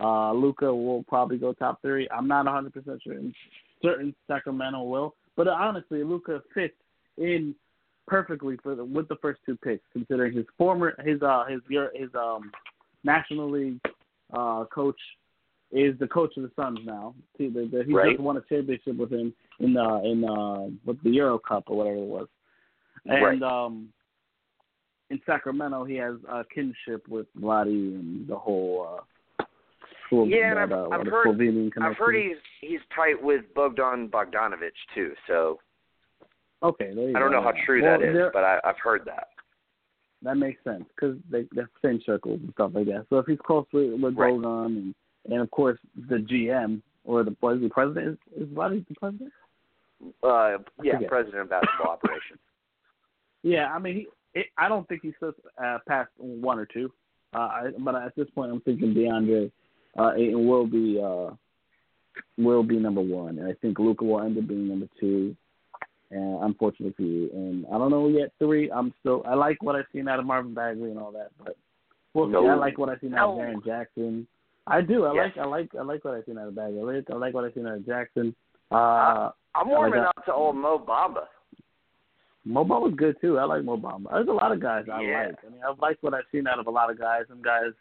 [0.00, 2.08] uh, Luka will probably go top three.
[2.10, 3.34] I'm not 100 percent certain.
[3.82, 6.74] Certain Sacramento will, but honestly, Luka fits
[7.18, 7.54] in
[8.06, 11.60] perfectly for the, with the first two picks, considering his former his uh his
[11.94, 12.50] his um
[13.04, 13.80] National League
[14.32, 14.98] uh coach
[15.72, 17.14] is the coach of the Suns now.
[17.38, 18.10] He, the, the, he Right.
[18.10, 21.76] just won a championship with him in uh in uh with the Euro Cup or
[21.76, 22.28] whatever it was.
[23.06, 23.42] And Right.
[23.42, 23.88] um
[25.10, 29.02] in Sacramento he has a kinship with Vlade and the whole uh
[30.12, 31.82] Slo- Yeah, and that, I've- uh, I've heard- Slovenian connection.
[31.82, 35.14] I've heard he's he's tight with Bogdan Bogdanovich too.
[35.26, 35.58] So
[36.62, 38.78] Okay, there you I don't know how true well, that is, there- but I, I've
[38.78, 39.28] heard that.
[40.22, 43.06] That makes sense because they they're same circles and stuff like that.
[43.08, 44.32] So if he's close with with Right.
[44.34, 44.94] Bogan and
[45.30, 45.78] and of course
[46.08, 49.32] the GM or the was the president is is Vlade the president?
[50.22, 52.38] Uh, yeah, president of basketball operations.
[53.44, 54.06] Yeah, I mean he.
[54.34, 56.92] It, I don't think he slips uh, past one or two.
[57.34, 59.50] Uh, I, but at this point, I'm thinking DeAndre
[59.98, 61.30] uh, Ayton will be uh,
[62.38, 65.36] will be number one, and I think Luka will end up being number two.
[66.10, 68.70] And unfortunately for you, and I don't know yet three.
[68.70, 69.22] I'm still.
[69.26, 71.56] I like what I've seen out of Marvin Bagley and all that, but
[72.12, 72.32] we'll see.
[72.32, 72.46] No.
[72.48, 73.42] I like what I've seen out of No.
[73.42, 74.26] Jaren Jackson.
[74.66, 75.06] I do.
[75.06, 75.32] I Yes.
[75.36, 75.46] like.
[75.46, 75.74] I like.
[75.74, 76.80] I like what I've seen out of Bagley.
[76.80, 78.34] I like, I like what I've seen out of Jackson.
[78.70, 80.08] Uh, I'm warming that.
[80.08, 81.24] up to old Mo Bamba.
[82.44, 83.38] Mobile was good too.
[83.38, 84.02] I like Mobile.
[84.10, 85.26] There's a lot of guys I Yeah.
[85.28, 85.36] like.
[85.46, 87.22] I mean, I've liked what I've seen out of a lot of guys.
[87.28, 87.72] Some guys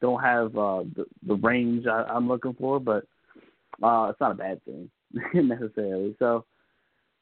[0.00, 3.04] don't have uh, the the range I, I'm looking for, but
[3.82, 4.90] uh, it's not a bad thing
[5.34, 6.14] necessarily.
[6.18, 6.44] So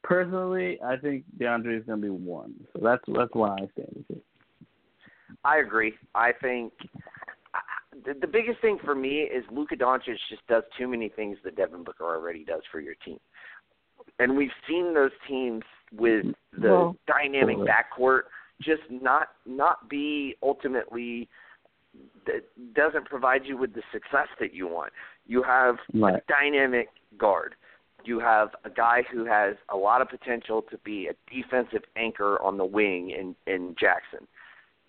[0.02, 2.54] personally, I think DeAndre is going to be one.
[2.72, 4.24] So that's that's why I stand with it.
[5.44, 5.94] I agree.
[6.14, 6.72] I think
[8.04, 11.56] the, the biggest thing for me is Luka Doncic just does too many things that
[11.56, 13.18] Devin Booker already does for your team,
[14.18, 18.20] and we've seen those teams with the Well, dynamic sort backcourt
[18.60, 21.28] just not not be ultimately
[22.26, 22.44] that
[22.74, 24.92] doesn't provide you with the success that you want.
[25.26, 26.16] You have Right.
[26.16, 27.54] a dynamic guard.
[28.04, 32.40] You have a guy who has a lot of potential to be a defensive anchor
[32.42, 34.26] on the wing in in Jackson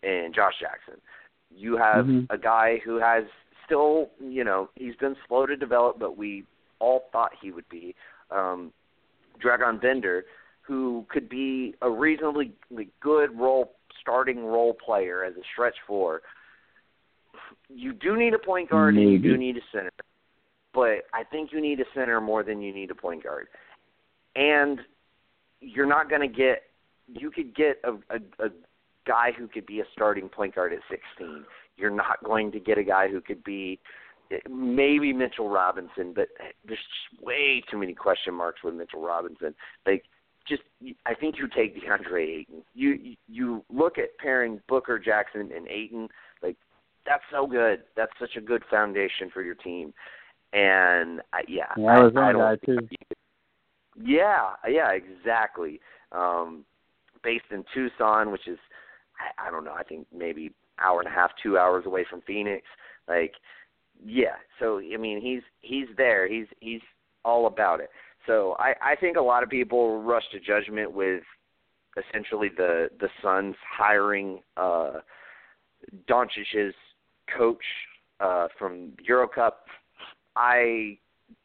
[0.03, 1.01] and Josh Jackson.
[1.49, 2.27] You have Mhm.
[2.29, 3.25] a guy who has
[3.65, 6.45] still, you know, he's been slow to develop, but we
[6.79, 7.95] all thought he would be.
[8.31, 8.71] Um,
[9.39, 10.25] Dragan Bender,
[10.61, 12.53] who could be a reasonably
[12.99, 16.21] good role starting role player as a stretch four.
[17.69, 19.91] You do need a point guard and you do need a center,
[20.73, 23.47] but I think you need a center more than you need a point guard.
[24.35, 24.79] And
[25.61, 26.63] you're not going to get.
[27.07, 28.49] You could get a, a, a
[29.07, 31.43] guy who could be a starting point guard at 16.
[31.75, 33.79] You're not going to get a guy who could be
[34.49, 36.27] maybe Mitchell Robinson, but
[36.65, 39.55] there's just way too many question marks with Mitchell Robinson.
[39.85, 40.03] Like,
[40.47, 40.61] just
[41.05, 42.63] I think you take DeAndre Ayton.
[42.73, 46.09] You you look at pairing Booker, Jackson, and Ayton.
[47.09, 47.81] That's so good.
[47.97, 49.93] That's such a good foundation for your team.
[50.53, 52.87] And I, yeah, Yeah, I was I, I that guy too.
[53.99, 55.81] yeah, yeah, exactly.
[56.11, 56.65] Um,
[57.23, 58.59] based in Tucson, which is
[59.19, 62.21] I, I don't know, I think maybe hour and a half, two hours away from
[62.21, 62.63] Phoenix.
[63.07, 63.33] Like,
[64.05, 64.35] yeah.
[64.59, 66.27] So I mean, he's he's there.
[66.27, 66.81] He's he's
[67.25, 67.89] all about it.
[68.27, 71.23] So I I think a lot of people rush to judgment with
[71.97, 74.99] essentially the the Suns hiring uh
[76.07, 76.75] Doncic's
[77.37, 77.63] coach
[78.19, 79.53] uh from EuroCup.
[80.35, 80.97] I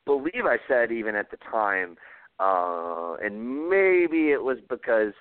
[0.06, 1.96] believe I said even at the time
[2.40, 5.12] uh, and maybe it was because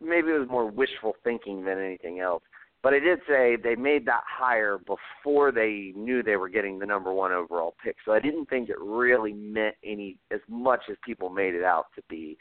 [0.00, 2.42] maybe it was more wishful thinking than anything else.
[2.82, 6.86] But I did say they made that hire before they knew they were getting the
[6.86, 7.96] number one overall pick.
[8.04, 11.86] So I didn't think it really meant any as much as people made it out
[11.96, 12.38] to be,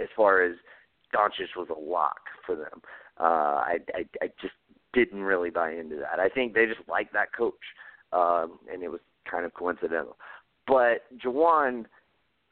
[0.00, 0.52] as far as
[1.14, 2.80] Doncic was a lock for them.
[3.18, 4.54] Uh, I, I I just
[4.92, 6.18] didn't really buy into that.
[6.18, 7.54] I think they just liked that coach,
[8.12, 9.00] um, and it was
[9.30, 10.16] kind of coincidental.
[10.66, 11.86] But Jawan,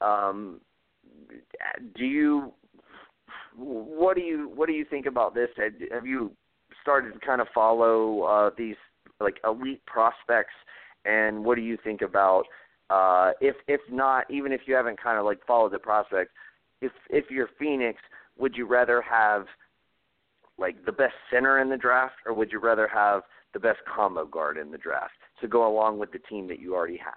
[0.01, 0.61] um,
[1.97, 2.53] do you
[3.57, 5.49] what do you what do you think about this?
[5.93, 6.33] Have you
[6.83, 8.77] started to kind of follow uh, these
[9.21, 10.55] like elite prospects,
[11.05, 12.45] and what do you think about
[12.91, 16.31] uh, if if not even if you haven't kind of like followed the prospects,
[16.81, 18.01] if if you're Phoenix,
[18.39, 19.47] would you rather have
[20.59, 23.23] like the best center in the draft, or would you rather have
[23.55, 26.75] the best combo guard in the draft to go along with the team that you
[26.75, 27.15] already have?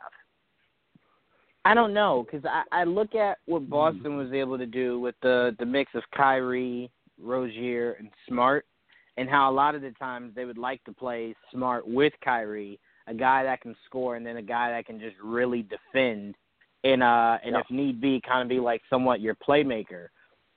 [1.63, 5.15] I don't know because I, I look at what Boston was able to do with
[5.21, 6.89] the the mix of Kyrie,
[7.21, 8.65] Rozier, and Smart,
[9.17, 12.79] and how a lot of the times they would like to play smart with Kyrie,
[13.07, 16.35] a guy that can score, and then a guy that can just really defend,
[16.83, 17.59] and uh, and Yeah.
[17.59, 20.07] if need be, kind of be like somewhat your playmaker.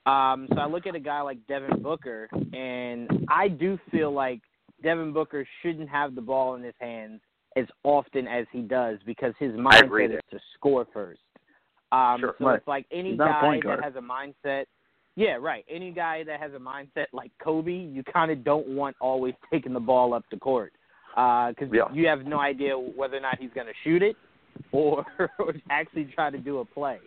[0.05, 4.41] Um, so I look at a guy like Devin Booker, and I do feel like
[4.83, 7.21] Devin Booker shouldn't have the ball in his hands
[7.55, 11.21] as often as he does because his mindset is to score first.
[11.91, 12.35] Um, Sure.
[12.37, 12.57] so Right.
[12.57, 14.65] it's like any He's not a guy that has a mindset.
[15.15, 15.63] Yeah, right.
[15.69, 19.73] Any guy that has a mindset like Kobe, you kind of don't want always taking
[19.73, 20.73] the ball up the court
[21.15, 21.85] because Yeah.
[21.93, 24.17] you have no idea whether or not he's going to shoot it
[24.73, 25.05] or,
[25.39, 26.99] or actually try to do a play.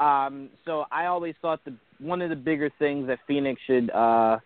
[0.00, 4.38] Um, so I always thought the one of the bigger things that Phoenix should uh,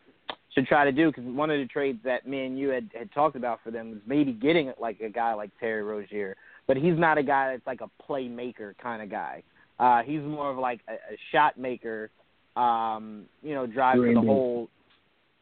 [0.54, 3.12] should try to do because one of the trades that me and you had, had
[3.12, 6.36] talked about for them was maybe getting like a guy like Terry Rozier,
[6.66, 9.42] but he's not a guy that's like a playmaker kind of guy.
[9.78, 12.10] Uh, he's more of like a, a shot maker.
[12.56, 14.68] Um, you know, drive for the whole.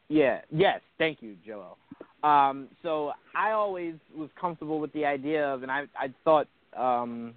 [0.09, 0.41] Yeah.
[0.51, 0.81] Yes.
[0.97, 1.77] Thank you, Joel.
[2.23, 7.35] Um, so I always was comfortable with the idea of, and I I thought, um,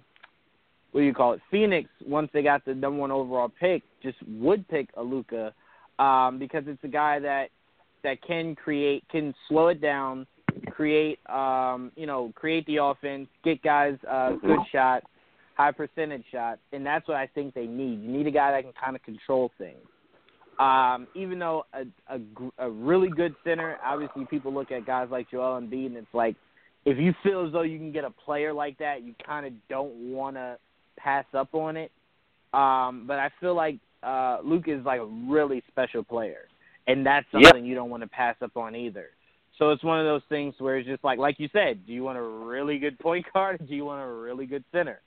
[0.92, 1.40] what do you call it?
[1.50, 5.52] Phoenix once they got the number one overall pick, just would pick Aluka,
[5.98, 7.48] um, because it's a guy that
[8.02, 10.26] that can create, can slow it down,
[10.70, 15.06] create, um, you know, create the offense, get guys uh, good shots,
[15.56, 18.02] high percentage shots, and that's what I think they need.
[18.02, 19.78] You need a guy that can kind of control things.
[20.58, 21.84] Um, even though a,
[22.14, 22.20] a
[22.58, 26.36] a really good center, obviously people look at guys like Joel Embiid, and it's like
[26.86, 29.52] if you feel as though you can get a player like that, you kind of
[29.68, 30.56] don't want to
[30.96, 31.90] pass up on it.
[32.52, 36.48] Um, but I feel like uh, Luke is like a really special player,
[36.86, 37.42] and that's Yep.
[37.42, 39.10] something you don't want to pass up on either.
[39.58, 42.04] So it's one of those things where it's just like, like you said, do you
[42.04, 43.60] want a really good point guard?
[43.60, 45.00] Or do you want a really good center?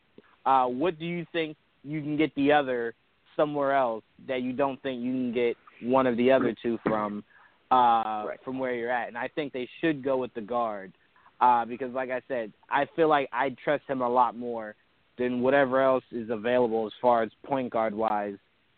[0.45, 2.93] Uh, what do you think you can get the other
[3.35, 7.23] somewhere else that you don't think you can get one of the other two from
[7.71, 8.39] uh, Right.
[8.43, 9.07] from where you're at?
[9.07, 10.91] And I think they should go with the guard
[11.39, 14.75] uh, because, like I said, I feel like I trust him a lot more
[15.19, 18.37] than whatever else is available as far as point guard wise,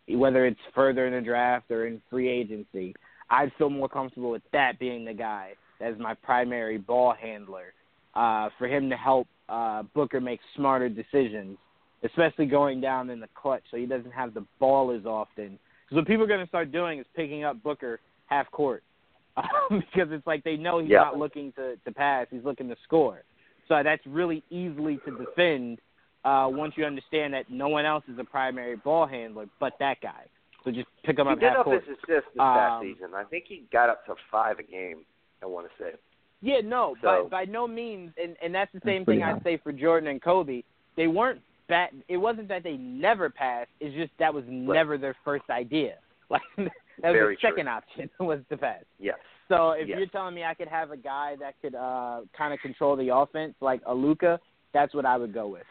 [0.10, 2.94] whether it's further in the draft or in free agency.
[3.30, 7.74] I'd feel more comfortable with that being the guy as my primary ball handler
[8.16, 11.58] uh, for him to help uh, Booker make smarter decisions,
[12.04, 15.58] especially going down in the clutch so he doesn't have the ball as often.
[15.86, 18.84] Because what people are going to start doing is picking up Booker half court
[19.38, 21.00] um, because it's like they know he's Yeah.
[21.00, 23.24] not looking to, to pass, he's looking to score.
[23.68, 25.80] So that's really easily to defend
[26.24, 29.98] uh, once you understand that no one else is a primary ball handler but that
[30.02, 30.26] guy.
[30.64, 31.84] So just pick him He up did half up court.
[31.84, 33.10] his assists this past Um, season.
[33.16, 35.06] I think he got up to five a game.
[35.42, 35.92] I want to say.
[36.42, 39.30] Yeah, no, So- by by no means, and and that's the same pretty thing.
[39.30, 40.62] I'd say for Jordan and Kobe.
[40.98, 41.90] They weren't bad.
[42.08, 43.70] It wasn't that they never passed.
[43.80, 45.96] It's just that was never their first idea.
[46.30, 46.72] Like that was
[47.14, 47.50] Very the true.
[47.50, 48.84] second option was to pass.
[49.00, 49.18] Yes.
[49.50, 49.98] So if Yes.
[49.98, 53.10] you're telling me I could have a guy that could uh kind of control the
[53.14, 54.40] offense like a Luka,
[54.74, 55.66] that's what I would go with.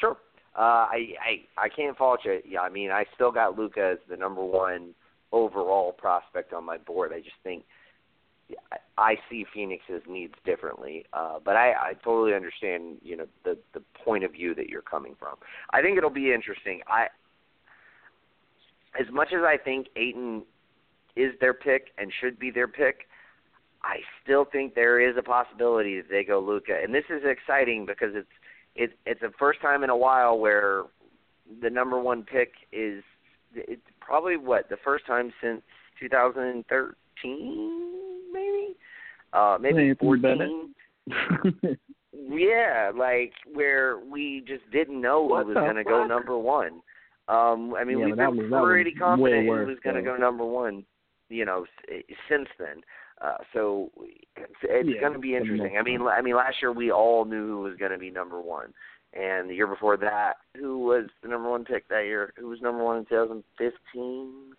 [0.00, 0.16] Sure.
[0.56, 1.14] Uh, I
[1.58, 2.40] I I can't fault you.
[2.48, 4.94] Yeah, I mean, I still got Luka as the number one
[5.30, 7.12] overall prospect on my board.
[7.12, 7.64] I just think
[8.96, 11.04] I, see Phoenix's needs differently.
[11.12, 14.82] Uh, but I I totally understand, you know, the the point of view that you're
[14.82, 15.36] coming from.
[15.70, 16.80] I think it'll be interesting.
[16.88, 17.08] I
[18.98, 20.42] as much as I think Ayton
[21.14, 23.06] is their pick and should be their pick,
[23.82, 27.86] I still think there is a possibility that they go Luka, and this is exciting
[27.86, 28.28] because it's
[28.78, 30.84] it, it's the first time in a while where
[31.62, 33.02] the number one pick is
[33.54, 35.62] it's probably what the first time since
[36.00, 37.92] 2013
[38.32, 38.76] maybe?
[39.32, 40.50] Uh maybe Anthony Bennett.
[41.08, 41.78] 14
[42.30, 46.80] yeah like where we just didn't know What who was going to go number one.
[47.28, 50.44] Um i mean Yeah, we've been was- pretty confident who was going to go number
[50.44, 50.84] one
[51.28, 51.66] you know
[52.28, 52.82] since then
[53.20, 53.90] uh, so
[54.36, 55.76] it's, it's Yeah, going to be interesting.
[55.78, 58.40] I mean, I mean, last year we all knew who was going to be number
[58.40, 58.72] one,
[59.12, 62.32] and the year before that, who was the number one pick that year?
[62.38, 64.52] Who was number one in 2015?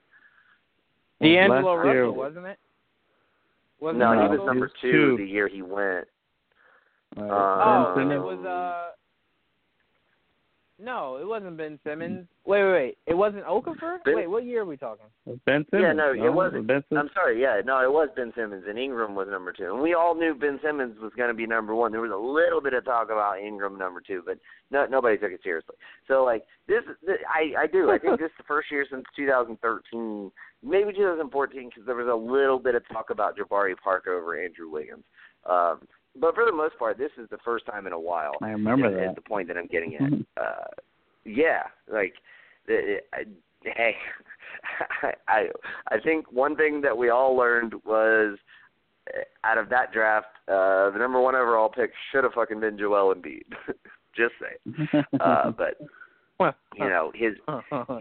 [1.22, 2.60] D'Angelo Last year- Russell, wasn't it?
[3.80, 4.46] Wasn't No, it he was Russell?
[4.46, 5.18] number was two, two.
[5.18, 6.08] the year he went.
[7.18, 8.92] Uh, Oh, Ben it was uh.
[10.82, 12.26] No, it wasn't Ben Simmons.
[12.46, 12.98] Wait, wait, wait.
[13.06, 13.98] It wasn't Okafor.
[14.06, 15.06] Ben- Wait, what year are we talking?
[15.46, 15.84] Ben Simmons.
[15.84, 16.68] Yeah, no, it wasn't.
[16.68, 17.10] Ben Simmons.
[17.10, 19.94] I'm sorry, yeah, no, it was Ben Simmons, and Ingram was number two, and we
[19.94, 21.92] all knew Ben Simmons was going to be number one.
[21.92, 24.38] There was a little bit of talk about Ingram number two, but
[24.72, 25.76] no, nobody took it seriously.
[26.08, 27.92] So, like this, this I I do.
[27.92, 30.32] I think this is the first year since 2013,
[30.64, 34.70] maybe 2014, because there was a little bit of talk about Jabari Parker over Andrew
[34.70, 35.04] Wiggins.
[35.50, 35.82] Um,
[36.20, 38.34] but for the most part, this is the first time in a while.
[38.42, 39.10] I remember is, that.
[39.10, 40.02] is the point that I'm getting at.
[40.02, 40.26] Mhm.
[40.38, 40.68] uh,
[41.26, 42.14] yeah, like,
[42.68, 43.26] the, I,
[43.64, 43.96] hey,
[45.28, 45.48] I
[45.90, 48.38] I think one thing that we all learned was
[49.14, 52.78] uh, out of that draft, uh, the number one overall pick should have fucking been
[52.78, 53.44] Joel Embiid.
[54.16, 55.80] Just say, uh, but
[56.40, 57.34] well, you know his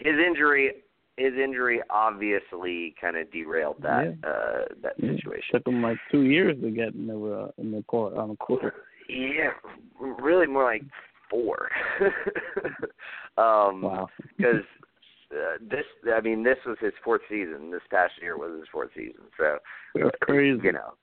[0.01, 0.73] his injury
[1.19, 4.31] his injury obviously kind of derailed that Yeah.
[4.31, 5.13] uh that Yeah.
[5.17, 5.53] situation.
[5.53, 8.37] Took him like two years to get in the uh, in the court on the
[8.37, 8.75] court.
[9.09, 9.51] Yeah,
[10.01, 10.85] really more like
[11.31, 11.69] four.
[13.37, 14.09] um Wow.
[14.37, 14.65] because
[15.33, 15.85] uh, this
[16.15, 17.71] I mean this was his fourth season.
[17.71, 19.25] This past year was his fourth season.
[19.37, 19.59] So
[19.95, 20.61] That's crazy.
[20.63, 20.95] you know.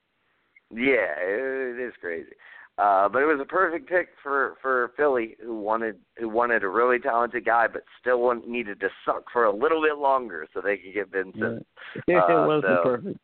[0.72, 2.32] Yeah, it, it is crazy.
[2.78, 6.68] Uh, but it was a perfect pick for for Philly, who wanted who wanted a
[6.68, 10.76] really talented guy, but still needed to suck for a little bit longer so they
[10.78, 11.42] could get Ben Yeah.
[11.46, 11.66] Simmons.
[12.08, 12.98] it Uh, was so- the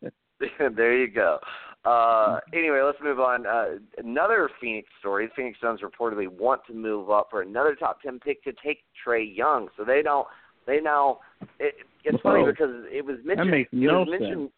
[0.00, 0.12] pick.
[0.76, 1.38] there you go.
[1.84, 3.46] Uh, anyway, let's move on.
[3.46, 5.26] Uh, another Phoenix story.
[5.26, 8.80] The Phoenix Suns reportedly want to move up for another top ten pick to take
[9.06, 9.68] Trae Young.
[9.76, 10.26] So they don't.
[10.66, 11.20] They now.
[11.60, 13.48] It, it's funny because it was mentioned.
[13.48, 14.50] That makes it no was mentioned,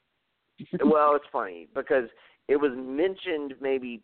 [0.84, 2.08] well, it's funny because
[2.48, 4.02] it was mentioned maybe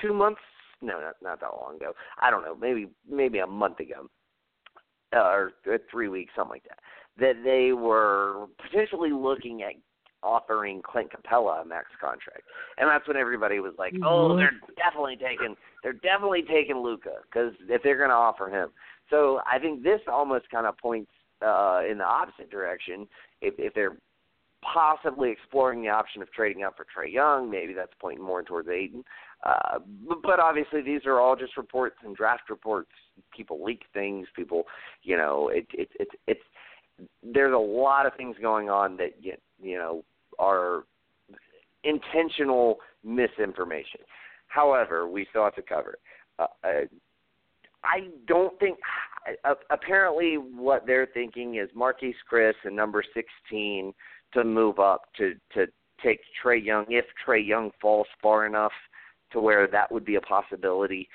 [0.00, 0.40] two months.
[0.80, 1.92] No, not not that long ago.
[2.20, 2.54] I don't know.
[2.54, 4.08] Maybe maybe a month ago,
[5.14, 5.52] uh, or
[5.90, 6.78] three weeks, something like that.
[7.18, 9.72] That they were potentially looking at
[10.22, 12.42] offering Clint Capela a max contract,
[12.76, 17.52] and that's when everybody was like, "Oh, they're definitely taking, they're definitely taking Luka because
[17.68, 18.70] if they're going to offer him."
[19.10, 21.10] So I think this almost kind of points
[21.42, 23.08] uh, in the opposite direction.
[23.40, 23.96] If if they're
[24.62, 28.68] possibly exploring the option of trading up for Trae Young, maybe that's pointing more towards
[28.68, 29.04] Ayton.
[29.44, 32.90] Uh, but, but obviously, these are all just reports and draft reports.
[33.34, 34.26] People leak things.
[34.34, 34.64] People,
[35.02, 36.40] you know, it it it it's
[37.22, 40.04] there's a lot of things going on that you, you know
[40.38, 40.84] are
[41.84, 44.00] intentional misinformation.
[44.48, 45.92] However, we still have to cover.
[45.92, 46.00] it.
[46.38, 46.84] Uh, uh,
[47.84, 48.78] I don't think.
[49.44, 53.92] Uh, apparently, what they're thinking is Marquese Chriss and number 16
[54.34, 55.66] to move up to to
[56.02, 58.72] take Trae Young if Trae Young falls far enough
[59.32, 61.08] to where that would be a possibility.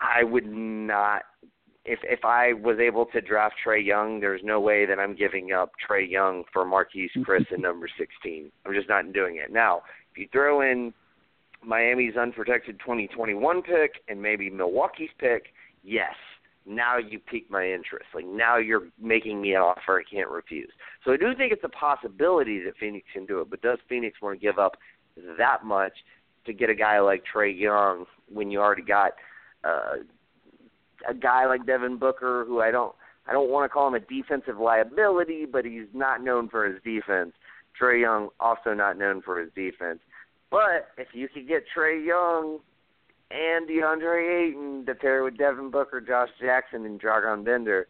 [0.00, 1.22] I would not
[1.84, 5.52] if if I was able to draft Trae Young, there's no way that I'm giving
[5.52, 8.50] up Trae Young for Marquese Chriss and number 16.
[8.64, 9.50] I'm just not doing it.
[9.50, 9.82] Now,
[10.12, 10.92] if you throw in
[11.64, 15.46] Miami's unprotected 2021 pick and maybe Milwaukee's pick,
[15.82, 16.14] yes,
[16.66, 18.06] now you pique my interest.
[18.14, 20.70] Like now you're making me an offer I can't refuse.
[21.04, 24.20] So I do think it's a possibility that Phoenix can do it, but does Phoenix
[24.20, 24.76] want to give up
[25.38, 25.94] that much
[26.46, 29.12] to get a guy like Trae Young when you already got
[29.64, 29.96] uh,
[31.08, 32.94] a guy like Devin Booker who I don't
[33.28, 36.82] I don't want to call him a defensive liability, but he's not known for his
[36.82, 37.32] defense.
[37.80, 39.98] Trae Young also not known for his defense.
[40.50, 42.60] But if you could get Trae Young
[43.30, 47.86] and DeAndre Ayton to pair with Devin Booker, Josh Jackson, and Dragan Bender,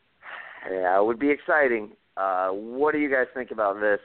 [0.70, 1.92] yeah, it would be exciting.
[2.16, 4.00] Uh, what do you guys think about this?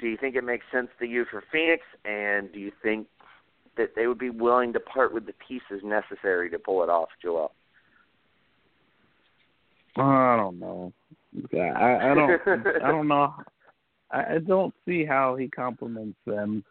[0.00, 3.06] Do you think it makes sense to you for Phoenix, and do you think
[3.76, 7.08] that they would be willing to part with the pieces necessary to pull it off,
[7.22, 7.52] Joel?
[9.96, 10.92] I don't know.
[11.54, 12.40] I, I don't.
[12.82, 13.34] I don't know.
[14.10, 16.62] I, I don't see how he complements them.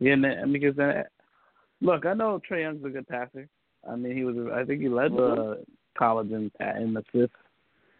[0.00, 0.16] Yeah,
[0.50, 1.02] because uh,
[1.80, 3.48] look, I know Trae Young's a good passer.
[3.88, 4.36] I mean, he was.
[4.52, 5.64] I think he led the
[5.96, 7.36] college in in assists.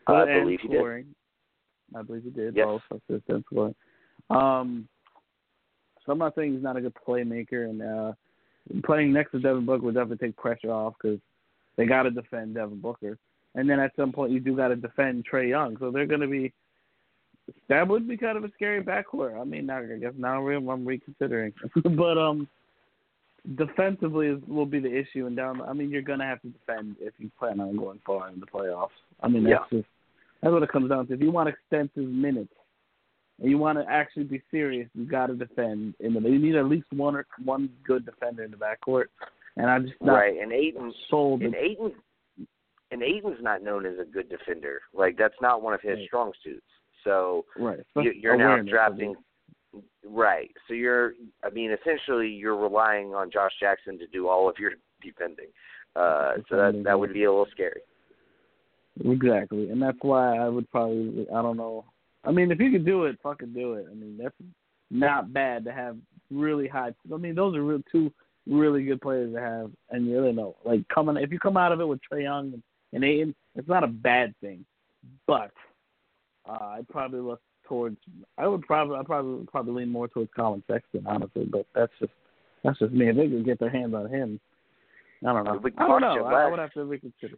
[0.07, 1.07] I and believe he did.
[1.97, 2.67] I believe he did Yes.
[2.67, 3.75] both assists and scoring.
[4.31, 4.89] Um,
[6.05, 8.13] so I'm not saying he's not a good playmaker, and uh,
[8.85, 11.19] playing next to Devin Booker would definitely take pressure off because
[11.77, 13.19] they got to defend Devin Booker,
[13.55, 15.77] and then at some point you do got to defend Trae Young.
[15.79, 16.53] So they're going to be
[17.69, 19.39] that would be kind of a scary backcourt.
[19.39, 21.53] I mean, now I guess now I'm I'm reconsidering,
[21.97, 22.49] but um,
[23.57, 25.61] defensively is, will be the issue, and down.
[25.63, 28.41] I mean, you're going to have to defend if you plan on going far in
[28.41, 28.89] the playoffs.
[29.23, 29.89] I mean, that's just
[30.43, 31.15] that's what it comes down to.
[31.15, 32.53] If you want extensive minutes
[33.41, 35.95] and you want to actually be serious, you got to defend.
[36.01, 39.07] In the, you need at least one or one good defender in the backcourt.
[39.57, 41.43] And I'm just not right, and Ayton sold.
[41.43, 41.93] and Ayton
[42.91, 44.81] and Ayton's not known as a good defender.
[44.93, 46.07] Like that's not one of his Right.
[46.07, 46.67] strong suits.
[47.03, 47.81] So right.
[47.97, 49.15] you, you're now Awareness drafting
[50.05, 50.51] right.
[50.69, 54.73] So you're I mean essentially you're relying on Josh Jackson to do all of your
[55.03, 55.49] defending.
[55.97, 57.81] Uh so that that would be a little scary.
[59.05, 61.27] Exactly, and that's why I would probably.
[61.35, 61.85] I don't know.
[62.27, 63.87] I mean, if you could do it, fucking do it.
[63.91, 64.35] I mean, that's
[64.91, 65.97] not bad to have
[66.31, 66.93] really high.
[67.13, 68.13] I mean, those are real two
[68.47, 71.73] really good players to have, and you really know, like coming if you come out
[71.73, 74.65] of it with Trae Young and, and Ayton, it's not a bad thing.
[75.27, 75.51] But
[76.49, 77.97] uh, I'd probably look towards.
[78.39, 78.97] I would probably.
[78.97, 81.45] I probably probably lean more towards Collin Sexton, honestly.
[81.45, 82.13] But that's just
[82.63, 83.09] that's just me.
[83.09, 84.41] If they could get their hands on him,
[85.27, 85.61] I don't know.
[85.79, 86.25] I don't know.
[86.25, 87.37] I, I would have to reconsider.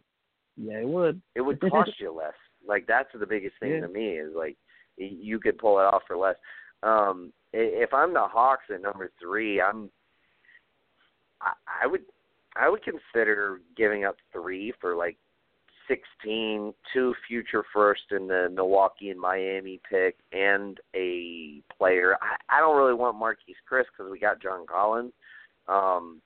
[0.55, 1.21] Yeah, it would.
[1.35, 2.33] It would cost you less.
[2.67, 3.81] Like that's the biggest thing Yeah.
[3.81, 4.57] to me is like
[4.97, 6.35] you could pull it off for less.
[6.83, 9.89] Um, if I'm the Hawks at number three, I'm
[11.41, 11.53] I,
[11.83, 12.01] I would
[12.55, 15.17] I would consider giving up three for like
[15.87, 22.17] sixteen, two future first in the Milwaukee and Miami pick, and a player.
[22.21, 25.13] I, I don't really want Marquese Chriss because we got John Collins.
[25.67, 26.21] Um,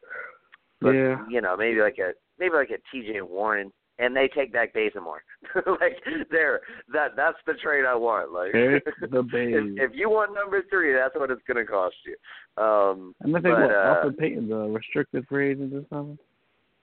[0.81, 1.25] but Yeah.
[1.29, 3.21] you know, maybe like a maybe like a T.J.
[3.21, 3.71] Warren,
[4.01, 5.23] and they take back Bazemore.
[5.55, 5.97] like
[6.31, 6.61] there,
[6.91, 8.33] that that's the trade I want.
[8.33, 9.23] Like the
[9.79, 12.61] if, if you want number three, that's what it's going to cost you.
[12.61, 16.17] Um, think but, what uh, Elfrid Payton's a restricted free agent or something.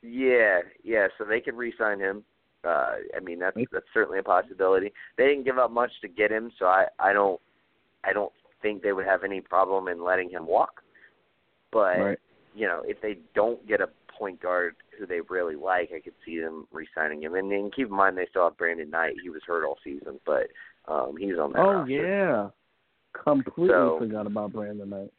[0.03, 1.09] Yeah, yeah.
[1.19, 2.23] So they could re-sign him.
[2.65, 4.93] Uh, I mean, that's that's certainly a possibility.
[5.17, 7.41] They didn't give up much to get him, so I I don't
[8.05, 8.33] I don't
[8.63, 10.83] think they would have any problem in letting him walk.
[11.73, 12.19] But Right.
[12.55, 13.89] you know, if they don't get a
[14.19, 17.35] point guard who they really like, I could see them re-signing him.
[17.35, 19.15] And, and keep in mind, they still have Brandon Knight.
[19.23, 20.49] He was hurt all season, but
[20.87, 21.91] um, he's on that Oh roster.
[21.93, 22.49] yeah.
[23.23, 25.13] Completely So- forgot about Brandon Knight.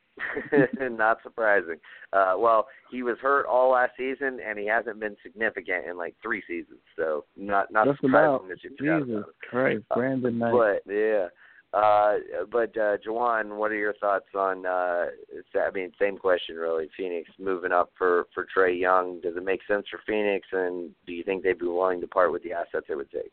[0.81, 1.77] Not surprising.
[2.11, 6.13] Uh, well, he was hurt all last season, and he hasn't been significant in like
[6.21, 6.79] three seasons.
[6.97, 8.47] So not not Just surprising about.
[8.49, 9.33] that you forgot Jesus about him.
[9.49, 10.51] Christ, Brandon Knight.
[10.85, 11.27] But yeah,
[11.73, 12.15] uh,
[12.51, 14.65] but uh, Jawan, what are your thoughts on?
[14.65, 15.07] Uh,
[15.55, 16.89] I mean, same question really.
[16.97, 19.21] Phoenix moving up for for Trey Young.
[19.21, 20.47] Does it make sense for Phoenix?
[20.51, 23.31] And do you think they'd be willing to part with the assets it would take?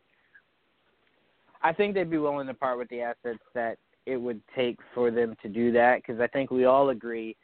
[1.62, 5.10] I think they'd be willing to part with the assets that it would take for
[5.10, 7.36] them to do that because I think we all agree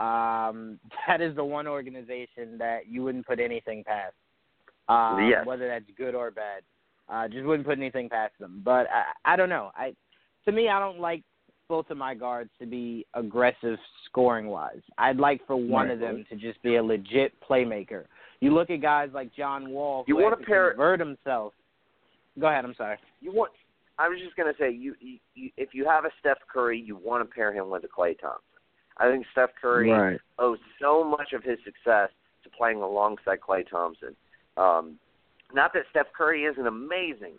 [0.00, 4.14] um, that is the one organization that you wouldn't put anything past,
[4.88, 5.46] um, Yes.
[5.46, 6.62] whether that's good or bad.
[7.08, 8.62] Uh, just wouldn't put anything past them.
[8.64, 9.72] But I, I don't know.
[9.74, 9.94] I
[10.44, 11.22] to me, I don't like
[11.68, 14.80] both of my guards to be aggressive scoring wise.
[14.98, 15.92] I'd like for one Right.
[15.94, 18.06] of them to just be a legit playmaker.
[18.40, 21.54] You look at guys like John Wall who You wanna to pair- convert himself.
[22.38, 22.64] Go ahead.
[22.64, 22.96] I'm sorry.
[23.20, 23.52] You want?
[23.98, 26.96] I was just gonna say, you, you, you if you have a Steph Curry, you
[26.96, 28.44] want to pair him with a Klay Thompson.
[28.96, 30.20] I think Steph Curry Right.
[30.38, 32.10] owes so much of his success
[32.42, 34.16] to playing alongside Klay Thompson.
[34.56, 34.98] Um,
[35.52, 37.38] not that Steph Curry isn't amazing,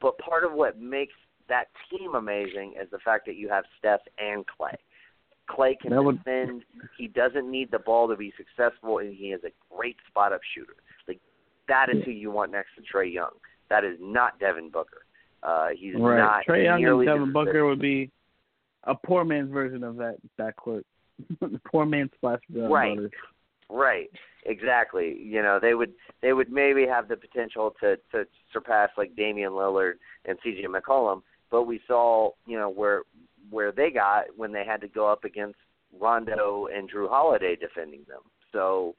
[0.00, 1.14] but part of what makes
[1.48, 4.74] that team amazing is the fact that you have Steph and Klay.
[5.48, 6.64] Klay can That would- defend.
[6.98, 10.40] He doesn't need the ball to be successful, and he is a great spot up
[10.54, 10.74] shooter.
[11.06, 11.20] Like
[11.68, 13.30] that is who you want next to Trae Young.
[13.68, 15.04] That is not Devin Booker.
[15.42, 16.18] Uh, he's Right.
[16.18, 18.10] not Trae Young and Devin Booker would be
[18.84, 20.84] a poor man's version of that that quote.
[21.64, 22.40] poor man's Splash.
[22.50, 22.98] Right.
[23.68, 24.10] Right.
[24.44, 25.20] Exactly.
[25.20, 25.92] You know, they would
[26.22, 29.94] they would maybe have the potential to to surpass like Damian Lillard
[30.24, 33.02] and CJ McCollum, but we saw, you know, where
[33.50, 35.58] where they got when they had to go up against
[35.98, 38.22] Rondo and Jrue Holiday defending them.
[38.52, 38.94] So,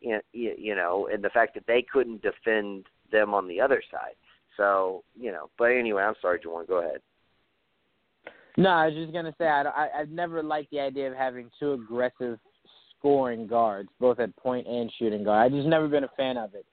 [0.00, 4.14] you know, and the fact that they couldn't defend them on the other side.
[4.56, 7.00] So, you know, but anyway, I'm sorry, Jawan, go ahead.
[8.56, 11.50] No, I was just gonna say I, I I've never liked the idea of having
[11.58, 12.38] two aggressive
[12.98, 15.46] scoring guards, both at point and shooting guard.
[15.46, 16.66] I've just never been a fan of it.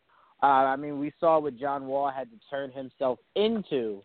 [0.43, 4.01] Uh, I mean, we saw what John Wall had to turn himself into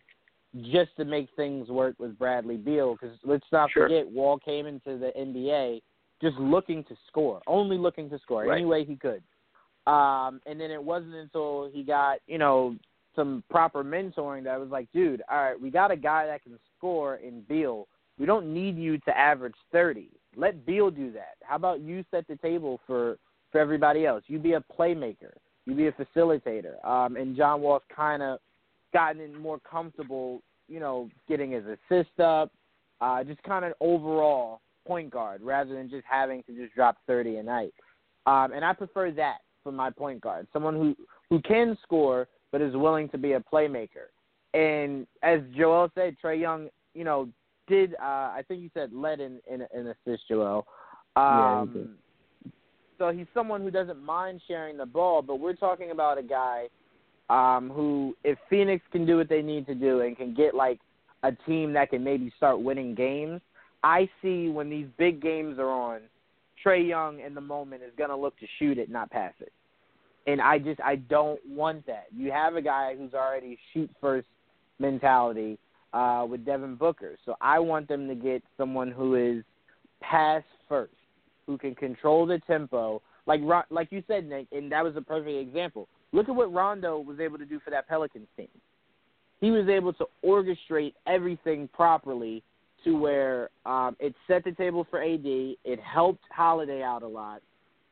[0.61, 2.93] just to make things work with Bradley Beal.
[2.93, 3.85] Because let's not Sure.
[3.87, 5.81] forget, Wall came into the NBA
[6.21, 8.57] just looking to score, only looking to score Right.
[8.57, 9.23] any way he could.
[9.87, 12.75] Um, and then it wasn't until he got, you know,
[13.15, 16.43] some proper mentoring that I was like, dude, all right, we got a guy that
[16.43, 17.87] can score in Beal.
[18.17, 20.09] We don't need you to average 30.
[20.35, 21.35] Let Beal do that.
[21.43, 23.17] How about you set the table for
[23.51, 24.23] for everybody else?
[24.27, 25.33] You be a playmaker.
[25.65, 26.83] You be a facilitator.
[26.83, 28.39] Um, and John Wall's kind of
[28.93, 32.51] gotten more comfortable, you know, getting his assist up,
[33.01, 37.37] uh, just kind of overall point guard rather than just having to just drop 30
[37.37, 37.73] a night.
[38.25, 40.95] Um, and I prefer that for my point guard, someone who
[41.29, 44.11] who can score but is willing to be a playmaker.
[44.53, 47.27] And as Joel said, Trae Young, you know,
[47.67, 50.65] did uh, I think you said led in in an assist, Joel.
[51.15, 52.51] Yeah, he Um, did.
[52.97, 56.67] so he's someone who doesn't mind sharing the ball, but we're talking about a guy
[57.29, 60.79] um, who, if Phoenix can do what they need to do and can get like
[61.23, 63.41] a team that can maybe start winning games,
[63.83, 66.01] I see when these big games are on,
[66.63, 69.51] Trae Young in the moment is going to look to shoot it, not pass it.
[70.25, 72.05] And I just I don't want that.
[72.15, 74.27] You have a guy who's already shoot first
[74.79, 75.57] mentality
[75.91, 79.43] uh, with Devin Booker, so I want them to get someone who is
[79.99, 80.93] pass first,
[81.45, 83.01] who can control the tempo.
[83.25, 85.89] Like like you said, Nick, and that was a perfect example.
[86.13, 88.47] Look at what Rondo was able to do for that Pelicans team.
[89.41, 92.41] He was able to orchestrate everything properly
[92.85, 95.19] to where um, it set the table for AD.
[95.25, 97.41] It helped Holiday out a lot,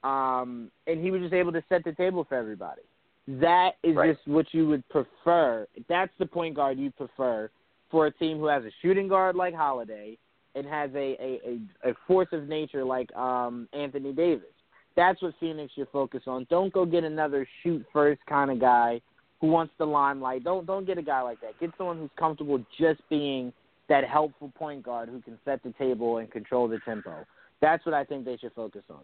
[0.03, 2.81] um, and he was just able to set the table for everybody.
[3.27, 4.15] that is Right.
[4.15, 5.68] just what you would prefer.
[5.88, 7.49] That's the point guard you prefer
[7.89, 10.18] for a team who has a shooting guard like Holiday
[10.56, 14.56] and has a a, a, a force of nature like um Anthony Davis.
[15.01, 16.45] That's what Phoenix should focus on.
[16.51, 19.01] Don't go get another shoot first kind of guy
[19.39, 20.43] who wants the limelight.
[20.43, 21.59] Don't don't get a guy like that.
[21.59, 23.51] Get someone who's comfortable just being
[23.89, 27.25] that helpful point guard who can set the table and control the tempo.
[27.61, 29.01] That's what I think they should focus on.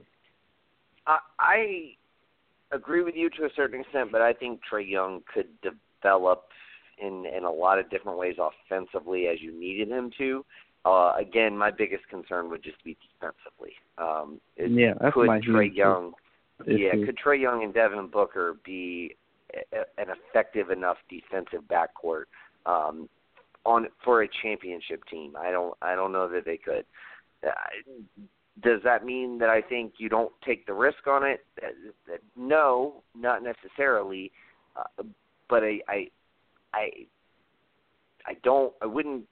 [1.08, 5.48] I, I agree with you to a certain extent, but I think Trae Young could
[5.64, 6.44] develop
[7.02, 10.46] in in a lot of different ways offensively as you needed him to.
[10.86, 13.74] Uh, again, my biggest concern would just be defensively.
[13.98, 16.14] Um, it, Yeah, that's could my Trae Young,
[16.66, 19.16] yeah, could Trae Young and Devin Booker be
[19.74, 22.26] a, an effective enough defensive backcourt
[22.66, 23.10] um,
[23.66, 25.36] on for a championship team?
[25.38, 26.86] I don't, I don't know that they could.
[27.46, 27.52] Uh,
[28.64, 31.46] does that mean that I think you don't take the risk on it?
[31.62, 34.32] Uh, uh, No, not necessarily.
[34.76, 35.04] Uh,
[35.50, 36.08] but I, I,
[36.74, 36.90] I,
[38.26, 38.74] I don't.
[38.82, 39.26] I wouldn't.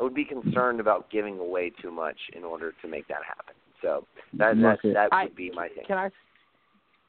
[0.00, 3.54] I would be concerned about giving away too much in order to make that happen.
[3.82, 4.92] So that that Okay.
[4.94, 5.84] that I- would be my thing.
[5.84, 6.10] Can I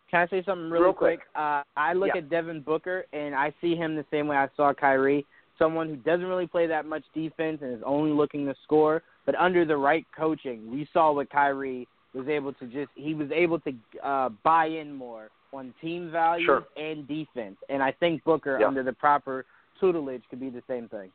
[0.10, 1.22] can I say something really Real quick.
[1.36, 2.18] Uh, I look Yeah.
[2.18, 5.26] at Devin Booker and I see him the same way I saw Kyrie,
[5.58, 9.04] someone who doesn't really play that much defense and is only looking to score.
[9.26, 13.32] But under the right coaching, we saw what Kyrie was able to just he was
[13.32, 13.74] able to
[14.04, 16.66] uh, buy in more on team value Sure.
[16.76, 17.58] and defense.
[17.70, 18.68] And I think Booker Yeah.
[18.68, 19.46] under the proper
[19.80, 21.10] tutelage could be the same thing.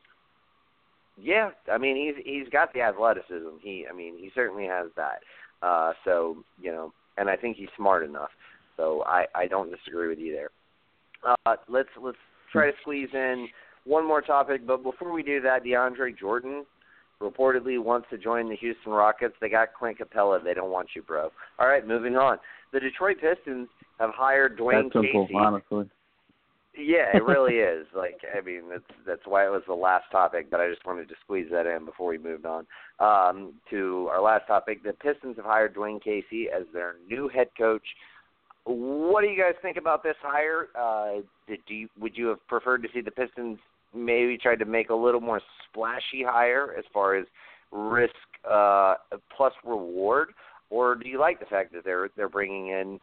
[1.19, 3.57] Yeah, I mean he's he's got the athleticism.
[3.61, 5.19] He I mean he certainly has that.
[5.61, 8.29] Uh so, you know, and I think he's smart enough.
[8.75, 10.49] So I I don't disagree with you there.
[11.23, 12.17] Uh let's let's
[12.51, 13.47] try to squeeze in
[13.85, 16.65] one more topic, but before we do that, DeAndre Jordan
[17.21, 19.33] reportedly wants to join the Houston Rockets.
[19.41, 20.43] They got Clint Capela.
[20.43, 21.31] They don't want you, bro.
[21.57, 22.37] All right, moving on.
[22.73, 23.69] The Detroit Pistons
[23.99, 25.35] have hired Dwane That's simple, Casey.
[25.35, 25.89] honestly.
[26.77, 27.87] Yeah, it really is.
[27.95, 31.09] Like, I mean, that's that's why it was the last topic, but I just wanted
[31.09, 32.65] to squeeze that in before we moved on
[32.99, 34.83] um, to our last topic.
[34.83, 37.83] The Pistons have hired Dwane Casey as their new head coach.
[38.65, 40.67] What do you guys think about this hire?
[40.77, 43.57] Uh, did do you, would you have preferred to see the Pistons
[43.95, 47.25] maybe tried to make a little more splashy hire as far as
[47.71, 48.13] risk
[48.49, 48.95] uh,
[49.35, 50.29] plus reward,
[50.69, 52.99] or do you like the fact that they're they're bringing in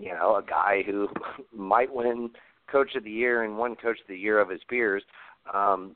[0.00, 1.08] you know a guy who
[1.56, 2.30] might win
[2.72, 5.02] coach of the year and one coach of the year of his peers.
[5.52, 5.94] Um,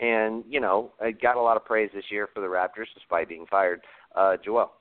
[0.00, 3.28] and, you know, I got a lot of praise this year for the Raptors despite
[3.28, 3.82] being fired.
[4.16, 4.72] Uh, Joel.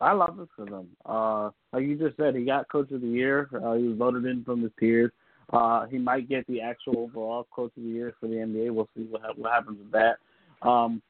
[0.00, 0.86] I love this for them.
[1.04, 3.48] Uh, like you just said, he got Coach of the Year.
[3.52, 5.10] Uh, he was voted in from his peers.
[5.52, 8.72] Uh, he might get the actual overall Coach of the Year for the NBA.
[8.72, 10.18] We'll see what, ha- what happens with that.
[10.66, 11.02] Um,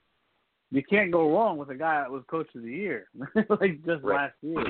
[0.70, 3.08] you can't go wrong with a guy that was Coach of the Year,
[3.60, 4.22] like just Right.
[4.22, 4.64] last year.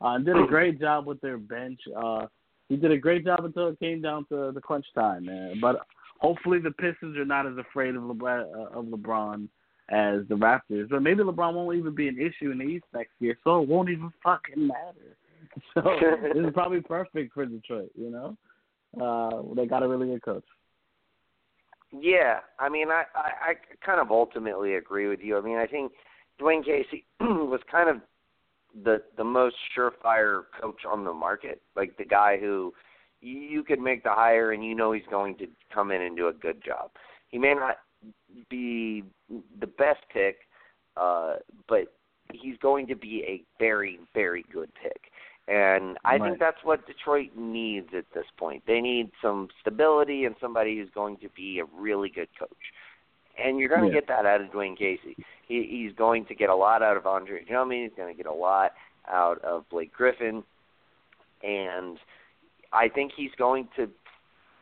[0.00, 1.80] Uh, did a great job with their bench.
[1.96, 2.26] Uh,
[2.70, 5.58] he did a great job until it came down to the crunch time, man.
[5.60, 5.84] But
[6.20, 9.48] hopefully the Pistons are not as afraid of LeBron, uh, of LeBron
[9.90, 10.88] as the Raptors.
[10.88, 13.68] But maybe LeBron won't even be an issue in the East next year, so it
[13.68, 15.16] won't even fucking matter.
[15.74, 17.90] So this is probably perfect for Detroit.
[17.96, 18.36] You know,
[19.02, 20.44] uh, they got a really good coach.
[21.92, 25.36] Yeah, I mean, I, I, I kind of ultimately agree with you.
[25.36, 25.90] I mean, I think
[26.40, 27.96] Dwane Casey was kind of
[28.84, 32.72] the the most surefire coach on the market, like the guy who
[33.20, 36.28] you could make the hire and you know he's going to come in and do
[36.28, 36.90] a good job.
[37.28, 37.76] He may not
[38.48, 39.04] be
[39.60, 40.38] the best pick,
[40.96, 41.34] uh,
[41.68, 41.92] but
[42.32, 45.10] he's going to be a very, very good pick.
[45.48, 46.22] And I Right.
[46.22, 48.62] think that's what Detroit needs at this point.
[48.66, 52.72] They need some stability and somebody who's going to be a really good coach.
[53.42, 53.94] And you're going to Yeah.
[53.94, 55.16] get that out of Dwane Casey.
[55.46, 57.82] He, he's going to get a lot out of Andre Drummond.
[57.82, 58.72] He's going to get a lot
[59.08, 60.42] out of Blake Griffin.
[61.42, 61.98] And
[62.72, 63.88] I think he's going to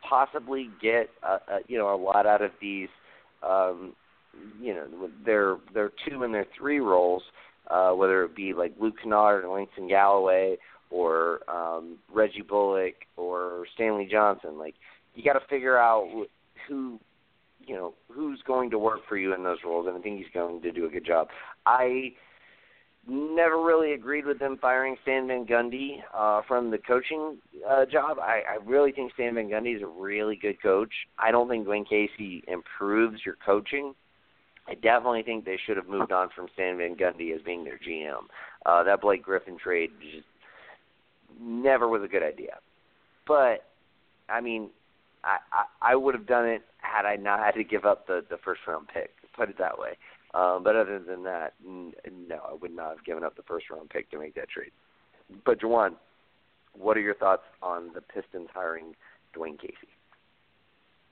[0.08, 2.88] possibly get a, a, you know a lot out of these
[3.42, 3.92] um
[4.60, 4.86] you know
[5.26, 7.22] their their two and their three roles
[7.68, 10.56] uh whether it be like Luke Kennard and Langston Galloway
[10.90, 14.76] or um Reggie Bullock or Stanley Johnson like
[15.14, 16.08] you got to figure out
[16.68, 17.00] who
[17.68, 20.32] you know who's going to work for you in those roles and I think he's
[20.32, 21.28] going to do a good job
[21.66, 22.12] I
[23.08, 27.38] never really agreed with them firing Stan Van Gundy uh, from the coaching
[27.68, 28.18] uh, job.
[28.18, 30.92] I, I really think Stan Van Gundy is a really good coach.
[31.18, 33.94] I don't think Dwane Casey improves your coaching.
[34.66, 37.78] I definitely think they should have moved on from Stan Van Gundy as being their
[37.78, 38.24] GM.
[38.66, 40.26] Uh, that Blake Griffin trade just
[41.40, 42.58] never was a good idea.
[43.26, 43.64] But
[44.28, 44.68] I mean,
[45.24, 48.24] I, I I would have done it had I not had to give up the
[48.30, 49.10] the first round pick.
[49.36, 49.96] Put it that way.
[50.34, 51.94] Um, but other than that, n-
[52.28, 54.72] no, I would not have given up the first round pick to make that trade.
[55.44, 55.92] But Juwan,
[56.76, 58.94] what are your thoughts on the Pistons hiring
[59.34, 59.88] Dwane Casey?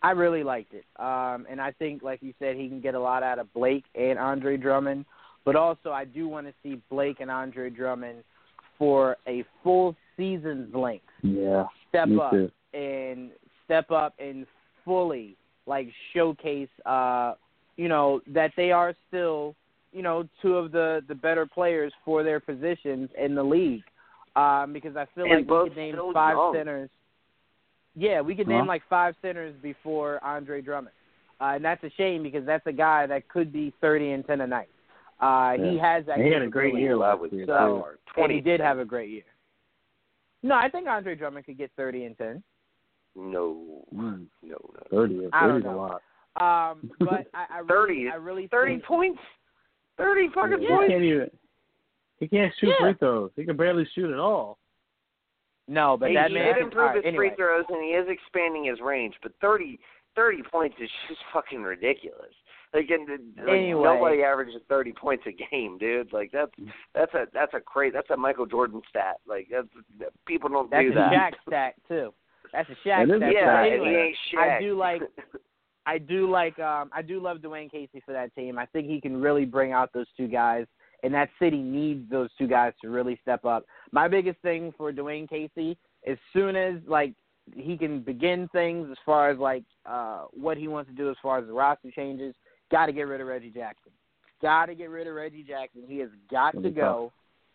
[0.02, 3.00] I really liked it, um, and I think, like you said, he can get a
[3.00, 5.06] lot out of Blake and Andre Drummond.
[5.44, 8.22] But also, I do want to see Blake and Andre Drummond
[8.78, 11.06] for a full season's length.
[11.22, 12.50] Yeah, step up too.
[12.74, 13.30] and
[13.64, 14.46] step up and
[14.84, 15.36] fully
[15.66, 17.34] like showcase, uh,
[17.76, 19.54] you know, that they are still,
[19.92, 23.82] you know, two of the the better players for their positions in the league.
[24.36, 26.54] Um, because I feel And like we could name five young.
[26.54, 26.90] centers.
[27.94, 28.52] Yeah, we could Huh?
[28.58, 30.94] name like five centers before Andre Drummond,
[31.40, 34.42] uh, and that's a shame because that's a guy that could be thirty and ten
[34.42, 34.68] a night.
[35.18, 36.18] Uh, He has that.
[36.18, 37.46] He had a great year last year.
[37.46, 37.56] So-
[38.14, 38.20] too.
[38.20, 39.24] or and he did have a great year.
[40.42, 42.42] No, I think Andre Drummond could get thirty and ten.
[43.16, 44.82] No, Mm, no, no.
[44.90, 46.02] Thirty, I don't thirty's a lot.
[46.36, 49.20] Um, but I, I 30 really, I really 30 think, points?
[49.98, 50.90] 30 fucking He points?
[50.90, 51.30] can't even.
[52.18, 52.84] He can't shoot Yeah.
[52.86, 53.30] free throws.
[53.36, 54.58] He can barely shoot at all.
[55.68, 57.28] No, but he, that he man did improve all right, his anyway.
[57.28, 59.14] free throws, and he is expanding his range.
[59.22, 59.78] But 30,
[60.14, 62.32] 30 points is just fucking ridiculous.
[62.74, 63.82] Like, and, like Anyway.
[63.84, 66.12] nobody averages thirty points a game, dude.
[66.12, 66.50] Like that's
[66.94, 69.16] that's a that's a crazy that's a Michael Jordan stat.
[69.26, 69.68] Like that's
[70.26, 71.12] people don't That's do a that.
[71.12, 72.12] Shaq stat too.
[72.56, 73.28] That's a Shaq It is stat.
[73.30, 73.72] a yeah, Shaq.
[73.72, 74.56] anyway, he ain't Shaq.
[74.56, 75.02] I do like
[75.86, 78.58] I do like um I do love Dwane Casey for that team.
[78.58, 80.66] I think he can really bring out those two guys
[81.02, 83.64] and that city needs those two guys to really step up.
[83.92, 85.76] My biggest thing for Dwane Casey,
[86.06, 87.12] as soon as like
[87.54, 91.16] he can begin things as far as like uh what he wants to do as
[91.22, 92.34] far as the roster changes,
[92.72, 93.92] gotta get rid of Reggie Jackson.
[94.42, 95.82] Gotta get rid of Reggie Jackson.
[95.86, 97.12] He has got to Really go.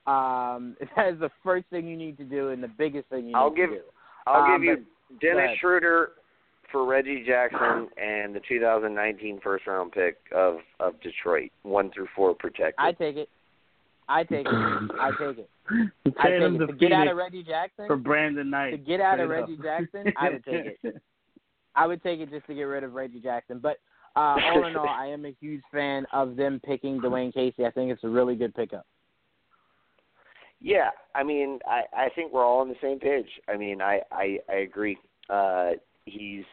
[0.07, 3.25] Um that is the first thing you need to do and the biggest thing you
[3.27, 3.81] need I'll to give- do.
[4.27, 4.85] I'll Um, give you
[5.19, 5.57] Dennis.
[5.59, 6.11] Schroeder
[6.71, 12.33] for Reggie Jackson and the 2019 first round pick of of Detroit, one through four
[12.33, 12.75] protected.
[12.77, 13.29] I take it.
[14.07, 14.53] I take it.
[14.53, 15.49] I take it.
[16.17, 16.57] I take it.
[16.59, 18.71] to To get out of Reggie Jackson, for Brandon Knight.
[18.71, 19.57] to get out of Straight Reggie.
[19.61, 21.01] Jackson, I would take it.
[21.75, 23.59] I would take it just to get rid of Reggie Jackson.
[23.59, 23.77] But
[24.15, 27.65] uh, all in all, I am a huge fan of them picking Dwane Casey.
[27.65, 28.85] I think it's a really good pickup.
[30.61, 33.29] Yeah, I mean, I I think we're all on the same page.
[33.49, 34.97] I mean, I I I agree.
[35.29, 35.71] Uh
[36.05, 36.43] he's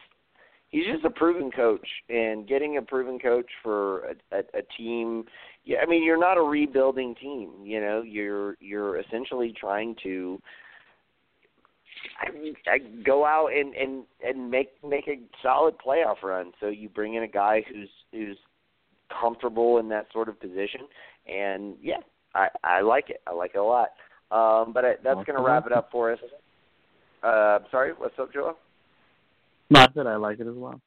[0.70, 5.24] he's just a proven coach and getting a proven coach for a, a, a team
[5.68, 8.00] yeah, I mean, you're not a rebuilding team, you know.
[8.00, 10.40] You're you're essentially trying to
[12.18, 16.52] I, I go out and and and make make a solid playoff run.
[16.58, 18.38] So you bring in a guy who's who's
[19.20, 20.80] comfortable in that sort of position
[21.26, 21.98] and yeah,
[22.38, 23.20] I I like it.
[23.26, 23.88] I like it a lot.
[24.30, 26.18] Um, but I, that's going to wrap it up for us.
[27.22, 28.56] Uh, sorry, what's up, Joel?
[29.70, 30.80] No, I said I like it as well.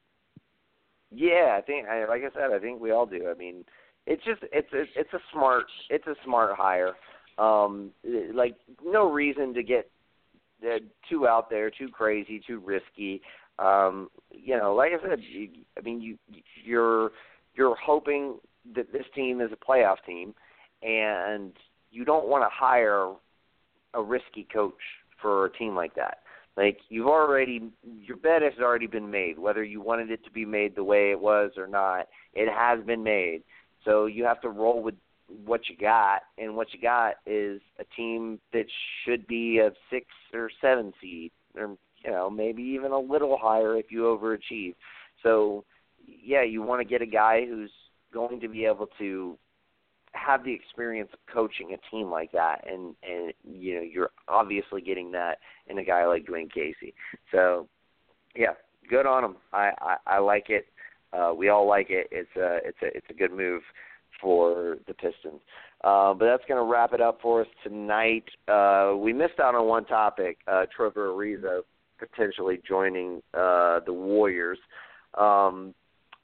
[1.11, 3.27] Yeah, I think, I, like I said, I think we all do.
[3.29, 3.65] I mean,
[4.07, 6.93] it's just it's it's, it's a smart it's a smart hire.
[7.37, 7.91] Um,
[8.33, 9.89] like no reason to get
[10.63, 10.79] uh,
[11.09, 13.21] too out there, too crazy, too risky.
[13.59, 16.17] Um, you know, like I said, you, I mean, you
[16.63, 17.11] you're
[17.55, 18.35] you're hoping
[18.75, 20.33] that this team is a playoff team,
[20.81, 21.53] and
[21.91, 23.13] you don't want to hire
[23.93, 24.73] a risky coach
[25.21, 26.19] for a team like that.
[26.57, 29.39] Like you've already, your bet has already been made.
[29.39, 32.83] Whether you wanted it to be made the way it was or not, it has
[32.85, 33.43] been made.
[33.85, 34.95] So you have to roll with
[35.45, 38.65] what you got, and what you got is a team that
[39.03, 43.77] should be a six or seven seed, or you know maybe even a little higher
[43.77, 44.75] if you overachieve.
[45.23, 45.63] So
[46.05, 47.71] yeah, you want to get a guy who's
[48.13, 49.37] going to be able to
[50.13, 54.81] have the experience of coaching a team like that and and you know you're obviously
[54.81, 56.93] getting that in a guy like Dwane Casey.
[57.31, 57.67] So
[58.35, 58.53] yeah,
[58.89, 59.35] good on him.
[59.53, 60.67] I I, I like it.
[61.13, 62.07] Uh, we all like it.
[62.11, 63.61] It's a it's a it's a good move
[64.21, 65.41] for the Pistons.
[65.83, 68.25] Uh, but that's going to wrap it up for us tonight.
[68.47, 70.37] Uh, we missed out on one topic.
[70.47, 71.61] Uh, Trevor Ariza
[71.97, 74.59] potentially joining uh, the Warriors.
[75.17, 75.73] Um,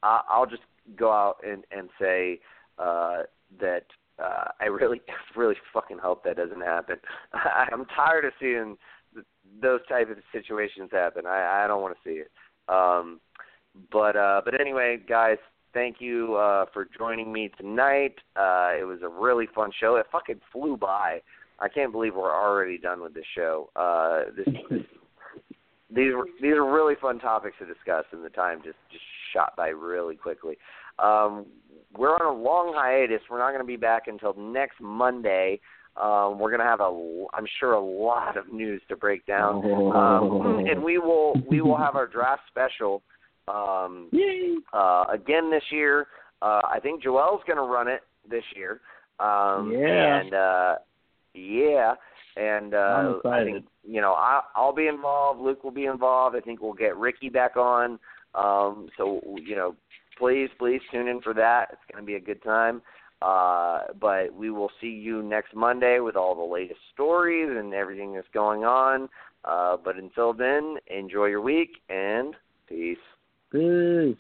[0.04, 0.64] I, I'll just
[0.96, 2.40] go out and and say
[2.78, 3.24] uh,
[3.60, 3.86] that
[4.24, 5.02] uh, I really,
[5.36, 6.98] really fucking hope that doesn't happen.
[7.34, 8.78] I'm tired of seeing
[9.14, 9.26] th-
[9.62, 11.26] those type of situations happen.
[11.26, 12.32] I, I don't want to see it.
[12.70, 13.20] Um,
[13.92, 15.38] but uh, but anyway, guys,
[15.74, 18.16] thank you uh, for joining me tonight.
[18.36, 19.96] Uh, it was a really fun show.
[19.96, 21.22] It fucking flew by.
[21.60, 23.70] I can't believe we're already done with this show.
[23.76, 24.48] Uh, this
[25.90, 29.04] these were these are really fun topics to discuss, and the time just just
[29.34, 30.58] shot by really quickly.
[31.00, 31.46] Um,
[31.96, 33.22] we're on a long hiatus.
[33.30, 35.60] We're not going to be back until next Monday.
[35.96, 39.66] Um, we're going to have a, I'm sure, a lot of news to break down,
[39.96, 43.02] um, and we will we will have our draft special
[43.48, 44.10] um,
[44.74, 46.08] uh, again this year.
[46.42, 48.80] Uh, I think Joel's going to run it this year.
[49.20, 50.20] Um, Yeah.
[50.20, 50.76] And uh,
[51.34, 51.94] yeah,
[52.36, 55.42] and uh, I think you know I, I'll be involved.
[55.42, 56.36] Luke will be involved.
[56.36, 58.00] I think we'll get Ricky back on.
[58.36, 59.76] Um, so you know,
[60.18, 61.70] please, please tune in for that.
[61.72, 62.82] It's going to be a good time.
[63.22, 68.14] Uh, but we will see you next Monday with all the latest stories and everything
[68.14, 69.10] that's going on.
[69.44, 72.36] Uh, but until then, enjoy your week and
[72.68, 72.98] peace.
[73.52, 74.16] Peace.